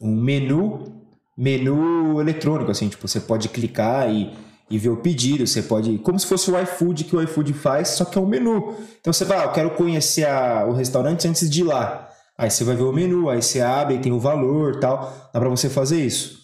um 0.00 0.14
menu, 0.14 1.02
menu 1.36 2.20
eletrônico, 2.20 2.70
assim, 2.70 2.88
tipo, 2.88 3.06
você 3.08 3.20
pode 3.20 3.48
clicar 3.48 4.08
e, 4.10 4.32
e 4.70 4.78
ver 4.78 4.90
o 4.90 4.96
pedido, 4.98 5.46
você 5.46 5.62
pode, 5.62 5.98
como 5.98 6.18
se 6.18 6.26
fosse 6.26 6.50
o 6.50 6.58
iFood 6.62 7.04
que 7.04 7.16
o 7.16 7.22
iFood 7.22 7.52
faz, 7.52 7.88
só 7.88 8.04
que 8.04 8.16
é 8.16 8.20
um 8.20 8.26
menu. 8.26 8.74
Então 9.00 9.12
você 9.12 9.24
vai, 9.24 9.38
ah, 9.38 9.44
eu 9.44 9.52
quero 9.52 9.70
conhecer 9.70 10.26
a- 10.26 10.64
o 10.66 10.72
restaurante 10.72 11.26
antes 11.26 11.50
de 11.50 11.60
ir 11.60 11.64
lá. 11.64 12.09
Aí 12.40 12.50
você 12.50 12.64
vai 12.64 12.74
ver 12.74 12.84
o 12.84 12.92
menu, 12.92 13.28
aí 13.28 13.42
você 13.42 13.60
abre 13.60 13.96
e 13.96 13.98
tem 13.98 14.10
o 14.12 14.18
valor 14.18 14.80
tal. 14.80 15.30
Dá 15.32 15.38
pra 15.38 15.48
você 15.50 15.68
fazer 15.68 16.02
isso. 16.02 16.38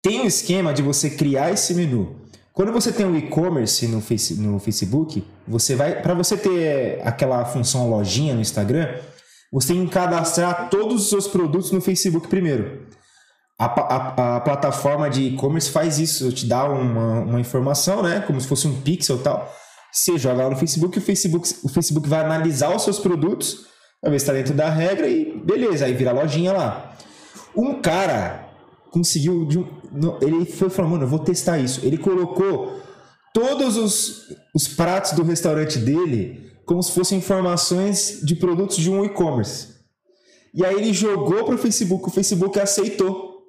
Tem 0.00 0.20
um 0.20 0.26
esquema 0.26 0.72
de 0.72 0.80
você 0.80 1.10
criar 1.10 1.50
esse 1.50 1.74
menu. 1.74 2.16
Quando 2.52 2.70
você 2.70 2.92
tem 2.92 3.04
um 3.04 3.16
e-commerce 3.16 3.88
no, 3.88 4.00
face, 4.00 4.34
no 4.34 4.60
Facebook, 4.60 5.24
você 5.46 5.74
vai, 5.74 6.00
para 6.00 6.14
você 6.14 6.36
ter 6.36 7.00
aquela 7.04 7.44
função 7.44 7.90
lojinha 7.90 8.32
no 8.32 8.40
Instagram, 8.40 8.88
você 9.52 9.74
tem 9.74 9.84
que 9.84 9.92
cadastrar 9.92 10.70
todos 10.70 11.02
os 11.02 11.08
seus 11.08 11.26
produtos 11.26 11.72
no 11.72 11.80
Facebook 11.80 12.28
primeiro. 12.28 12.86
a, 13.58 13.64
a, 13.64 14.36
a 14.36 14.40
plataforma 14.40 15.10
de 15.10 15.22
e-commerce 15.24 15.68
faz 15.70 15.98
isso, 15.98 16.30
te 16.30 16.46
dá 16.46 16.64
uma, 16.64 17.20
uma 17.20 17.40
informação, 17.40 18.02
né? 18.02 18.20
Como 18.20 18.40
se 18.40 18.46
fosse 18.46 18.68
um 18.68 18.80
pixel 18.82 19.16
e 19.16 19.20
tal. 19.20 19.52
Você 19.92 20.16
joga 20.16 20.44
lá 20.44 20.50
no 20.50 20.56
Facebook, 20.56 20.96
o 20.96 21.02
Facebook, 21.02 21.54
o 21.64 21.68
Facebook 21.68 22.08
vai 22.08 22.20
analisar 22.24 22.74
os 22.74 22.84
seus 22.84 23.00
produtos, 23.00 23.66
vai 24.02 24.10
ver 24.12 24.18
se 24.18 24.24
está 24.24 24.32
dentro 24.32 24.54
da 24.54 24.68
regra 24.70 25.08
e 25.08 25.38
beleza, 25.40 25.84
aí 25.86 25.92
vira 25.94 26.12
lojinha 26.12 26.52
lá. 26.52 26.96
Um 27.56 27.80
cara 27.80 28.48
conseguiu. 28.90 29.44
de 29.46 29.58
um- 29.58 29.66
ele 30.20 30.44
foi 30.44 30.68
falando, 30.70 30.92
mano, 30.92 31.04
eu 31.04 31.08
vou 31.08 31.18
testar 31.18 31.58
isso. 31.58 31.84
Ele 31.84 31.96
colocou 31.98 32.80
todos 33.32 33.76
os, 33.76 34.26
os 34.54 34.68
pratos 34.68 35.12
do 35.12 35.22
restaurante 35.22 35.78
dele 35.78 36.52
como 36.66 36.82
se 36.82 36.92
fossem 36.92 37.18
informações 37.18 38.20
de 38.22 38.34
produtos 38.36 38.76
de 38.76 38.90
um 38.90 39.02
e-commerce. 39.04 39.68
E 40.54 40.64
aí 40.64 40.74
ele 40.76 40.92
jogou 40.92 41.44
para 41.44 41.54
o 41.54 41.58
Facebook, 41.58 42.06
o 42.06 42.10
Facebook 42.10 42.58
aceitou. 42.60 43.42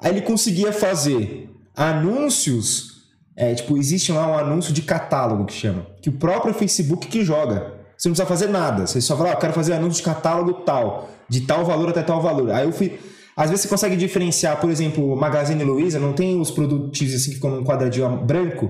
Aí 0.00 0.10
ele 0.12 0.22
conseguia 0.22 0.72
fazer 0.72 1.50
anúncios, 1.76 3.02
é, 3.36 3.54
tipo, 3.54 3.76
existe 3.76 4.12
lá 4.12 4.26
um 4.26 4.38
anúncio 4.38 4.72
de 4.72 4.82
catálogo 4.82 5.44
que 5.46 5.52
chama, 5.52 5.86
que 6.02 6.08
o 6.08 6.18
próprio 6.18 6.54
Facebook 6.54 7.06
que 7.08 7.24
joga. 7.24 7.81
Você 8.02 8.08
não 8.08 8.16
precisa 8.16 8.26
fazer 8.26 8.48
nada, 8.48 8.84
você 8.84 9.00
só 9.00 9.16
fala, 9.16 9.28
ah, 9.30 9.32
eu 9.34 9.36
quero 9.38 9.52
fazer 9.52 9.74
anúncio 9.74 9.98
de 9.98 10.02
catálogo 10.02 10.54
tal, 10.64 11.08
de 11.28 11.42
tal 11.42 11.64
valor 11.64 11.90
até 11.90 12.02
tal 12.02 12.20
valor. 12.20 12.50
Aí 12.50 12.64
eu 12.66 12.72
fui, 12.72 12.98
às 13.36 13.48
vezes 13.48 13.62
você 13.62 13.68
consegue 13.68 13.94
diferenciar, 13.94 14.60
por 14.60 14.70
exemplo, 14.70 15.14
Magazine 15.14 15.62
Luiza, 15.62 16.00
não 16.00 16.12
tem 16.12 16.40
os 16.40 16.50
produtos 16.50 17.00
assim 17.14 17.28
que 17.30 17.36
ficam 17.36 17.50
num 17.52 17.62
quadradinho 17.62 18.08
branco? 18.26 18.68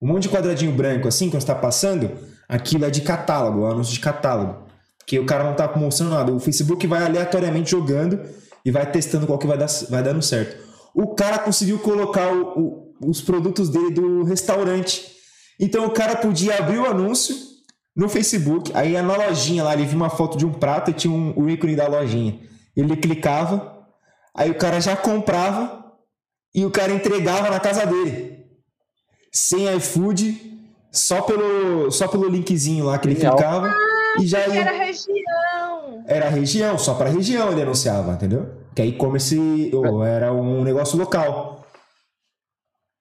Um 0.00 0.08
monte 0.08 0.22
de 0.22 0.28
quadradinho 0.30 0.72
branco 0.72 1.06
assim, 1.06 1.28
quando 1.28 1.42
está 1.42 1.54
passando, 1.54 2.10
aquilo 2.48 2.86
é 2.86 2.90
de 2.90 3.02
catálogo, 3.02 3.66
é 3.66 3.70
anúncio 3.70 3.92
de 3.92 4.00
catálogo. 4.00 4.62
Porque 5.00 5.18
o 5.18 5.26
cara 5.26 5.44
não 5.44 5.52
está 5.52 5.70
mostrando 5.76 6.12
nada. 6.14 6.32
O 6.32 6.40
Facebook 6.40 6.86
vai 6.86 7.04
aleatoriamente 7.04 7.72
jogando 7.72 8.18
e 8.64 8.70
vai 8.70 8.90
testando 8.90 9.26
qual 9.26 9.38
que 9.38 9.46
vai, 9.46 9.58
dar, 9.58 9.68
vai 9.90 10.02
dando 10.02 10.22
certo. 10.22 10.56
O 10.94 11.08
cara 11.14 11.38
conseguiu 11.38 11.78
colocar 11.80 12.32
o- 12.32 12.58
o- 12.58 13.10
os 13.10 13.20
produtos 13.20 13.68
dele 13.68 13.90
do 13.90 14.22
restaurante. 14.24 15.04
Então 15.60 15.84
o 15.84 15.90
cara 15.90 16.16
podia 16.16 16.56
abrir 16.58 16.78
o 16.78 16.86
anúncio 16.86 17.49
no 17.94 18.08
Facebook, 18.08 18.70
aí 18.74 18.92
na 19.00 19.16
lojinha 19.16 19.64
lá, 19.64 19.74
ele 19.74 19.84
viu 19.84 19.96
uma 19.96 20.10
foto 20.10 20.38
de 20.38 20.46
um 20.46 20.52
prato 20.52 20.90
e 20.90 20.94
tinha 20.94 21.12
um, 21.12 21.32
o 21.36 21.50
ícone 21.50 21.74
da 21.76 21.88
lojinha. 21.88 22.40
Ele 22.76 22.96
clicava, 22.96 23.86
aí 24.34 24.50
o 24.50 24.54
cara 24.54 24.80
já 24.80 24.96
comprava 24.96 25.84
e 26.54 26.64
o 26.64 26.70
cara 26.70 26.92
entregava 26.92 27.50
na 27.50 27.60
casa 27.60 27.84
dele. 27.84 28.46
Sem 29.32 29.72
iFood, 29.76 30.50
só 30.90 31.22
pelo, 31.22 31.90
só 31.90 32.08
pelo 32.08 32.28
linkzinho 32.28 32.86
lá 32.86 32.98
que 32.98 33.06
ele 33.08 33.14
Genial. 33.14 33.36
clicava 33.36 33.74
e 34.20 34.26
já 34.26 34.46
ia. 34.46 34.60
era 34.60 34.72
região. 34.72 36.04
Era 36.06 36.28
região, 36.28 36.78
só 36.78 36.94
para 36.94 37.10
região 37.10 37.52
ele 37.52 37.62
anunciava, 37.62 38.12
entendeu? 38.12 38.50
Que 38.74 38.82
aí 38.82 38.88
e-commerce 38.88 39.70
ou 39.74 40.04
era 40.04 40.32
um 40.32 40.62
negócio 40.62 40.98
local. 40.98 41.64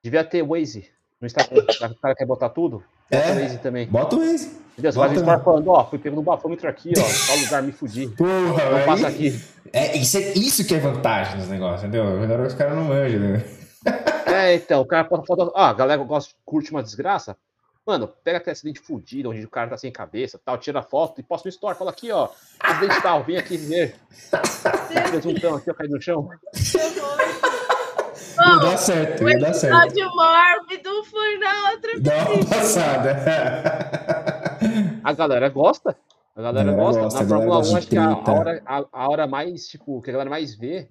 Devia 0.04 0.24
ter 0.24 0.44
Waze 0.44 0.90
no 1.20 1.26
Instagram. 1.28 1.64
O 1.92 1.96
cara 2.02 2.16
quer 2.16 2.26
botar 2.26 2.50
tudo? 2.50 2.84
Bota 3.12 3.24
É. 3.26 3.32
o 3.34 3.42
Waze 3.42 3.58
também. 3.60 3.88
Bota 3.88 4.16
o 4.16 4.20
Waze. 4.20 4.60
Entendeu? 4.74 4.92
Você 4.94 4.98
Bota. 4.98 5.10
vai 5.10 5.18
estar 5.20 5.40
falando, 5.44 5.68
ó, 5.70 5.86
fui 5.90 6.00
pego 6.00 6.16
no 6.16 6.22
bafômetro 6.22 6.70
aqui, 6.70 6.94
ó, 6.98 7.28
tal 7.28 7.38
lugar, 7.38 7.64
me 7.64 7.72
fudi. 7.72 8.08
Porra, 8.16 8.72
Não 8.80 8.86
passa 8.86 9.08
aqui. 9.08 9.42
É, 9.74 9.98
isso, 9.98 10.18
é, 10.18 10.22
isso 10.34 10.66
que 10.66 10.74
é 10.76 10.80
vantagem 10.80 11.38
nos 11.38 11.50
negócios, 11.50 11.84
entendeu? 11.84 12.24
Agora 12.24 12.48
os 12.48 12.54
caras 12.54 12.76
não 12.76 12.84
manjam, 12.86 13.20
né? 13.20 13.44
É, 14.30 14.54
então, 14.54 14.82
o 14.82 14.86
cara 14.86 15.04
pode 15.06 15.26
foto. 15.26 15.52
Ah, 15.56 15.70
a 15.70 15.74
galera 15.74 16.02
gosta, 16.04 16.34
curte 16.46 16.70
uma 16.70 16.84
desgraça. 16.84 17.36
Mano, 17.86 18.08
pega 18.24 18.38
aquele 18.38 18.52
acidente 18.52 18.80
fudido, 18.80 19.32
onde 19.32 19.44
o 19.44 19.50
cara 19.50 19.72
tá 19.72 19.76
sem 19.78 19.92
cabeça 19.92 20.40
tal, 20.46 20.56
tira 20.60 20.80
a 20.80 20.84
foto 20.84 21.20
e 21.20 21.24
posta 21.24 21.48
no 21.48 21.50
story. 21.50 21.76
Fala 21.76 21.90
aqui, 21.90 22.12
ó. 22.12 22.30
Acidente 22.60 23.02
tal, 23.02 23.24
vem 23.24 23.38
aqui 23.38 23.58
ver. 23.58 23.96
Presuntão 25.10 25.56
aqui, 25.56 25.72
ó, 25.72 25.74
cair 25.74 25.90
no 25.90 26.00
chão. 26.00 26.30
Ia 28.38 28.54
Bom, 28.56 28.60
dar 28.60 28.78
certo, 28.78 29.24
o 29.24 29.30
ia 29.30 29.40
dar 29.40 29.54
certo. 29.54 29.76
episódio 29.88 30.16
mórbido 30.16 31.04
foi 31.06 31.38
na 31.38 31.72
outra 31.72 32.00
Dá 32.00 32.32
uma 32.32 32.46
passada. 32.46 33.16
A 35.04 35.14
galera 35.14 35.50
gosta. 35.50 35.96
A 36.36 36.42
galera, 36.42 36.72
galera 36.72 36.84
gosta. 36.84 37.02
gosta, 37.02 37.20
Na 37.24 37.28
Fórmula 37.30 37.56
gosta 37.58 37.70
1, 37.70 37.74
de 37.74 37.78
acho 37.80 37.88
que 37.88 37.98
a, 37.98 38.16
treta. 38.16 38.32
a 38.32 38.34
hora, 38.34 38.62
a, 38.66 38.86
a 38.94 39.10
hora 39.10 39.28
mais, 39.28 39.68
tipo, 39.68 40.02
que 40.02 40.10
a 40.10 40.14
galera 40.14 40.30
mais 40.30 40.56
vê 40.56 40.88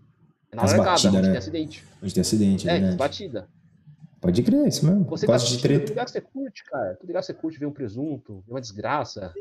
é 0.52 0.56
na 0.56 0.62
As 0.62 0.72
largada, 0.72 0.90
batidas, 0.90 1.14
onde 1.14 1.22
né? 1.22 1.28
tem 1.30 1.38
acidente. 1.38 1.84
Onde 2.02 2.14
tem 2.14 2.20
acidente, 2.20 2.68
é 2.68 2.76
É, 2.76 2.92
batida. 2.94 3.48
Pode 4.20 4.42
crer, 4.42 4.66
isso 4.66 4.84
mesmo. 4.84 5.04
Você 5.04 5.26
tá 5.26 5.32
Gosto 5.32 5.46
de 5.46 5.52
assistindo, 5.54 5.70
tudo 5.70 5.78
treta. 5.78 5.90
ligado 5.92 6.06
que 6.06 6.12
você 6.12 6.20
curte, 6.20 6.64
cara. 6.64 6.94
Tudo 6.96 7.06
ligado 7.06 7.22
que 7.22 7.26
você 7.26 7.34
curte 7.34 7.58
ver 7.58 7.66
um 7.66 7.70
presunto, 7.72 8.42
ver 8.46 8.52
uma 8.52 8.60
desgraça. 8.60 9.32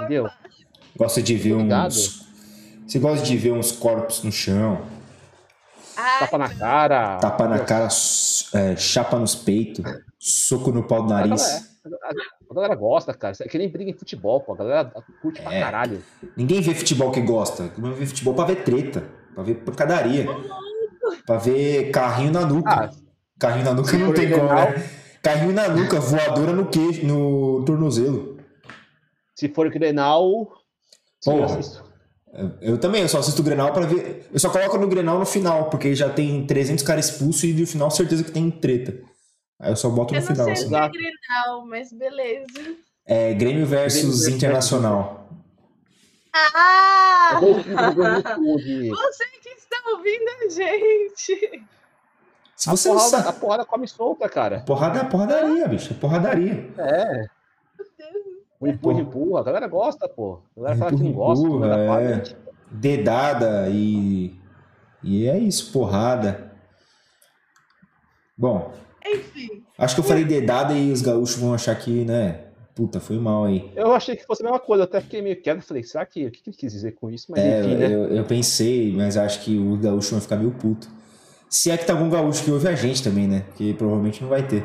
Entendeu? 0.00 0.26
Gosta 0.96 1.22
de 1.22 1.36
ver 1.36 1.54
uns. 1.54 2.26
Você 2.86 2.98
gosta 2.98 3.24
de 3.24 3.36
ver 3.36 3.52
uns 3.52 3.72
corpos 3.72 4.22
no 4.24 4.32
chão, 4.32 4.84
Tapa 6.20 6.38
na 6.38 6.48
cara. 6.54 7.16
tapa 7.18 7.48
na 7.48 7.58
cara, 7.60 7.88
é, 8.54 8.76
chapa 8.76 9.18
nos 9.18 9.34
peitos, 9.34 9.84
soco 10.18 10.70
no 10.72 10.82
pau 10.82 11.02
do 11.06 11.12
A 11.12 11.16
nariz. 11.16 11.42
galera, 11.84 11.98
a- 12.04 12.50
a 12.50 12.54
galera 12.54 12.74
gosta, 12.74 13.14
cara. 13.14 13.32
Isso 13.32 13.42
é 13.42 13.46
que 13.48 13.58
nem 13.58 13.68
briga 13.68 13.90
em 13.90 13.94
futebol, 13.94 14.40
pô. 14.40 14.52
A 14.52 14.56
galera 14.56 14.92
curte 15.20 15.40
pra 15.40 15.54
É. 15.54 15.60
caralho. 15.60 16.02
Ninguém 16.36 16.60
vê 16.60 16.74
futebol 16.74 17.10
que 17.10 17.20
gosta. 17.20 17.70
Ninguém 17.76 17.94
vê 17.94 18.06
futebol 18.06 18.34
pra 18.34 18.44
ver 18.44 18.62
treta, 18.64 19.04
pra 19.34 19.42
ver 19.42 19.54
pancadaria, 19.56 20.26
pra 21.26 21.38
ver 21.38 21.90
carrinho 21.90 22.32
na 22.32 22.44
nuca. 22.46 22.70
Ah, 22.70 22.90
Carrinho 23.38 23.64
na 23.64 23.74
nuca 23.74 23.98
não 23.98 24.12
tem 24.14 24.30
como, 24.30 24.54
né? 24.54 24.88
Carrinho 25.20 25.52
na 25.52 25.66
nuca, 25.68 25.98
voadora 25.98 26.52
no 26.52 26.66
queixo, 26.66 27.04
no 27.04 27.64
tornozelo. 27.64 28.38
se 29.34 29.48
for 29.48 29.68
Grenal, 29.70 30.52
Porra. 31.24 31.58
Assisto. 32.32 32.58
Eu, 32.60 32.72
eu 32.72 32.78
também, 32.78 33.02
eu 33.02 33.08
só 33.08 33.18
assisto 33.18 33.40
o 33.40 33.44
Grenal 33.44 33.72
pra 33.72 33.86
ver. 33.86 34.26
Eu 34.32 34.38
só 34.40 34.48
coloco 34.50 34.78
no 34.78 34.88
Grenal 34.88 35.18
no 35.18 35.26
final, 35.26 35.68
porque 35.70 35.94
já 35.94 36.08
tem 36.10 36.46
300 36.46 36.84
caras 36.84 37.10
expulsos 37.10 37.44
e 37.44 37.52
no 37.52 37.66
final 37.66 37.90
certeza 37.90 38.24
que 38.24 38.30
tem 38.32 38.50
treta. 38.50 38.98
Aí 39.60 39.70
eu 39.72 39.76
só 39.76 39.88
boto 39.90 40.14
Eu 40.14 40.20
no 40.20 40.26
não 40.26 40.32
final. 40.34 40.46
sei 40.46 40.54
assim. 40.54 40.66
o 40.66 40.68
que 40.70 40.76
é. 40.76 40.88
Grenal, 40.88 41.66
mas 41.66 41.92
beleza. 41.92 42.76
É 43.06 43.34
Grêmio 43.34 43.66
versus 43.66 44.20
Grêmio 44.22 44.36
Internacional. 44.36 45.28
Ah! 46.34 47.38
Eu. 47.42 47.54
Você 48.96 49.24
que 49.42 49.48
está 49.50 49.76
ouvindo 49.90 50.28
a 50.44 50.48
gente. 50.48 51.62
Se 52.56 52.68
A 52.68 52.72
você 52.76 52.88
não 52.88 52.96
porrada, 52.96 53.16
a 53.16 53.22
sabe. 53.24 53.40
porrada 53.40 53.64
come 53.64 53.88
solta, 53.88 54.28
cara. 54.28 54.60
Porrada 54.60 55.00
é 55.00 55.04
porradaria, 55.04 55.66
bicho. 55.68 55.92
É 55.92 55.96
porradaria. 55.96 56.70
É. 56.78 57.26
Meu 57.76 57.86
Deus. 57.98 58.31
O 58.62 58.66
empurra, 58.68 59.00
empurra. 59.00 59.40
A 59.40 59.44
galera 59.44 59.66
gosta, 59.68 60.08
pô. 60.08 60.38
A 60.56 60.60
galera 60.60 60.76
fala 60.78 60.90
que 60.92 61.02
não 61.02 61.10
Empurra, 61.10 61.26
gosta. 61.26 61.46
empurra, 61.46 61.68
fala, 61.86 62.02
é. 62.02 62.14
gente, 62.14 62.36
Dedada 62.70 63.68
e. 63.70 64.34
E 65.02 65.26
é 65.28 65.36
isso, 65.38 65.72
porrada. 65.72 66.52
Bom, 68.38 68.72
Enfim. 69.06 69.62
acho 69.76 69.94
que 69.94 70.00
eu 70.00 70.04
falei 70.04 70.24
dedada 70.24 70.72
e 70.74 70.90
os 70.92 71.02
gaúchos 71.02 71.36
vão 71.36 71.52
achar 71.54 71.74
que, 71.74 72.04
né? 72.04 72.44
Puta, 72.74 72.98
foi 73.00 73.18
mal 73.18 73.44
aí. 73.44 73.70
Eu 73.76 73.92
achei 73.92 74.16
que 74.16 74.24
fosse 74.24 74.42
a 74.42 74.44
mesma 74.46 74.58
coisa. 74.58 74.82
Eu 74.84 74.86
até 74.86 75.00
fiquei 75.00 75.20
meio 75.20 75.40
quieto. 75.42 75.60
Falei, 75.60 75.82
será 75.82 76.06
que... 76.06 76.24
O 76.26 76.30
que 76.30 76.40
que 76.42 76.48
ele 76.50 76.56
quis 76.56 76.72
dizer 76.72 76.92
com 76.92 77.10
isso? 77.10 77.26
Mas 77.30 77.40
É, 77.40 77.60
enfim, 77.60 77.74
né? 77.74 77.86
eu, 77.94 78.04
eu 78.06 78.24
pensei, 78.24 78.90
mas 78.96 79.16
acho 79.18 79.40
que 79.44 79.58
o 79.58 79.76
gaúcho 79.76 80.12
vai 80.12 80.20
ficar 80.22 80.36
meio 80.36 80.52
puto. 80.52 80.88
Se 81.50 81.70
é 81.70 81.76
que 81.76 81.84
tá 81.84 81.92
algum 81.92 82.08
gaúcho 82.08 82.42
que 82.42 82.50
ouve 82.50 82.66
a 82.68 82.74
gente 82.74 83.02
também, 83.04 83.28
né? 83.28 83.44
Que 83.56 83.74
provavelmente 83.74 84.22
não 84.22 84.30
vai 84.30 84.46
ter. 84.46 84.64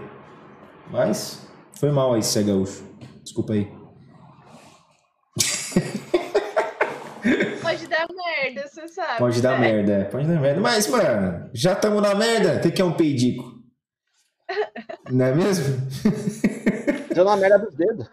Mas 0.89 1.45
foi 1.73 1.91
mal 1.91 2.13
aí 2.13 2.23
se 2.23 2.39
é 2.39 2.43
gaúcho. 2.43 2.81
Desculpa 3.21 3.51
aí. 3.51 3.69
Pode 7.61 7.88
dar 7.88 8.07
merda, 8.07 8.67
você 8.67 8.88
sabe. 8.88 9.17
Pode 9.17 9.41
dar 9.41 9.59
né? 9.59 9.71
merda, 9.73 9.93
é, 9.93 10.03
pode 10.05 10.28
dar 10.28 10.39
merda. 10.39 10.61
Mas, 10.61 10.88
mano, 10.88 11.49
já 11.53 11.73
estamos 11.73 12.01
na 12.01 12.15
merda. 12.15 12.57
O 12.57 12.61
que, 12.61 12.71
que 12.71 12.82
é 12.82 12.86
um 12.86 12.93
peidico? 12.93 13.61
Não 15.11 15.25
é 15.25 15.36
mesmo? 15.36 15.75
Deu 17.13 17.25
na 17.25 17.36
merda 17.36 17.59
dos 17.59 17.75
dedos. 17.75 18.07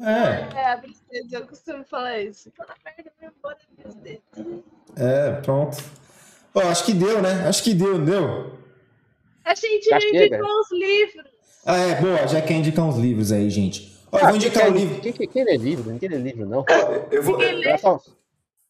É, 0.00 0.58
É, 0.58 0.72
a 0.72 0.78
princesa, 0.78 1.28
eu 1.32 1.46
costumo 1.46 1.84
falar 1.84 2.18
isso. 2.20 2.50
Tô 2.52 2.62
na 2.62 2.74
merda 2.84 3.12
mesmo, 3.20 3.34
bora 3.42 3.58
meus 3.76 3.94
dedos. 3.96 4.64
é, 4.96 5.32
pronto. 5.42 5.76
Ó, 6.54 6.60
acho 6.60 6.84
que 6.84 6.94
deu, 6.94 7.20
né? 7.20 7.46
Acho 7.46 7.62
que 7.62 7.74
deu, 7.74 8.02
deu. 8.02 8.58
A 9.44 9.54
gente 9.54 9.88
Já 9.88 9.98
indicou 9.98 10.60
os 10.60 10.70
livros. 10.72 11.26
Ah, 11.66 11.76
é, 11.76 12.00
boa, 12.00 12.26
já 12.26 12.40
quer 12.40 12.54
indicar 12.54 12.84
uns 12.84 12.96
livros 12.96 13.32
aí, 13.32 13.50
gente. 13.50 13.97
Ó, 14.10 14.18
eu 14.18 14.26
vou 14.26 14.36
indicar 14.36 14.68
um 14.68 14.72
quem, 14.72 14.84
livro. 14.84 15.00
Quem, 15.00 15.12
quem, 15.12 15.28
quem 15.28 15.44
lê 15.44 15.56
livro? 15.56 15.90
Ninguém 15.90 16.08
lê 16.08 16.18
livro, 16.18 16.46
não. 16.46 16.64
Eu 17.10 17.22
vou, 17.22 17.36
A 17.36 17.38
galera 17.38 17.78
só, 17.78 18.00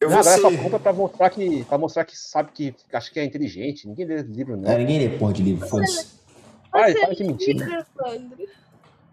eu 0.01 0.09
não, 0.09 0.17
vou 0.17 0.25
galera 0.25 0.43
só 0.43 0.51
ser... 0.51 0.63
compra 0.63 0.79
pra 0.79 0.93
mostrar 0.93 1.31
que, 1.31 1.65
pra 1.65 1.79
mostrar 1.79 2.05
que 2.05 2.17
sabe 2.19 2.51
que 2.53 2.75
acha 2.93 3.11
que 3.11 3.21
é 3.21 3.25
inteligente. 3.25 3.87
Ninguém 3.87 4.07
lê 4.07 4.23
livro, 4.23 4.57
não. 4.57 4.71
É, 4.71 4.79
ninguém 4.79 4.99
lê 4.99 5.19
porra 5.19 5.33
de 5.33 5.43
livro, 5.43 5.69
foda-se. 5.69 6.19
Para, 6.71 6.93
Você 6.93 6.99
para 7.01 7.15
de 7.15 7.25
mentir. 7.25 7.57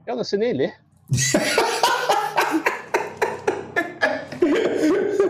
Eu 0.06 0.16
não 0.16 0.24
sei 0.24 0.40
nem 0.40 0.54
ler. 0.54 0.76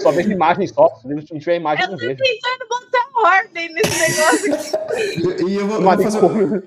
só 0.05 0.11
vejo 0.11 0.31
imagem 0.31 0.67
só. 0.67 0.95
Se 1.01 1.07
não 1.07 1.21
tiver 1.39 1.55
imagem, 1.55 1.85
eu 1.85 1.87
Eu 1.87 1.91
não 1.91 1.97
tô 1.97 2.05
vejo. 2.05 2.21
tentando 2.21 2.67
botar 2.69 2.94
ordem 3.17 3.73
nesse 3.73 3.99
negócio 3.99 4.53
aqui. 4.53 5.43
E 5.47 5.55
eu 5.55 5.67
vou, 5.67 5.77
eu 5.77 5.83
vou 5.83 5.97
fazer, 6.03 6.19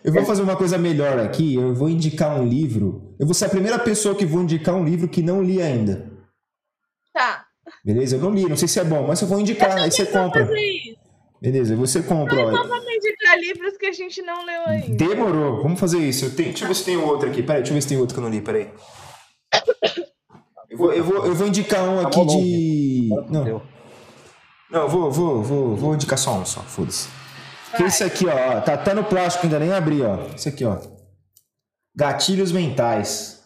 eu 0.04 0.12
vou 0.12 0.24
fazer 0.24 0.42
uma 0.42 0.56
coisa 0.56 0.78
melhor 0.78 1.18
aqui. 1.18 1.54
Eu 1.54 1.74
vou 1.74 1.88
indicar 1.88 2.40
um 2.40 2.46
livro. 2.46 3.14
Eu 3.18 3.26
vou 3.26 3.34
ser 3.34 3.46
a 3.46 3.48
primeira 3.50 3.78
pessoa 3.78 4.14
que 4.14 4.24
vou 4.26 4.42
indicar 4.42 4.74
um 4.74 4.84
livro 4.84 5.08
que 5.08 5.22
não 5.22 5.42
li 5.42 5.60
ainda. 5.60 6.10
Tá. 7.12 7.44
Beleza? 7.84 8.16
Eu 8.16 8.20
não 8.20 8.30
li, 8.30 8.48
não 8.48 8.56
sei 8.56 8.68
se 8.68 8.78
é 8.80 8.84
bom, 8.84 9.06
mas 9.06 9.20
eu 9.20 9.28
vou 9.28 9.38
indicar, 9.40 9.76
aí 9.78 9.90
você 9.90 10.06
compra. 10.06 10.46
Fazer 10.46 10.60
isso. 10.60 10.98
Beleza, 11.40 11.76
você 11.76 12.02
compra. 12.02 12.36
ó. 12.46 12.50
Então 12.50 12.66
vamos 12.66 12.86
indicar 12.92 13.38
livros 13.38 13.76
que 13.76 13.86
a 13.86 13.92
gente 13.92 14.20
não 14.22 14.44
leu 14.44 14.62
ainda. 14.66 14.96
Demorou, 14.96 15.62
vamos 15.62 15.78
fazer 15.78 15.98
isso. 15.98 16.24
Eu 16.24 16.34
tenho- 16.34 16.48
deixa 16.48 16.64
eu 16.64 16.68
ver 16.68 16.74
se 16.74 16.84
tem 16.84 16.96
outro 16.96 17.28
aqui. 17.28 17.42
Peraí, 17.42 17.60
deixa 17.62 17.72
eu 17.72 17.74
ver 17.76 17.82
se 17.82 17.88
tem 17.88 17.98
outro 17.98 18.14
que 18.14 18.20
eu 18.20 18.24
não 18.24 18.30
li, 18.30 18.40
peraí. 18.40 18.70
Eu 20.70 20.76
vou, 20.78 20.92
eu 20.92 21.04
vou, 21.04 21.26
eu 21.26 21.34
vou 21.34 21.46
indicar 21.46 21.88
um 21.88 22.02
Tá 22.02 22.08
aqui 22.08 22.26
de. 22.26 23.08
Não, 23.30 23.44
Deu. 23.44 23.62
Não, 24.70 24.88
vou, 24.88 25.10
vou, 25.10 25.42
vou, 25.42 25.76
vou 25.76 25.94
indicar 25.94 26.18
só 26.18 26.38
um 26.38 26.44
só, 26.44 26.60
foda-se. 26.60 27.08
Esse 27.80 28.02
aqui, 28.02 28.26
ó, 28.26 28.60
tá, 28.60 28.76
tá 28.76 28.94
no 28.94 29.04
plástico, 29.04 29.46
ainda 29.46 29.58
nem 29.58 29.72
abri, 29.72 30.02
ó. 30.02 30.26
Esse 30.34 30.48
aqui, 30.48 30.64
ó. 30.64 30.78
Gatilhos 31.94 32.52
mentais. 32.52 33.42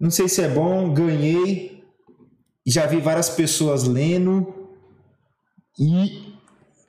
Não 0.00 0.10
sei 0.10 0.28
se 0.28 0.42
é 0.42 0.48
bom, 0.48 0.92
ganhei. 0.92 1.84
Já 2.66 2.86
vi 2.86 3.00
várias 3.00 3.28
pessoas 3.28 3.84
lendo. 3.84 4.54
E 5.78 6.34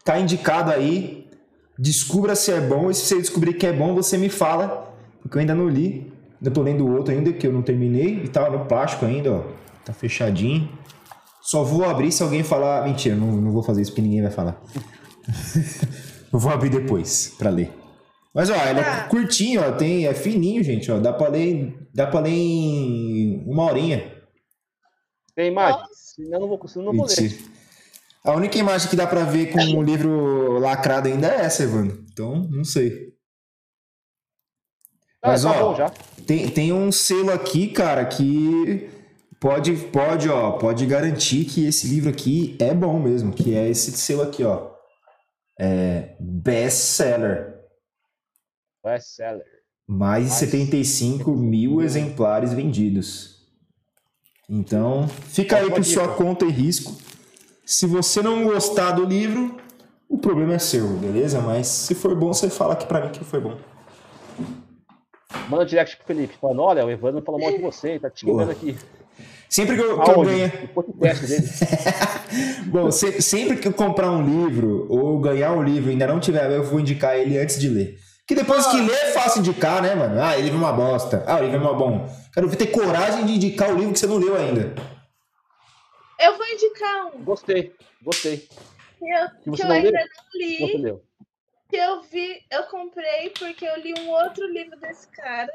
tá 0.03 0.19
indicado 0.19 0.71
aí. 0.71 1.29
Descubra 1.77 2.35
se 2.35 2.51
é 2.51 2.61
bom. 2.61 2.89
E 2.89 2.93
se 2.93 3.05
você 3.05 3.17
descobrir 3.17 3.53
que 3.55 3.67
é 3.67 3.73
bom, 3.73 3.93
você 3.93 4.17
me 4.17 4.29
fala. 4.29 4.93
Porque 5.21 5.37
eu 5.37 5.41
ainda 5.41 5.55
não 5.55 5.67
li. 5.67 6.11
Ainda 6.39 6.51
tô 6.51 6.61
lendo 6.61 6.85
o 6.85 6.95
outro 6.95 7.13
ainda, 7.13 7.31
que 7.33 7.45
eu 7.45 7.51
não 7.51 7.61
terminei. 7.61 8.23
E 8.23 8.27
tá 8.27 8.49
no 8.49 8.65
plástico 8.65 9.05
ainda, 9.05 9.31
ó. 9.31 9.43
Tá 9.83 9.93
fechadinho. 9.93 10.69
Só 11.41 11.63
vou 11.63 11.83
abrir 11.85 12.11
se 12.11 12.21
alguém 12.23 12.43
falar. 12.43 12.83
Mentira, 12.85 13.15
não, 13.15 13.31
não 13.31 13.51
vou 13.51 13.63
fazer 13.63 13.81
isso 13.81 13.91
porque 13.91 14.01
ninguém 14.01 14.21
vai 14.21 14.31
falar. 14.31 14.61
Eu 16.31 16.37
vou 16.39 16.51
abrir 16.51 16.69
depois 16.69 17.33
pra 17.37 17.49
ler. 17.49 17.71
Mas 18.33 18.49
ó, 18.49 18.55
ele 18.55 18.79
é 18.79 18.83
Tá. 18.83 19.03
curtinho, 19.09 19.61
ó, 19.61 19.71
tem, 19.73 20.05
é 20.07 20.13
fininho, 20.13 20.63
gente, 20.63 20.89
ó, 20.91 20.99
dá 20.99 21.11
pra 21.11 21.27
ler, 21.27 21.77
dá 21.93 22.07
para 22.07 22.21
ler 22.21 22.31
em 22.31 23.43
uma 23.45 23.63
horinha. 23.65 24.09
Tem 25.35 25.51
imagem? 25.51 25.81
Senão 25.93 26.33
eu 26.33 26.39
não 26.41 26.47
vou, 26.47 26.67
senão 26.67 26.85
eu 26.87 26.93
não 26.93 26.97
vou 26.99 27.07
ler. 27.07 27.39
A 28.23 28.31
única 28.33 28.57
imagem 28.57 28.87
que 28.89 28.95
dá 28.95 29.07
pra 29.07 29.23
ver 29.23 29.51
com 29.51 29.59
o 29.59 29.81
livro 29.83 30.59
lacrado 30.59 31.07
ainda 31.07 31.27
é 31.27 31.41
essa, 31.41 31.63
Evandro. 31.63 32.05
Então, 32.11 32.47
não 32.49 32.63
sei. 32.63 33.11
Ah, 35.23 35.29
Mas, 35.29 35.43
tá 35.43 35.51
ó, 35.51 35.69
bom 35.71 35.75
já. 35.75 35.89
Tem, 36.25 36.47
tem 36.49 36.71
um 36.71 36.91
selo 36.91 37.31
aqui, 37.31 37.67
cara, 37.67 38.05
que 38.05 38.89
pode, 39.41 39.75
pode, 39.87 40.29
ó, 40.29 40.51
pode 40.51 40.85
garantir 40.85 41.45
que 41.45 41.65
esse 41.65 41.87
livro 41.87 42.09
aqui 42.11 42.55
é 42.59 42.73
bom 42.73 42.99
mesmo, 42.99 43.33
que 43.33 43.55
é 43.55 43.67
esse 43.67 43.91
selo 43.91 44.21
aqui, 44.21 44.43
ó. 44.43 44.69
É 45.59 46.15
best 46.19 46.77
seller. 46.77 47.55
Best 48.83 49.15
seller. 49.15 49.45
Mais 49.87 50.25
de 50.25 50.29
Mas- 50.29 50.39
75 50.39 51.31
mil 51.31 51.81
exemplares 51.81 52.53
vendidos. 52.53 53.41
Então, 54.47 55.07
fica 55.07 55.57
aí 55.57 55.69
por 55.71 55.83
sua 55.83 56.15
conta 56.15 56.45
e 56.45 56.49
risco. 56.51 56.95
Se 57.65 57.85
você 57.87 58.21
não 58.21 58.43
gostar 58.43 58.91
do 58.91 59.05
livro, 59.05 59.57
o 60.09 60.17
problema 60.17 60.53
é 60.53 60.59
seu, 60.59 60.87
beleza? 60.97 61.39
Mas 61.41 61.67
se 61.67 61.95
for 61.95 62.15
bom, 62.15 62.33
você 62.33 62.49
fala 62.49 62.73
aqui 62.73 62.85
pra 62.85 63.03
mim 63.05 63.11
que 63.11 63.23
foi 63.23 63.39
bom. 63.39 63.57
Manda 65.49 65.65
direct 65.65 65.97
pro 65.97 66.05
Felipe, 66.07 66.35
falando, 66.39 66.61
olha, 66.61 66.85
o 66.85 66.89
Evandro 66.91 67.21
falou 67.23 67.39
mal 67.39 67.51
de 67.51 67.59
você, 67.59 67.97
tá 67.99 68.09
te 68.09 68.21
xingando 68.21 68.39
Boa. 68.39 68.51
aqui. 68.51 68.77
Sempre 69.51 69.75
que 69.75 69.81
eu, 69.83 69.99
que 69.99 70.09
eu 70.09 70.21
ganhar. 70.21 70.49
Bom, 72.67 72.89
se- 72.89 73.21
sempre 73.21 73.57
que 73.57 73.67
eu 73.67 73.73
comprar 73.73 74.09
um 74.09 74.23
livro 74.25 74.87
ou 74.89 75.19
ganhar 75.19 75.51
um 75.51 75.61
livro 75.61 75.89
e 75.89 75.93
ainda 75.93 76.07
não 76.07 76.21
tiver, 76.21 76.49
eu 76.51 76.63
vou 76.63 76.79
indicar 76.79 77.17
ele 77.17 77.37
antes 77.37 77.59
de 77.59 77.67
ler. 77.67 77.99
Que 78.25 78.33
depois 78.33 78.65
que 78.67 78.79
ler 78.79 78.93
é 78.95 79.11
fácil 79.11 79.39
indicar, 79.41 79.81
né, 79.81 79.93
mano? 79.93 80.21
Ah, 80.21 80.37
o 80.37 80.41
livro 80.41 80.55
é 80.55 80.61
uma 80.61 80.71
bosta. 80.71 81.25
Ah, 81.27 81.35
o 81.37 81.41
livro 81.43 81.57
é 81.57 81.59
uma 81.59 81.73
bom. 81.73 82.07
Quero 82.33 82.55
ter 82.55 82.67
coragem 82.67 83.25
de 83.25 83.33
indicar 83.33 83.71
o 83.73 83.77
livro 83.77 83.91
que 83.91 83.99
você 83.99 84.07
não 84.07 84.17
leu 84.17 84.37
ainda. 84.37 84.73
Eu 86.17 86.37
vou 86.37 86.45
indicar 86.47 87.07
um 87.07 87.21
Gostei, 87.23 87.73
gostei. 88.01 88.37
que 88.37 89.05
eu, 89.05 89.27
Que 89.29 89.43
que 89.43 89.49
você 89.49 89.63
eu 89.63 89.67
não 89.67 89.75
ainda 89.75 89.89
leu? 89.89 89.99
não 89.99 90.39
li, 90.39 90.57
que 91.69 91.75
eu 91.75 92.01
vi, 92.03 92.39
eu 92.49 92.63
comprei 92.63 93.31
porque 93.37 93.65
eu 93.65 93.77
li 93.81 93.93
um 93.99 94.09
outro 94.11 94.47
livro 94.47 94.79
desse 94.79 95.07
cara. 95.09 95.51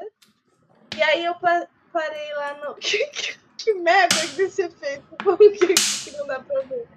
E 0.95 1.01
aí 1.01 1.25
eu 1.25 1.33
pa- 1.35 1.65
parei 1.91 2.33
lá 2.35 2.57
no. 2.63 2.75
Que, 3.57 3.57
que, 3.57 3.65
que 3.65 3.73
merda 3.79 4.15
desse 4.35 4.61
efeito? 4.63 5.03
Por 5.23 5.37
que, 5.37 5.73
que 5.73 6.11
não 6.17 6.27
dá 6.27 6.39
pra 6.39 6.61
ver? 6.61 6.87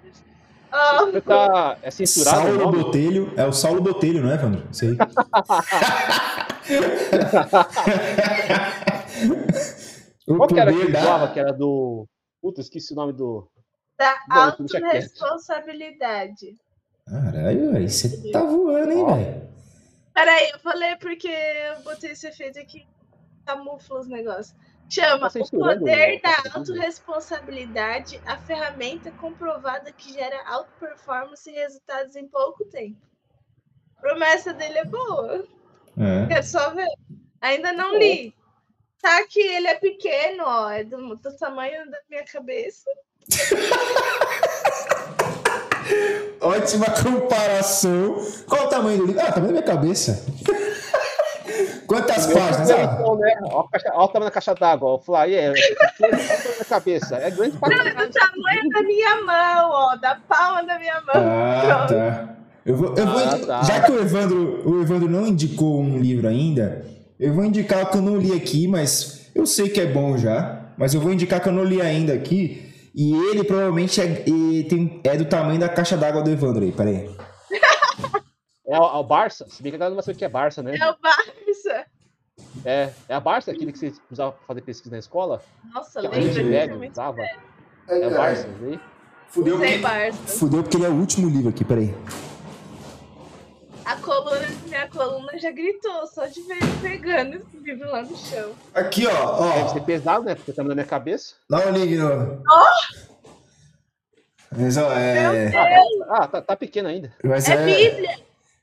Ah, 0.71 1.05
Você 1.05 1.21
tá. 1.21 1.77
É 1.81 1.91
censurado 1.91 2.43
Saulo 2.47 2.57
nome? 2.59 2.83
Botelho. 2.83 3.33
É 3.35 3.45
o 3.45 3.51
Saulo 3.51 3.81
Botelho, 3.81 4.21
não 4.23 4.31
é, 4.31 4.35
Evandro? 4.35 4.65
Isso 4.71 4.85
aí. 4.85 4.97
o 10.27 10.37
Qual 10.37 10.47
que 10.47 10.59
era 10.59 10.71
poder 10.71 10.83
aquele 10.83 10.93
da- 10.93 11.27
que 11.33 11.39
era 11.39 11.51
do. 11.53 12.07
Puta, 12.41 12.61
esqueci 12.61 12.93
o 12.93 12.95
nome 12.95 13.13
do. 13.13 13.47
da 13.97 14.15
autorresponsabilidade. 14.29 16.55
Caralho, 17.05 17.75
aí 17.75 17.89
você 17.89 18.31
tá 18.31 18.41
voando, 18.43 18.91
hein, 18.91 19.05
velho? 19.05 19.49
Peraí, 20.13 20.49
eu 20.53 20.59
falei 20.59 20.95
porque 20.97 21.27
eu 21.27 21.81
botei 21.83 22.11
esse 22.11 22.27
efeito 22.27 22.59
aqui, 22.59 22.85
camufla 23.45 23.99
os 23.99 24.07
negócios. 24.07 24.55
Chama 24.89 25.19
Tá 25.21 25.27
O 25.27 25.29
censurando 25.29 25.79
Poder 25.79 26.17
o- 26.17 26.21
da 26.21 26.57
Autoresponsabilidade, 26.59 28.21
a 28.25 28.37
ferramenta 28.37 29.11
comprovada 29.11 29.91
que 29.91 30.11
gera 30.13 30.43
alta 30.47 30.69
performance 30.79 31.49
e 31.49 31.53
resultados 31.53 32.15
em 32.15 32.27
pouco 32.27 32.65
tempo. 32.65 32.97
A 33.97 34.01
promessa 34.01 34.53
dele 34.53 34.79
é 34.79 34.85
boa. 34.85 35.45
É. 35.97 36.25
Quer 36.27 36.43
só 36.43 36.71
ver? 36.71 36.87
Ainda 37.39 37.71
não 37.71 37.97
li. 37.97 38.35
Tá 39.01 39.25
que 39.27 39.39
ele 39.39 39.67
é 39.67 39.75
pequeno, 39.75 40.43
ó, 40.45 40.69
é 40.69 40.83
do, 40.83 41.15
do 41.15 41.37
tamanho 41.37 41.89
da 41.89 41.97
minha 42.09 42.23
cabeça. 42.25 42.85
Ótima 46.39 46.85
comparação. 47.03 48.15
Qual 48.47 48.65
o 48.65 48.69
tamanho 48.69 48.99
do 48.99 49.05
livro? 49.07 49.21
Ah, 49.21 49.29
o 49.29 49.33
tamanho 49.33 49.53
da 49.53 49.61
minha 49.61 49.75
cabeça. 49.75 50.25
Quantas 51.91 52.27
páginas? 52.27 52.67
Meu, 52.69 52.77
Ah, 52.77 52.83
então, 52.99 53.15
né? 53.17 53.33
Olha 53.43 53.51
o 53.95 54.03
o 54.03 54.07
tamanho 54.07 54.29
da 54.29 54.31
caixa 54.31 54.55
d'água. 54.55 54.91
Eu 54.91 54.99
falei, 54.99 55.35
é, 55.35 55.45
é 55.45 55.49
olha 55.49 56.15
o 56.55 56.59
da 56.59 56.65
cabeça. 56.65 57.15
É 57.17 57.29
grande 57.31 57.57
pra 57.57 57.69
É 57.73 57.77
caralho. 57.77 58.07
do 58.07 58.13
tamanho 58.13 58.69
da 58.69 58.83
minha 58.83 59.15
mão, 59.25 59.69
ó, 59.71 59.95
da 59.97 60.15
palma 60.27 60.63
da 60.63 60.79
minha 60.79 60.95
mão. 61.01 61.15
Ah, 61.15 61.85
tá. 61.89 62.29
Eu 62.65 62.75
vou, 62.77 62.95
eu 62.95 63.05
vou 63.07 63.17
Ah, 63.19 63.23
indi- 63.35 63.45
tá. 63.45 63.63
Já 63.63 63.81
que 63.81 63.91
o 63.91 63.99
Evandro, 63.99 64.61
o 64.69 64.81
Evandro 64.81 65.09
não 65.09 65.25
indicou 65.27 65.81
um 65.81 65.97
livro 65.97 66.27
ainda, 66.27 66.85
eu 67.19 67.33
vou 67.33 67.43
indicar 67.43 67.83
o 67.83 67.87
que 67.87 67.97
eu 67.97 68.01
não 68.01 68.17
li 68.17 68.33
aqui, 68.37 68.67
mas 68.67 69.29
eu 69.35 69.45
sei 69.45 69.67
que 69.69 69.81
é 69.81 69.85
bom 69.85 70.17
já. 70.17 70.59
Mas 70.77 70.93
eu 70.93 71.01
vou 71.01 71.11
indicar 71.11 71.39
que 71.41 71.49
eu 71.49 71.53
não 71.53 71.63
li 71.63 71.81
ainda 71.81 72.13
aqui. 72.13 72.71
E 72.95 73.13
ele 73.31 73.43
provavelmente 73.43 73.99
é, 74.01 74.23
e 74.27 74.63
tem- 74.69 74.99
é 75.03 75.15
do 75.17 75.25
tamanho 75.25 75.59
da 75.59 75.69
caixa 75.69 75.95
d'água 75.97 76.21
do 76.21 76.29
Evandro 76.31 76.63
aí, 76.63 76.71
peraí. 76.71 77.09
É 78.71 78.79
o, 78.79 78.83
é 78.83 78.97
o 78.97 79.03
Barça. 79.03 79.45
Se 79.49 79.61
bem 79.61 79.71
que 79.71 79.75
a 79.75 79.79
galera 79.79 79.89
não 79.91 79.97
vai 79.97 80.03
saber 80.05 80.15
o 80.15 80.19
que 80.19 80.25
é 80.25 80.29
Barça, 80.29 80.63
né? 80.63 80.75
É 80.77 80.89
o 80.89 80.95
Barça. 80.97 81.85
É, 82.65 82.89
é 83.09 83.13
a 83.13 83.19
Barça, 83.19 83.51
aquele 83.51 83.71
que 83.71 83.77
você 83.77 83.93
usava 84.09 84.31
pra 84.31 84.45
fazer 84.47 84.61
pesquisa 84.61 84.91
na 84.95 84.99
escola. 84.99 85.41
Nossa, 85.73 85.99
Que 85.99 86.07
a 86.07 86.09
lembra? 86.09 86.21
gente 86.21 86.33
disso, 86.35 86.49
velho 86.49 86.77
muito 86.77 86.91
usava. 86.93 87.21
É 87.89 88.07
o 88.07 88.11
Barça, 88.11 88.47
né? 88.47 88.79
Fudeu 89.27 89.55
Usei 89.55 89.79
porque, 89.79 89.81
Barça. 89.83 90.39
fudeu 90.39 90.63
porque 90.63 90.77
ele 90.77 90.85
é 90.85 90.89
o 90.89 90.93
último 90.95 91.29
livro 91.29 91.49
aqui, 91.49 91.63
peraí. 91.65 91.93
A 93.85 93.95
coluna, 93.97 94.47
minha 94.67 94.87
coluna 94.89 95.37
já 95.39 95.51
gritou 95.51 96.05
só 96.07 96.25
de 96.27 96.41
ver 96.43 96.57
ele 96.57 96.77
pegando 96.81 97.35
esse 97.37 97.57
livro 97.57 97.89
lá 97.89 98.01
no 98.03 98.15
chão. 98.15 98.51
Aqui, 98.73 99.05
ó, 99.07 99.11
Deve 99.49 99.63
ó. 99.63 99.67
ser 99.69 99.81
pesado, 99.83 100.23
né? 100.23 100.35
Porque 100.35 100.53
tá 100.53 100.63
na 100.63 100.73
minha 100.73 100.85
cabeça. 100.85 101.35
Dá 101.49 101.67
um 101.67 101.71
link 101.71 101.97
no. 101.97 102.41
Mas, 104.57 104.77
ó, 104.77 104.91
é. 104.93 105.51
Ah, 106.09 106.27
tá, 106.27 106.41
tá 106.41 106.55
pequeno 106.55 106.89
ainda. 106.89 107.13
Mas 107.23 107.47
É 107.49 107.57
Bíblia. 107.65 108.19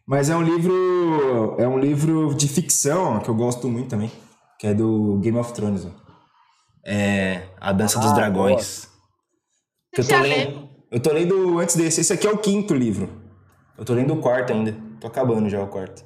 Mas 0.09 0.31
é 0.31 0.37
um 0.37 0.43
livro. 0.43 1.55
É 1.59 1.69
um 1.69 1.79
livro 1.79 2.35
de 2.35 2.49
ficção 2.49 3.21
que 3.21 3.29
eu 3.29 3.35
gosto 3.35 3.69
muito 3.69 3.89
também. 3.91 4.11
Que 4.59 4.67
é 4.69 4.75
do 4.75 5.19
Game 5.19 5.37
of 5.39 5.53
Thrones. 5.53 5.85
ó. 5.85 5.91
É. 6.85 7.43
A 7.61 7.73
Dança 7.73 7.99
dos 7.99 8.11
Ah, 8.11 8.15
Dragões. 8.15 8.89
Que 9.95 10.01
eu 10.01 10.09
tô 10.09 10.17
lendo. 10.19 10.69
Eu 10.91 11.01
tô 11.01 11.13
lendo 11.13 11.59
antes 11.59 11.77
desse. 11.77 12.01
Esse 12.01 12.13
aqui 12.13 12.27
é 12.27 12.31
o 12.31 12.39
quinto 12.39 12.75
livro. 12.75 13.11
Eu 13.77 13.85
tô 13.85 13.93
lendo 13.93 14.15
o 14.15 14.21
quarto 14.21 14.53
ainda. 14.53 14.75
Tô 15.01 15.07
acabando 15.07 15.49
já 15.49 15.63
o 15.63 15.67
quarto. 15.69 16.03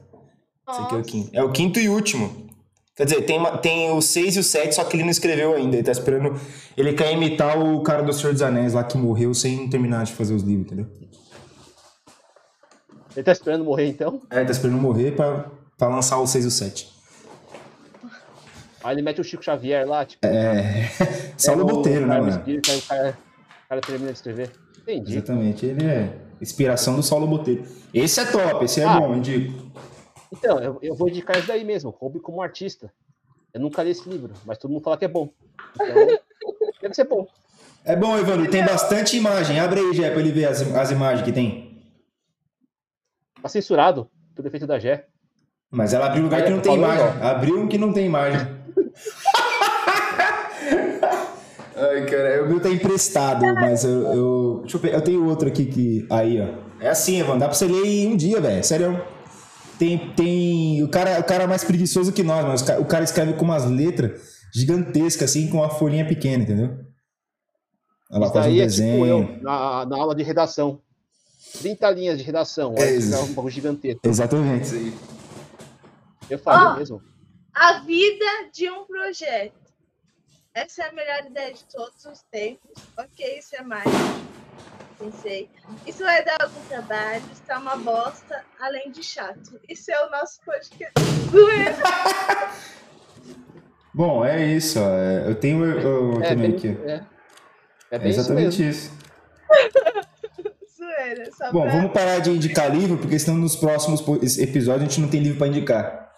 Esse 0.68 0.80
aqui 0.80 0.94
é 0.94 0.96
o 0.96 0.98
Nossa. 0.98 1.10
quinto. 1.10 1.30
É 1.32 1.42
o 1.44 1.52
quinto 1.52 1.78
e 1.78 1.88
último. 1.88 2.50
Quer 2.96 3.04
dizer, 3.04 3.22
tem, 3.22 3.38
uma- 3.38 3.56
tem 3.56 3.90
o 3.92 4.02
6 4.02 4.36
e 4.36 4.40
o 4.40 4.44
7, 4.44 4.74
só 4.74 4.84
que 4.84 4.96
ele 4.96 5.04
não 5.04 5.10
escreveu 5.10 5.54
ainda. 5.54 5.76
Ele 5.76 5.82
tá 5.82 5.92
esperando. 5.92 6.38
Ele 6.76 6.92
quer 6.92 7.12
imitar 7.12 7.58
o 7.58 7.80
cara 7.82 8.02
do 8.02 8.12
Senhor 8.12 8.32
dos 8.32 8.42
Anéis 8.42 8.74
lá 8.74 8.84
que 8.84 8.98
morreu 8.98 9.32
sem 9.32 9.68
terminar 9.70 10.04
de 10.04 10.12
fazer 10.12 10.34
os 10.34 10.42
livros, 10.42 10.66
entendeu? 10.66 10.86
Ele 13.16 13.24
tá 13.24 13.32
esperando 13.32 13.64
morrer, 13.64 13.88
então. 13.88 14.20
É, 14.30 14.36
ele 14.36 14.46
tá 14.46 14.52
esperando 14.52 14.80
morrer 14.80 15.12
pra, 15.12 15.46
pra 15.76 15.88
lançar 15.88 16.18
o 16.18 16.26
6 16.26 16.44
e 16.44 16.48
o 16.48 16.50
7. 16.50 16.92
Aí 18.84 18.94
ele 18.94 19.02
mete 19.02 19.20
o 19.20 19.24
Chico 19.24 19.44
Xavier 19.44 19.86
lá, 19.86 20.04
tipo. 20.04 20.26
É. 20.26 20.88
Saulo 21.36 21.64
pega 21.64 21.72
o- 21.72 21.76
Botelho, 21.78 22.04
o 22.04 22.08
né, 22.08 22.18
mano? 22.20 22.30
Espírito, 22.30 22.70
aí 22.70 22.78
o 22.78 22.82
cara, 22.82 23.18
o 23.64 23.68
cara 23.68 23.80
termina 23.80 24.06
de 24.12 24.18
escrever. 24.18 24.50
Entendi. 24.80 25.12
Exatamente, 25.16 25.66
ele 25.66 25.84
é 25.86 26.16
inspiração 26.40 26.96
do 26.96 27.02
Saulo 27.02 27.26
Botelho. 27.26 27.64
Esse 27.94 28.20
é 28.20 28.24
top, 28.24 28.64
esse 28.64 28.80
é 28.80 28.84
Ah. 28.84 28.98
bom, 28.98 29.14
indico. 29.14 29.70
Então, 30.32 30.58
eu, 30.58 30.78
eu 30.82 30.94
vou 30.96 31.08
indicar 31.08 31.36
isso 31.38 31.46
daí 31.46 31.62
mesmo, 31.64 31.90
Hobby 32.00 32.18
como 32.18 32.42
artista. 32.42 32.90
Eu 33.54 33.60
nunca 33.60 33.82
li 33.82 33.90
esse 33.90 34.08
livro, 34.08 34.32
mas 34.46 34.56
todo 34.58 34.70
mundo 34.72 34.82
fala 34.82 34.96
que 34.96 35.04
é 35.04 35.08
bom. 35.08 35.28
Então, 35.74 35.86
deve 36.82 36.94
ser 36.94 37.04
bom. 37.04 37.26
É 37.84 37.94
bom, 37.94 38.16
Evandro, 38.16 38.50
tem 38.50 38.64
bastante 38.64 39.16
imagem. 39.16 39.60
Abre 39.60 39.80
aí, 39.80 39.92
Jé, 39.92 40.10
pra 40.10 40.20
ele 40.20 40.32
ver 40.32 40.46
as, 40.46 40.62
as 40.74 40.90
imagens 40.90 41.22
que 41.24 41.30
tem. 41.32 41.71
Tá 43.42 43.48
censurado 43.48 44.08
pelo 44.34 44.46
efeito 44.48 44.66
da 44.66 44.78
Gé. 44.78 45.06
Mas 45.70 45.92
ela 45.92 46.06
abriu 46.06 46.22
um 46.22 46.26
lugar 46.26 46.44
que 46.44 46.50
não 46.50 46.60
tem 46.60 46.74
imagem. 46.74 47.04
Abriu 47.22 47.58
um 47.60 47.66
que 47.68 47.78
não 47.78 47.92
tem 47.92 48.06
imagem. 48.06 48.40
Ai, 51.74 52.04
cara, 52.06 52.44
o 52.44 52.48
meu 52.48 52.60
tá 52.60 52.68
emprestado, 52.68 53.44
mas 53.54 53.82
eu, 53.84 54.02
eu. 54.12 54.58
Deixa 54.62 54.76
eu 54.76 54.80
ver, 54.80 54.94
eu 54.94 55.00
tenho 55.00 55.26
outro 55.26 55.48
aqui 55.48 55.64
que. 55.66 56.06
Aí, 56.10 56.40
ó. 56.40 56.48
É 56.80 56.90
assim, 56.90 57.18
Evan, 57.18 57.38
dá 57.38 57.46
pra 57.46 57.54
você 57.54 57.66
ler 57.66 57.84
em 57.86 58.08
um 58.12 58.16
dia, 58.16 58.40
velho. 58.40 58.62
Sério. 58.62 59.02
Tem. 59.78 60.12
tem 60.14 60.82
o, 60.82 60.88
cara, 60.88 61.18
o 61.20 61.24
cara 61.24 61.44
é 61.44 61.46
mais 61.46 61.64
preguiçoso 61.64 62.12
que 62.12 62.22
nós, 62.22 62.44
mas 62.44 62.60
o 62.60 62.66
ca- 62.66 62.78
o 62.78 62.84
cara 62.84 63.02
escreve 63.04 63.32
com 63.34 63.44
umas 63.44 63.64
letras 63.68 64.20
gigantescas, 64.54 65.30
assim, 65.30 65.48
com 65.48 65.56
uma 65.58 65.70
folhinha 65.70 66.06
pequena, 66.06 66.42
entendeu? 66.44 66.76
Ela 68.12 68.30
faz 68.30 68.46
um 68.46 68.48
é 68.50 68.52
tipo 68.52 68.62
desenho. 68.66 69.06
eu, 69.06 69.42
na, 69.42 69.86
na 69.86 69.96
aula 69.96 70.14
de 70.14 70.22
redação. 70.22 70.80
30 71.60 71.90
linhas 71.90 72.18
de 72.18 72.24
redação. 72.24 72.74
É 72.78 72.90
isso. 72.94 73.14
é 73.14 73.18
um 73.18 73.32
bagulho 73.32 73.52
gigantesco. 73.54 74.00
Exatamente, 74.04 74.64
isso 74.66 74.74
aí. 74.76 74.94
Eu 76.30 76.38
fazia 76.38 76.68
Ó. 76.68 76.76
mesmo. 76.76 77.02
A 77.54 77.80
vida 77.80 78.24
de 78.52 78.70
um 78.70 78.84
projeto. 78.84 79.60
Essa 80.54 80.84
é 80.84 80.88
a 80.88 80.92
melhor 80.92 81.24
ideia 81.26 81.52
de 81.52 81.64
todos 81.64 82.04
os 82.04 82.22
tempos. 82.30 82.70
Ok, 82.96 83.38
isso 83.38 83.56
é 83.56 83.62
mais. 83.62 83.84
Pensei. 84.98 85.48
Isso 85.86 86.04
vai 86.04 86.24
dar 86.24 86.36
algum 86.42 86.60
trabalho, 86.68 87.22
está 87.32 87.58
uma 87.58 87.76
bosta, 87.76 88.44
além 88.60 88.90
de 88.92 89.02
chato. 89.02 89.58
Isso 89.68 89.90
é 89.90 90.06
o 90.06 90.10
nosso 90.10 90.40
podcast. 90.44 90.92
Bom, 93.94 94.24
é 94.24 94.46
isso, 94.46 94.78
ó. 94.80 94.88
É, 94.88 95.28
Eu 95.28 95.34
tenho 95.34 95.64
eu, 95.64 95.80
eu 96.14 96.22
É 96.22 96.28
também 96.30 96.50
bem, 96.52 96.56
aqui. 96.56 96.68
é, 96.86 97.04
é 97.90 97.96
É 97.96 98.08
isso 98.08 98.20
exatamente 98.20 98.62
mesmo. 98.62 98.70
isso. 98.70 98.90
Bom, 101.52 101.62
pra- 101.62 101.72
vamos 101.72 101.92
parar 101.92 102.18
de 102.20 102.30
indicar 102.30 102.74
livro, 102.74 102.98
porque 102.98 103.18
senão 103.18 103.36
nos 103.38 103.56
próximos 103.56 104.00
episódios 104.38 104.82
a 104.82 104.88
gente 104.88 105.00
não 105.00 105.08
tem 105.08 105.20
livro 105.20 105.38
pra 105.38 105.48
indicar. 105.48 106.10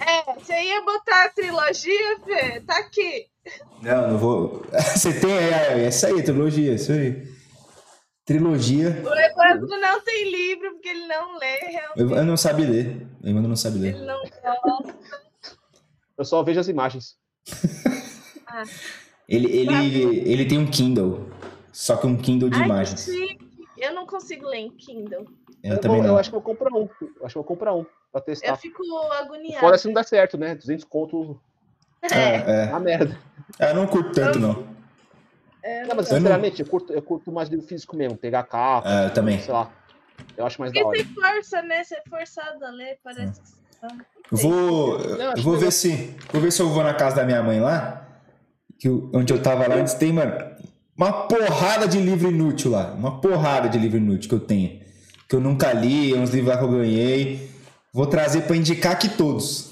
É, 0.00 0.34
você 0.34 0.54
ia 0.54 0.82
botar 0.82 1.24
a 1.24 1.28
trilogia, 1.30 2.18
Fê? 2.24 2.60
Tá 2.66 2.78
aqui. 2.78 3.26
Não, 3.82 4.10
não 4.12 4.18
vou. 4.18 4.64
Você 4.94 5.12
tem, 5.18 5.32
é, 5.32 5.72
é 5.78 5.84
essa 5.84 6.06
aí, 6.08 6.22
trilogia, 6.22 6.74
isso 6.74 6.92
aí. 6.92 7.26
Trilogia. 8.24 9.02
O 9.04 9.14
Evandro 9.14 9.66
não 9.80 10.00
tem 10.02 10.30
livro, 10.30 10.72
porque 10.72 10.88
ele 10.88 11.06
não 11.06 11.38
lê, 11.38 11.56
realmente. 11.58 11.96
Eu, 11.96 12.10
eu 12.14 12.24
não 12.24 12.36
sabe 12.36 12.64
ler. 12.64 13.06
Eu 13.22 13.36
ainda 13.36 13.48
não 13.48 13.56
sabe 13.56 13.78
ler. 13.78 13.94
Ele 13.94 14.04
não 14.06 14.20
gosta. 14.62 14.94
Eu 16.16 16.24
só 16.24 16.42
vejo 16.42 16.60
as 16.60 16.68
imagens. 16.68 17.16
Ah. 18.46 18.62
Ele, 19.28 19.50
ele, 19.50 20.30
ele 20.30 20.44
tem 20.46 20.58
um 20.58 20.66
Kindle. 20.70 21.30
Só 21.72 21.96
que 21.96 22.06
um 22.06 22.16
Kindle 22.16 22.50
de 22.50 22.58
Ai, 22.58 22.64
imagens. 22.66 23.08
Eu 23.80 23.94
não 23.94 24.06
consigo 24.06 24.46
ler 24.46 24.58
em 24.58 24.70
Kindle. 24.70 25.26
Eu, 25.62 25.72
Eu, 25.74 25.80
também 25.80 25.98
vou- 25.98 26.06
não. 26.06 26.14
eu 26.14 26.18
acho 26.20 26.30
que 26.30 26.36
eu 26.36 26.40
vou 26.40 26.54
comprar 26.54 26.72
um. 26.76 26.82
Eu 27.00 27.26
acho 27.26 27.32
que 27.34 27.38
eu 27.38 27.42
vou 27.42 27.44
comprar 27.44 27.74
um 27.74 27.84
pra 27.84 27.92
Eu 28.16 28.20
testar. 28.20 28.56
fico 28.56 28.82
agoniada. 29.12 29.60
Fora 29.60 29.78
se 29.78 29.86
não 29.86 29.94
dá 29.94 30.02
certo, 30.02 30.36
né? 30.38 30.54
200 30.54 30.84
conto 30.84 31.40
É, 32.02 32.06
É, 32.16 32.34
é. 32.64 32.66
na 32.66 32.78
merda. 32.80 33.18
É, 33.58 33.70
eu 33.70 33.74
não 33.74 33.86
curto 33.86 34.12
tanto, 34.12 34.38
não. 34.38 34.66
é, 35.62 35.84
Não, 35.86 35.94
mas 35.96 36.06
Eu 36.08 36.14
não- 36.14 36.20
sinceramente, 36.20 36.62
eu 36.62 36.66
curto, 36.68 36.92
eu 36.92 37.02
curto 37.02 37.30
mais 37.32 37.48
livro 37.48 37.66
físico 37.66 37.94
mesmo. 37.96 38.16
Pegar 38.16 38.42
capa, 38.44 38.88
É, 38.88 39.06
eu 39.06 39.10
também. 39.12 39.38
sei 39.40 39.52
lá. 39.52 39.70
Eu 40.36 40.46
acho 40.46 40.60
mais 40.60 40.72
da 40.72 40.80
Porque 40.82 40.98
hora. 41.00 41.06
tem 41.06 41.14
força, 41.14 41.62
né? 41.62 41.82
Você 41.84 41.94
é 41.96 42.02
forçado 42.08 42.64
a 42.64 42.70
ler, 42.70 42.98
parece 43.02 43.40
que. 43.40 43.60
Eu 44.32 44.38
vou. 44.38 44.98
Não, 44.98 45.32
Eu 45.36 45.42
vou 45.42 45.56
ver 45.58 45.72
se. 45.72 46.14
Vou 46.32 46.40
ver 46.40 46.50
se 46.52 46.60
eu 46.62 46.68
vou 46.68 46.82
na 46.84 46.94
casa 46.94 47.16
da 47.16 47.24
minha 47.24 47.42
mãe 47.42 47.60
lá. 47.60 48.06
Que 48.78 48.88
eu- 48.88 49.10
onde 49.14 49.32
eu 49.32 49.42
tava 49.42 49.66
lá 49.68 49.74
antes 49.74 49.92
tem, 49.94 50.12
mano, 50.12 50.32
uma 51.00 51.26
porrada 51.26 51.88
de 51.88 51.98
livro 51.98 52.28
inútil 52.28 52.72
lá. 52.72 52.92
Uma 52.92 53.22
porrada 53.22 53.70
de 53.70 53.78
livro 53.78 53.96
inútil 53.96 54.28
que 54.28 54.34
eu 54.34 54.40
tenho. 54.40 54.80
Que 55.26 55.34
eu 55.34 55.40
nunca 55.40 55.72
li, 55.72 56.12
uns 56.12 56.28
livros 56.28 56.52
lá 56.52 56.58
que 56.58 56.64
eu 56.64 56.70
ganhei. 56.70 57.50
Vou 57.90 58.06
trazer 58.06 58.42
pra 58.42 58.54
indicar 58.54 58.92
aqui 58.92 59.08
todos. 59.08 59.70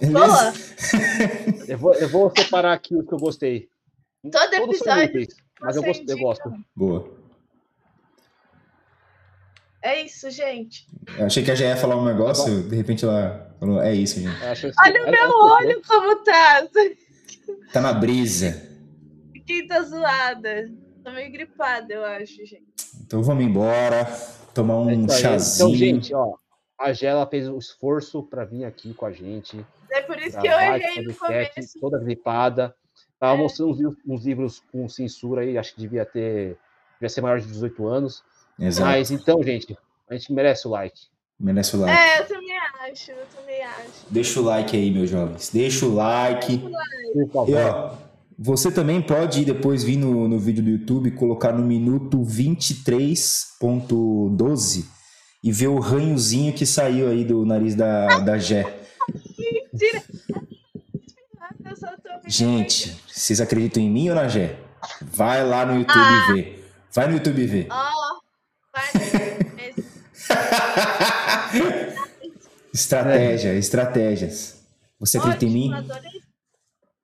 Boa! 0.00 0.52
Eu 1.68 1.76
vou, 1.76 1.92
eu 1.92 2.08
vou 2.08 2.32
separar 2.34 2.72
aqui 2.72 2.96
os 2.96 3.06
que 3.06 3.12
eu 3.12 3.18
gostei. 3.18 3.68
Todo 4.22 4.32
Todos 4.32 4.78
são 4.78 4.98
episódio 5.02 5.02
inúteis, 5.02 5.36
mas 5.60 5.76
eu, 5.76 5.82
gosto, 5.82 6.08
eu 6.08 6.18
gosto. 6.18 6.52
Boa. 6.74 7.10
É 9.82 10.02
isso, 10.02 10.30
gente. 10.30 10.86
Eu 11.18 11.26
achei 11.26 11.44
que 11.44 11.50
a 11.50 11.54
GE 11.54 11.64
ia 11.64 11.76
falar 11.76 11.96
um 11.96 12.06
negócio, 12.06 12.62
de 12.62 12.74
repente 12.74 13.04
ela 13.04 13.54
falou, 13.60 13.82
é 13.82 13.94
isso, 13.94 14.18
gente. 14.18 14.34
Olha 14.80 15.02
o 15.02 15.08
é- 15.08 15.10
meu 15.10 15.24
é 15.24 15.28
olho 15.28 15.82
como 15.86 16.24
tá. 16.24 16.66
Tá 17.70 17.80
na 17.82 17.92
brisa. 17.92 18.67
Quem 19.48 19.66
tá 19.66 19.80
zoada? 19.82 20.70
Tô 21.02 21.10
meio 21.10 21.32
gripada, 21.32 21.90
eu 21.94 22.04
acho, 22.04 22.44
gente. 22.44 22.62
Então 23.00 23.22
vamos 23.22 23.42
embora. 23.44 24.04
Tomar 24.54 24.74
É 24.74 24.76
um 24.76 25.06
isso 25.06 25.14
aí. 25.14 25.22
chazinho. 25.22 25.68
Então, 25.68 25.74
gente, 25.78 26.14
ó, 26.14 26.34
a 26.78 26.92
Gela 26.92 27.26
fez 27.26 27.48
o 27.48 27.56
esforço 27.56 28.22
pra 28.24 28.44
vir 28.44 28.64
aqui 28.66 28.92
com 28.92 29.06
a 29.06 29.10
gente. 29.12 29.64
É 29.90 30.02
por 30.02 30.18
isso 30.20 30.38
que 30.38 30.46
eu 30.46 30.52
errei 30.52 31.02
no 31.02 31.14
começo. 31.14 31.80
toda 31.80 31.98
gripada. 31.98 32.74
Tava 33.18 33.34
É. 33.34 33.42
mostrando 33.42 33.70
uns, 33.72 33.78
livros- 33.78 33.98
uns 34.06 34.24
livros 34.26 34.62
com 34.70 34.86
censura 34.86 35.40
aí, 35.40 35.56
acho 35.56 35.74
que 35.74 35.80
devia 35.80 36.04
ter. 36.04 36.58
Devia 36.96 37.08
ser 37.08 37.22
maior 37.22 37.40
de 37.40 37.46
18 37.46 37.86
anos. 37.86 38.22
Exato. 38.60 38.86
Mas 38.90 39.10
então, 39.10 39.42
gente, 39.42 39.74
a 40.10 40.14
gente 40.14 40.30
merece 40.30 40.68
o 40.68 40.70
like. 40.70 41.00
Merece 41.40 41.74
o 41.74 41.80
like. 41.80 41.96
É, 41.98 42.20
eu 42.20 42.26
também 42.28 42.58
acho, 42.82 43.10
eu 43.12 43.26
também 43.34 43.62
acho. 43.62 44.06
Deixa 44.10 44.40
o 44.40 44.42
like 44.42 44.76
aí, 44.76 44.90
meus 44.90 45.08
jovens. 45.08 45.50
Deixa 45.50 45.86
o 45.86 45.94
like. 45.94 46.58
Por 46.58 47.30
favor. 47.32 47.48
E 47.48 47.54
ó, 47.54 47.94
você 48.38 48.70
também 48.70 49.02
pode 49.02 49.40
ir 49.42 49.44
depois 49.44 49.82
vir 49.82 49.96
no, 49.96 50.28
no 50.28 50.38
vídeo 50.38 50.62
do 50.62 50.70
YouTube, 50.70 51.10
colocar 51.12 51.52
no 51.52 51.64
minuto 51.64 52.22
23.12 52.22 54.84
e 55.42 55.50
ver 55.52 55.66
o 55.68 55.78
ranhozinho 55.80 56.52
que 56.52 56.64
saiu 56.66 57.08
aí 57.08 57.24
do 57.24 57.44
nariz 57.44 57.74
da, 57.74 58.20
da 58.20 58.38
Gé. 58.38 58.78
Eu 61.64 61.76
só 61.76 61.88
tô 61.88 61.94
me 62.24 62.30
Gente, 62.30 62.96
vocês 63.08 63.40
acreditam 63.40 63.82
em 63.82 63.90
mim 63.90 64.08
ou 64.10 64.14
na 64.14 64.28
Gé? 64.28 64.56
Vai 65.02 65.44
lá 65.44 65.66
no 65.66 65.76
YouTube 65.80 65.98
e 65.98 66.32
vê. 66.32 66.62
Vai 66.94 67.08
no 67.08 67.14
YouTube 67.14 67.44
vê. 67.46 67.66
Ó, 67.70 67.90
vai. 68.72 68.84
Esse- 69.68 69.88
Estratégia, 72.72 73.54
estratégias. 73.54 74.62
Você 75.00 75.18
acredita 75.18 75.44
em 75.46 75.50
mim? 75.50 75.72
adorei. 75.72 76.10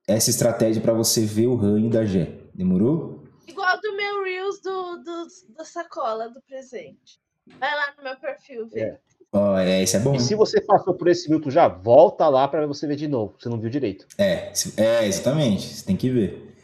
Essa 0.07 0.29
estratégia 0.29 0.81
para 0.81 0.93
você 0.93 1.25
ver 1.25 1.47
o 1.47 1.55
ranho 1.55 1.89
da 1.89 2.05
Gé. 2.05 2.31
Demorou? 2.53 3.23
Igual 3.47 3.79
do 3.81 3.95
meu 3.95 4.23
Reels 4.23 4.59
do, 4.61 4.97
do, 4.97 5.27
da 5.57 5.65
sacola 5.65 6.29
do 6.29 6.41
presente. 6.41 7.19
Vai 7.59 7.73
lá 7.73 7.93
no 7.97 8.03
meu 8.03 8.15
perfil, 8.15 8.67
vê. 8.67 8.81
É. 8.81 8.99
Ó, 9.31 9.57
é, 9.57 9.83
isso 9.83 9.97
é 9.97 9.99
bom. 9.99 10.15
E 10.15 10.19
se 10.19 10.35
você 10.35 10.61
passou 10.61 10.93
por 10.93 11.07
esse 11.07 11.29
minuto 11.29 11.51
já, 11.51 11.67
volta 11.67 12.27
lá 12.29 12.47
pra 12.47 12.65
você 12.65 12.87
ver 12.87 12.95
de 12.95 13.07
novo. 13.07 13.35
Você 13.37 13.49
não 13.49 13.59
viu 13.59 13.69
direito. 13.69 14.05
É, 14.17 14.53
é, 14.77 15.07
exatamente. 15.07 15.67
Você 15.67 15.85
tem 15.85 15.97
que 15.97 16.09
ver. 16.09 16.55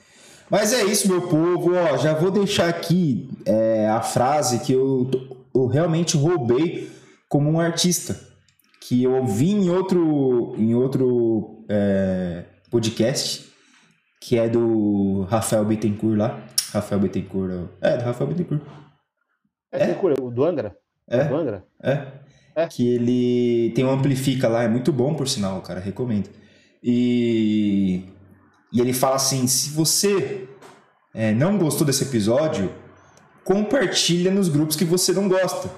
Mas 0.50 0.72
é 0.72 0.84
isso, 0.84 1.10
meu 1.10 1.28
povo. 1.28 1.72
Ó, 1.76 1.98
já 1.98 2.14
vou 2.14 2.32
deixar 2.32 2.70
aqui 2.70 3.30
é, 3.46 3.88
a 3.89 4.02
frase 4.02 4.60
que 4.60 4.72
eu, 4.72 5.10
eu 5.54 5.66
realmente 5.68 6.16
roubei 6.16 6.92
como 7.28 7.50
um 7.50 7.60
artista. 7.60 8.20
Que 8.80 9.04
eu 9.04 9.16
ouvi 9.16 9.52
em 9.52 9.70
outro, 9.70 10.56
em 10.58 10.74
outro 10.74 11.66
é, 11.70 12.46
podcast, 12.72 13.51
que 14.22 14.39
é 14.39 14.49
do 14.49 15.24
Rafael 15.30 15.65
Bittencourt 15.65 16.17
lá. 16.17 16.41
Rafael 16.72 17.01
Bittencourt. 17.01 17.69
É, 17.82 17.97
do 17.97 18.03
Rafael 18.03 18.30
Bittencourt. 18.30 18.61
É, 19.72 19.91
É? 19.91 19.99
o 20.19 20.32
do 20.32 20.43
Angra? 20.43 20.76
É. 21.07 21.26
Do 21.26 21.36
Angra? 21.36 21.65
É. 21.84 22.07
É. 22.55 22.67
Que 22.67 22.95
ele 22.95 23.72
tem 23.76 23.86
um 23.86 23.91
amplifica 23.91 24.47
lá, 24.47 24.63
é 24.63 24.67
muito 24.67 24.91
bom 24.91 25.13
por 25.13 25.28
sinal, 25.28 25.61
cara, 25.61 25.80
recomendo. 25.80 26.30
E, 26.84 28.05
e 28.74 28.80
ele 28.80 28.93
fala 28.93 29.15
assim: 29.15 29.47
se 29.47 29.69
você 29.69 30.47
é, 31.13 31.34
não 31.34 31.57
gostou 31.57 31.86
desse 31.86 32.03
episódio, 32.03 32.74
compartilha 33.43 34.32
nos 34.32 34.49
grupos 34.49 34.76
que 34.76 34.86
você 34.86 35.13
não 35.13 35.28
gosta. 35.28 35.69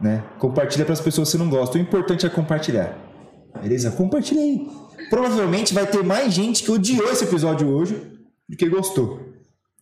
Né? 0.00 0.22
Compartilha 0.38 0.84
para 0.84 0.94
as 0.94 1.00
pessoas 1.00 1.28
que 1.28 1.32
você 1.36 1.38
não 1.38 1.48
gosta. 1.50 1.78
O 1.78 1.80
importante 1.80 2.26
é 2.26 2.28
compartilhar. 2.28 2.96
Beleza? 3.60 3.90
Compartilha 3.92 4.40
aí. 4.40 4.68
Provavelmente 5.10 5.74
vai 5.74 5.86
ter 5.86 6.02
mais 6.02 6.32
gente 6.32 6.62
que 6.62 6.70
odiou 6.70 7.10
esse 7.10 7.24
episódio 7.24 7.68
hoje 7.68 7.94
do 8.48 8.56
que 8.56 8.68
gostou. 8.68 9.20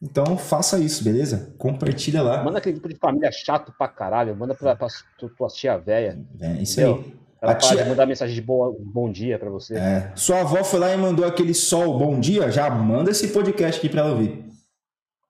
Então 0.02 0.36
faça 0.38 0.78
isso, 0.78 1.04
beleza? 1.04 1.54
Compartilha 1.58 2.22
lá. 2.22 2.42
Manda 2.42 2.58
aquele 2.58 2.74
grupo 2.78 2.88
de 2.88 2.96
família 2.98 3.30
chato 3.30 3.72
pra 3.76 3.86
caralho. 3.86 4.34
Manda 4.34 4.54
pra, 4.54 4.74
pra 4.74 4.88
tu- 5.18 5.28
tua 5.30 5.48
tia 5.48 5.76
velha. 5.76 6.18
É 6.40 6.52
isso 6.62 6.80
Entendeu? 6.80 7.04
aí. 7.04 7.14
Ela 7.42 7.52
A 7.52 7.54
para 7.54 7.68
tia- 7.68 7.82
de 7.84 7.88
mandar 7.88 8.06
mensagem 8.06 8.34
de 8.34 8.40
boa, 8.42 8.74
bom 8.78 9.10
dia 9.10 9.38
pra 9.38 9.48
você. 9.50 9.76
É. 9.76 10.12
Sua 10.14 10.40
avó 10.40 10.62
foi 10.64 10.78
lá 10.80 10.92
e 10.92 10.96
mandou 10.96 11.24
aquele 11.26 11.54
sol, 11.54 11.98
bom 11.98 12.18
dia, 12.20 12.50
já 12.50 12.68
manda 12.70 13.10
esse 13.10 13.28
podcast 13.28 13.78
aqui 13.78 13.88
pra 13.88 14.00
ela 14.00 14.10
ouvir. 14.12 14.44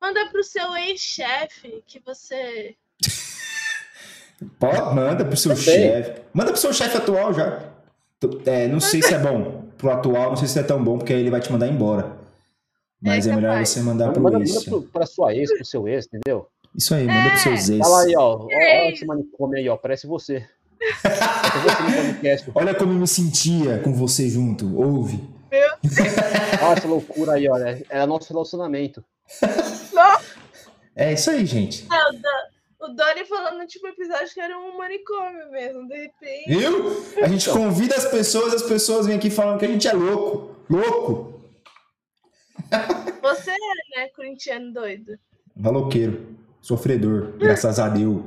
Manda 0.00 0.26
pro 0.30 0.42
seu 0.42 0.74
ex-chefe 0.76 1.82
que 1.86 2.00
você. 2.04 2.74
Pode, 4.58 4.94
manda 4.94 5.24
pro 5.24 5.36
seu 5.36 5.54
chefe. 5.54 6.22
Manda 6.32 6.50
pro 6.52 6.60
seu 6.60 6.72
chefe 6.72 6.96
atual 6.96 7.32
já. 7.34 7.62
É, 8.46 8.66
não 8.68 8.80
sei 8.80 9.02
se 9.02 9.14
é 9.14 9.18
bom. 9.18 9.59
Pro 9.80 9.90
atual, 9.90 10.30
não 10.30 10.36
sei 10.36 10.46
se 10.46 10.58
é 10.58 10.62
tão 10.62 10.82
bom, 10.82 10.98
porque 10.98 11.12
aí 11.12 11.20
ele 11.20 11.30
vai 11.30 11.40
te 11.40 11.50
mandar 11.50 11.66
embora. 11.66 12.12
Mas 13.00 13.26
é, 13.26 13.30
É 13.32 13.36
melhor 13.36 13.64
você 13.64 13.80
mandar 13.80 14.06
Manda, 14.08 14.12
pro 14.14 14.22
manda, 14.22 14.38
ex. 14.40 14.52
manda 14.54 14.64
pro, 14.66 14.82
pra 14.82 15.06
sua 15.06 15.34
ex, 15.34 15.50
pro 15.56 15.64
seu 15.64 15.88
ex, 15.88 16.06
entendeu? 16.06 16.46
Isso 16.76 16.94
aí, 16.94 17.06
manda 17.06 17.30
pros 17.30 17.40
seus 17.40 17.68
ex. 17.70 17.80
Olha 17.80 17.88
lá 17.88 18.02
aí, 18.02 18.14
ó. 18.16 18.38
Olha 18.44 18.54
É 18.54 18.92
esse 18.92 19.06
manicômio 19.06 19.56
aí, 19.56 19.68
ó. 19.68 19.76
Parece 19.76 20.06
você. 20.06 20.46
Olha 22.54 22.74
como 22.74 22.92
eu 22.92 22.98
me 22.98 23.06
sentia 23.06 23.78
com 23.78 23.92
você 23.92 24.28
junto. 24.28 24.76
Ouve. 24.78 25.20
Olha 26.62 26.72
essa 26.76 26.88
loucura 26.88 27.32
aí, 27.32 27.48
olha. 27.48 27.82
Era 27.90 28.06
nosso 28.06 28.32
relacionamento. 28.32 29.04
É 30.94 31.12
isso 31.12 31.30
aí, 31.30 31.44
gente. 31.44 31.86
Não, 31.88 32.10
o 32.10 32.12
Do- 32.94 33.02
o 33.02 33.06
Doni 33.06 33.24
falou 33.26 33.52
no 33.54 33.60
último 33.60 33.88
episódio 33.88 34.28
que 34.32 34.40
era 34.40 34.58
um 34.58 34.76
manicômio 34.76 35.50
mesmo, 35.50 35.86
de 35.88 35.94
repente. 35.96 36.48
Viu? 36.48 37.02
A 37.22 37.28
gente 37.28 37.48
convida 37.50 37.94
as 37.94 38.06
pessoas, 38.06 38.54
as 38.54 38.62
pessoas 38.62 39.06
vêm 39.06 39.16
aqui 39.16 39.30
falando 39.30 39.58
que 39.58 39.64
a 39.66 39.68
gente 39.68 39.86
é 39.88 39.92
louco. 39.92 40.56
Louco. 40.68 41.40
Você 43.22 43.50
é, 43.50 44.00
né, 44.00 44.08
corintiano 44.14 44.72
doido? 44.72 45.12
Maloqueiro. 45.56 46.36
Sofredor. 46.60 47.32
Graças 47.38 47.78
a 47.78 47.88
Deus. 47.88 48.22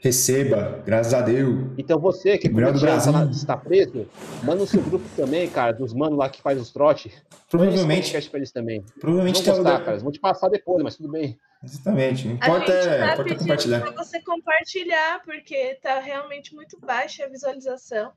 Receba. 0.00 0.82
Graças 0.86 1.12
a 1.14 1.20
Deus. 1.20 1.66
Então 1.76 1.98
você 1.98 2.38
que 2.38 2.46
é 2.46 2.50
Melhor 2.50 2.72
do 2.72 2.78
tá, 2.78 2.86
Brasil. 2.86 3.12
está 3.30 3.56
preso, 3.56 4.06
manda 4.44 4.60
no 4.60 4.66
seu 4.66 4.80
grupo 4.80 5.04
também, 5.16 5.48
cara, 5.48 5.72
dos 5.72 5.92
manos 5.92 6.16
lá 6.16 6.28
que 6.28 6.40
faz 6.40 6.60
os 6.60 6.70
trote. 6.70 7.12
Provavelmente, 7.50 8.10
pra 8.30 8.38
eles 8.38 8.52
também. 8.52 8.84
provavelmente 9.00 9.36
Vão 9.36 9.44
tem 9.44 9.54
gostar, 9.54 9.70
algo- 9.72 9.84
cara. 9.84 9.94
Eles 9.96 10.02
vão 10.02 10.12
te 10.12 10.20
passar 10.20 10.48
depois, 10.48 10.82
mas 10.84 10.96
tudo 10.96 11.08
bem. 11.10 11.36
Exatamente. 11.66 12.28
Importa 12.28 12.72
é, 12.72 12.98
tá 12.98 13.14
importa 13.14 13.34
compartilhar. 13.34 13.80
pra 13.80 13.90
você 13.90 14.20
compartilhar, 14.20 15.20
porque 15.24 15.74
tá 15.82 15.98
realmente 15.98 16.54
muito 16.54 16.78
baixa 16.78 17.24
a 17.24 17.28
visualização. 17.28 18.12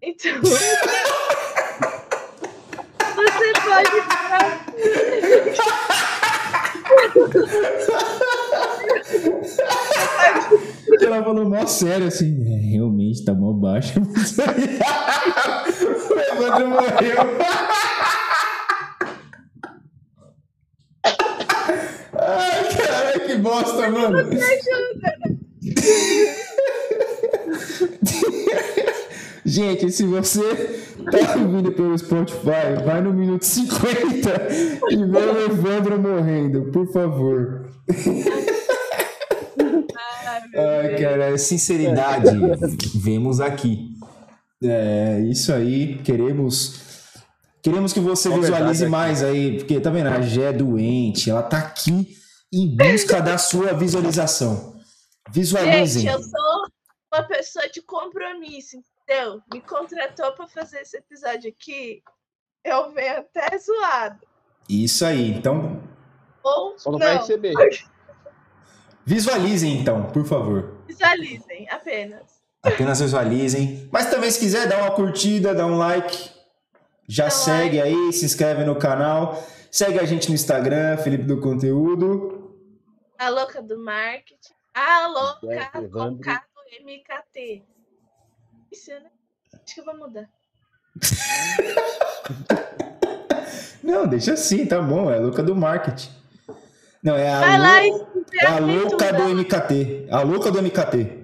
Então. 0.00 0.32
você 3.12 3.52
pode. 3.64 3.90
Ela 11.04 11.24
falou 11.24 11.48
mó 11.48 11.66
sério 11.66 12.06
assim. 12.06 12.40
É, 12.46 12.56
realmente 12.70 13.24
tá 13.24 13.34
mó 13.34 13.52
baixo. 13.52 13.98
o 13.98 14.04
Evandro 16.20 16.68
morreu. 16.68 17.16
Ai, 22.24 22.81
bosta, 23.42 23.90
mano. 23.90 24.30
Gente, 29.44 29.90
se 29.90 30.04
você 30.04 30.42
tá 31.10 31.36
ouvindo 31.36 31.72
pelo 31.72 31.98
Spotify, 31.98 32.82
vai 32.84 33.00
no 33.02 33.12
minuto 33.12 33.44
50 33.44 34.48
e 34.90 34.96
vê 34.96 35.18
o 35.18 35.44
Evandro 35.44 36.00
morrendo, 36.00 36.70
por 36.72 36.90
favor. 36.92 37.68
Ai, 40.54 40.96
cara, 40.96 41.36
sinceridade, 41.36 42.30
vemos 42.94 43.40
aqui. 43.40 43.90
É, 44.62 45.20
isso 45.28 45.52
aí, 45.52 45.98
queremos 46.04 46.80
queremos 47.62 47.92
que 47.92 48.00
você 48.00 48.28
visualize 48.28 48.50
verdade 48.58 48.82
aqui. 48.82 48.90
mais 48.90 49.22
aí, 49.24 49.56
porque 49.58 49.80
tá 49.80 49.90
vendo, 49.90 50.06
a 50.08 50.20
Gé 50.20 50.50
é 50.50 50.52
doente, 50.52 51.28
ela 51.30 51.42
tá 51.42 51.58
aqui 51.58 52.21
em 52.52 52.76
busca 52.76 53.20
da 53.20 53.38
sua 53.38 53.72
visualização. 53.72 54.76
Visualizem. 55.30 56.02
Gente, 56.02 56.12
eu 56.12 56.22
sou 56.22 56.66
uma 57.12 57.22
pessoa 57.22 57.68
de 57.68 57.80
compromisso, 57.82 58.76
entendeu? 58.76 59.40
Me 59.52 59.60
contratou 59.60 60.32
pra 60.32 60.46
fazer 60.46 60.80
esse 60.80 60.98
episódio 60.98 61.50
aqui. 61.50 62.02
Eu 62.64 62.92
venho 62.92 63.18
até 63.18 63.58
zoado. 63.58 64.20
Isso 64.68 65.04
aí. 65.04 65.30
Então, 65.30 65.82
Ou 66.42 66.78
Só 66.78 66.90
não, 66.90 66.98
não, 66.98 67.06
vai 67.06 67.18
receber. 67.18 67.54
visualizem 69.04 69.78
então, 69.78 70.04
por 70.04 70.24
favor. 70.26 70.76
visualizem 70.86 71.68
apenas. 71.70 72.42
Apenas 72.62 73.00
visualizem. 73.00 73.88
Mas 73.90 74.10
também 74.10 74.30
se 74.30 74.38
quiser, 74.38 74.68
dá 74.68 74.78
uma 74.78 74.92
curtida, 74.92 75.54
dá 75.54 75.66
um 75.66 75.76
like. 75.76 76.30
Já 77.08 77.24
Dá 77.24 77.30
segue 77.30 77.80
aí, 77.80 78.12
se 78.12 78.24
inscreve 78.24 78.64
no 78.64 78.76
canal. 78.76 79.42
Segue 79.70 79.98
a 79.98 80.04
gente 80.04 80.28
no 80.28 80.34
Instagram, 80.34 80.96
Felipe 80.98 81.24
do 81.24 81.40
Conteúdo. 81.40 82.41
A 83.22 83.28
louca 83.28 83.62
do 83.62 83.78
marketing. 83.78 84.52
A 84.74 85.06
louca 85.06 85.70
com. 85.92 86.18
K 86.18 86.42
do 86.56 86.84
MKT. 86.84 87.62
Isso, 88.72 88.90
né? 88.90 89.12
Acho 89.54 89.74
que 89.76 89.80
eu 89.80 89.84
vou 89.84 89.96
mudar. 89.96 90.28
Não, 93.80 94.08
deixa 94.08 94.32
assim, 94.32 94.66
tá 94.66 94.82
bom. 94.82 95.08
É 95.08 95.18
a 95.18 95.20
louca 95.20 95.40
do 95.40 95.54
marketing. 95.54 96.10
Não, 97.00 97.14
é 97.14 97.28
a, 97.28 97.38
Vai 97.40 97.58
lá 97.60 97.86
e 97.86 97.90
lou- 97.90 98.08
se 98.26 98.44
é 98.44 98.48
a 98.48 98.58
louca 98.58 99.12
do 99.12 99.22
MKT. 99.28 100.08
A 100.10 100.22
louca 100.22 100.50
do 100.50 100.58
MKT. 100.60 101.22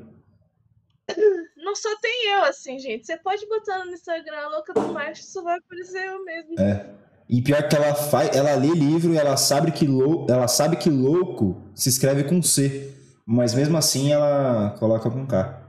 Não 1.57 1.75
só 1.75 1.89
tem 2.01 2.31
eu, 2.35 2.45
assim, 2.45 2.79
gente. 2.79 3.07
Você 3.07 3.17
pode 3.17 3.45
botar 3.49 3.85
no 3.85 3.93
Instagram 3.93 4.39
a 4.39 4.49
louca 4.51 4.73
do 4.73 4.83
marketing, 4.93 5.27
só 5.27 5.43
vai 5.43 5.59
aparecer 5.59 6.07
eu 6.07 6.25
mesmo. 6.25 6.61
É. 6.61 6.95
E 7.29 7.43
pior 7.43 7.69
que 7.69 7.77
ela 7.77 7.95
faz, 7.95 8.35
ela 8.35 8.55
lê 8.55 8.69
livro 8.69 9.13
e 9.13 9.19
ela 9.19 9.37
sabe 9.37 9.71
que 9.71 9.87
lou, 9.87 10.27
ela 10.31 10.49
sabe 10.49 10.77
que 10.77 10.89
louco 10.89 11.71
se 11.75 11.91
escreve 11.91 12.25
com 12.25 12.43
C, 12.43 12.95
mas 13.27 13.53
mesmo 13.53 13.77
assim 13.77 14.11
ela 14.13 14.75
coloca 14.79 15.11
com 15.11 15.27
K. 15.27 15.63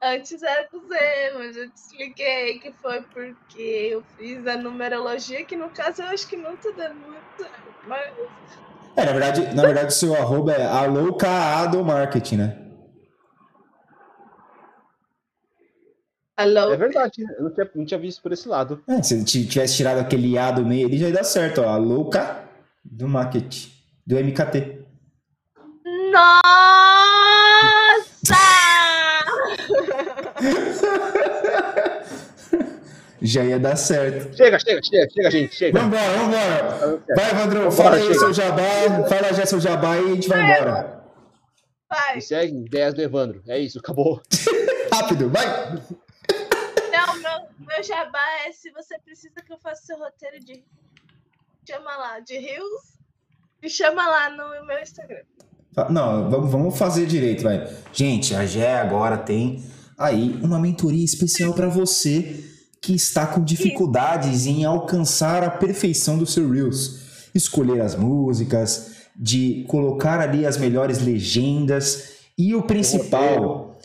Antes 0.00 0.42
era 0.42 0.68
com 0.68 0.78
Z, 0.78 0.94
mas 1.38 1.56
eu 1.56 1.68
te 1.70 1.76
expliquei 1.76 2.58
que 2.60 2.72
foi 2.80 3.02
porque 3.02 3.88
eu 3.90 4.04
fiz 4.16 4.46
a 4.46 4.56
numerologia, 4.56 5.44
que 5.44 5.56
no 5.56 5.70
caso 5.70 6.02
eu 6.02 6.06
acho 6.06 6.28
que 6.28 6.36
não 6.36 6.54
tá 6.56 6.70
dando 6.76 6.94
muito. 6.94 7.50
Mas 7.88 8.12
É, 8.96 9.04
na 9.04 9.12
verdade, 9.12 9.54
na 9.54 9.62
verdade 9.62 9.88
o 9.88 9.90
seu 9.90 10.14
arroba 10.14 10.52
é 10.52 10.64
a 10.64 10.86
louca 10.86 11.28
A 11.28 11.66
do 11.66 11.84
marketing, 11.84 12.36
né? 12.36 12.63
Alô? 16.36 16.72
É 16.72 16.76
verdade, 16.76 17.22
eu 17.22 17.42
não 17.44 17.50
tinha, 17.52 17.70
não 17.74 17.84
tinha 17.84 18.00
visto 18.00 18.22
por 18.22 18.32
esse 18.32 18.48
lado. 18.48 18.82
É, 18.88 19.02
se 19.02 19.14
ele 19.14 19.24
ti- 19.24 19.46
tivesse 19.46 19.76
tirado 19.76 19.98
aquele 20.00 20.36
A 20.38 20.50
do 20.50 20.64
meio 20.64 20.86
ali, 20.86 20.98
já 20.98 21.08
ia 21.08 21.14
dar 21.14 21.24
certo, 21.24 21.60
ó. 21.62 21.68
A 21.68 21.76
louca 21.76 22.44
do 22.84 23.08
marketing, 23.08 23.70
do 24.06 24.16
MKT. 24.18 24.82
Nossa! 26.12 26.44
Já 33.22 33.42
ia 33.42 33.58
dar 33.58 33.76
certo. 33.76 34.36
Chega, 34.36 34.58
chega, 34.58 34.80
chega, 34.82 35.08
chega, 35.10 35.30
gente, 35.30 35.54
chega. 35.54 35.80
Vambora, 35.80 36.02
vambora. 36.12 37.02
Vai, 37.16 37.30
Evandro, 37.30 37.72
fala 37.72 37.96
aí 37.96 38.02
chega. 38.02 38.14
seu 38.18 38.32
jabá, 38.34 38.62
fala 39.08 39.32
já 39.32 39.46
seu 39.46 39.60
jabá 39.60 39.96
e 39.96 40.10
a 40.10 40.14
gente 40.14 40.28
vai 40.28 40.42
embora. 40.42 41.02
Vai. 41.88 42.16
Me 42.16 42.20
segue, 42.22 42.54
ideias 42.66 42.92
do 42.92 43.00
Evandro. 43.00 43.42
É 43.48 43.58
isso, 43.58 43.78
acabou. 43.78 44.20
Rápido, 44.92 45.30
vai! 45.30 45.46
Meu, 47.58 47.82
jabá 47.82 48.24
é 48.46 48.52
se 48.52 48.70
você 48.72 48.98
precisa 48.98 49.42
que 49.44 49.52
eu 49.52 49.58
faça 49.58 49.86
seu 49.86 49.98
roteiro 49.98 50.40
de. 50.40 50.64
Chama 51.68 51.96
lá, 51.96 52.20
de 52.20 52.36
Rios. 52.38 52.98
Me 53.62 53.70
chama 53.70 54.06
lá 54.06 54.30
no 54.30 54.66
meu 54.66 54.78
Instagram. 54.80 55.22
Não, 55.90 56.30
vamos, 56.30 56.50
vamos 56.50 56.78
fazer 56.78 57.06
direito, 57.06 57.42
vai. 57.42 57.66
Gente, 57.92 58.34
a 58.34 58.44
Gé 58.44 58.78
agora 58.78 59.16
tem 59.16 59.64
aí 59.98 60.38
uma 60.42 60.58
mentoria 60.58 61.04
especial 61.04 61.54
para 61.54 61.68
você 61.68 62.44
que 62.80 62.94
está 62.94 63.26
com 63.26 63.42
dificuldades 63.42 64.46
em 64.46 64.64
alcançar 64.64 65.42
a 65.42 65.50
perfeição 65.50 66.18
do 66.18 66.26
seu 66.26 66.50
Reels. 66.50 67.30
Escolher 67.34 67.80
as 67.80 67.96
músicas, 67.96 68.94
de 69.16 69.64
colocar 69.68 70.20
ali 70.20 70.44
as 70.44 70.56
melhores 70.56 71.00
legendas 71.00 72.14
e 72.36 72.54
o 72.54 72.62
principal, 72.62 73.78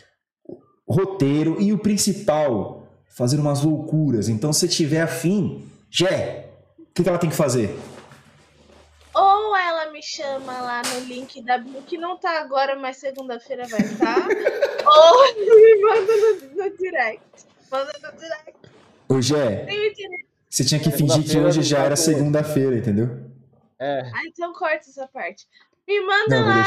roteiro, 0.88 1.61
e 1.61 1.72
o 1.72 1.78
principal, 1.78 2.79
fazer 3.20 3.38
umas 3.38 3.61
loucuras. 3.61 4.30
Então, 4.30 4.53
se 4.53 4.65
tiver 4.70 5.01
afim, 5.01 5.70
Gé, 5.91 6.51
o 6.80 6.86
que 6.93 7.03
que 7.03 7.09
ela 7.09 7.17
tem 7.17 7.30
que 7.30 7.36
fazer? 7.36 7.78
Ou 9.13 9.57
ela 9.57 9.91
me 9.91 10.01
chama 10.01 10.53
lá 10.61 10.82
no 10.84 11.01
link 11.01 11.41
da 11.43 11.57
Blue, 11.57 11.82
que 11.82 11.97
não 11.97 12.17
tá 12.17 12.39
agora, 12.39 12.80
mas 12.80 12.95
segunda-feira 12.95 13.67
vai 13.67 13.82
estar. 13.82 14.15
ou 14.88 15.36
me 15.36 15.82
manda 15.82 16.15
no, 16.15 16.63
no 16.63 16.78
direct. 16.78 17.22
Manda 17.70 17.91
no 18.01 18.17
direct. 18.17 18.57
Ô, 19.09 19.17
internet. 19.20 20.26
Você 20.49 20.63
tinha 20.63 20.80
que 20.80 20.89
fingir 20.89 21.30
que 21.30 21.38
hoje 21.38 21.61
já 21.61 21.80
era 21.80 21.97
Segunda-feira, 21.97 22.78
entendeu? 22.78 23.20
É, 23.78 23.99
Ah, 24.15 24.26
então 24.28 24.53
corta 24.53 24.89
essa 24.89 25.05
parte. 25.09 25.45
Me 25.86 25.99
manda 25.99 26.39
Não, 26.39 26.47
lá. 26.47 26.63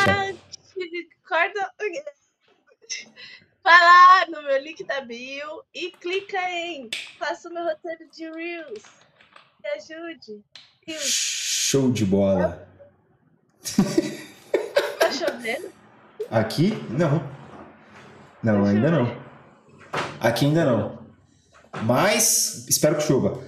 Corta. 1.26 1.72
Vai 3.64 3.80
lá 3.80 4.26
no 4.28 4.42
meu 4.42 4.58
link 4.60 4.82
da 4.84 5.00
bio 5.00 5.62
e 5.74 5.90
clica 5.92 6.38
em 6.50 6.90
Faça 7.18 7.48
o 7.48 7.54
meu 7.54 7.64
roteiro 7.64 8.04
de 8.12 8.24
Reels. 8.30 8.82
Me 9.62 9.70
ajude. 9.76 10.42
Reels, 10.86 11.04
Show 11.04 11.92
de 11.92 12.04
bola. 12.04 12.68
tá 14.98 15.10
chovendo? 15.12 15.70
Aqui? 16.30 16.72
Não. 16.90 17.22
Não, 18.42 18.64
ainda 18.64 18.90
não. 18.90 19.16
Aqui 20.20 20.46
ainda 20.46 20.64
não. 20.64 20.98
Mas 21.84 22.66
espero 22.68 22.96
que 22.96 23.02
chova. 23.02 23.40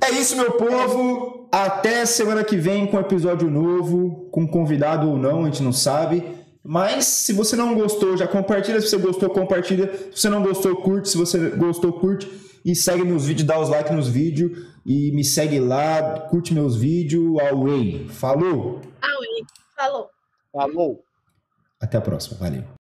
É 0.00 0.10
isso, 0.10 0.36
meu 0.36 0.52
povo. 0.52 1.48
Até 1.50 2.04
semana 2.06 2.44
que 2.44 2.56
vem 2.56 2.86
com 2.86 2.98
episódio 3.00 3.50
novo, 3.50 4.28
com 4.30 4.46
convidado 4.46 5.08
ou 5.08 5.16
não, 5.16 5.42
a 5.42 5.44
gente 5.46 5.62
não 5.62 5.72
sabe. 5.72 6.36
Mas 6.64 7.06
se 7.06 7.32
você 7.32 7.56
não 7.56 7.74
gostou, 7.74 8.16
já 8.16 8.26
compartilha. 8.26 8.80
Se 8.80 8.88
você 8.90 8.98
gostou, 8.98 9.30
compartilha. 9.30 9.92
Se 10.12 10.20
você 10.22 10.28
não 10.28 10.42
gostou, 10.42 10.76
curte. 10.76 11.08
Se 11.08 11.16
você 11.16 11.50
gostou, 11.50 11.92
curte. 11.94 12.30
E 12.64 12.74
segue 12.74 13.04
meus 13.04 13.26
vídeos, 13.26 13.46
dá 13.46 13.58
os 13.58 13.68
likes 13.68 13.94
nos 13.94 14.08
vídeos. 14.08 14.66
E 14.84 15.10
me 15.12 15.24
segue 15.24 15.60
lá, 15.60 16.20
curte 16.28 16.52
meus 16.52 16.76
vídeos. 16.76 17.38
Away. 17.40 18.08
Falou! 18.08 18.80
Away. 19.00 19.44
Falou. 19.76 20.10
Falou. 20.52 21.04
Até 21.80 21.96
a 21.98 22.00
próxima. 22.00 22.36
Valeu. 22.38 22.77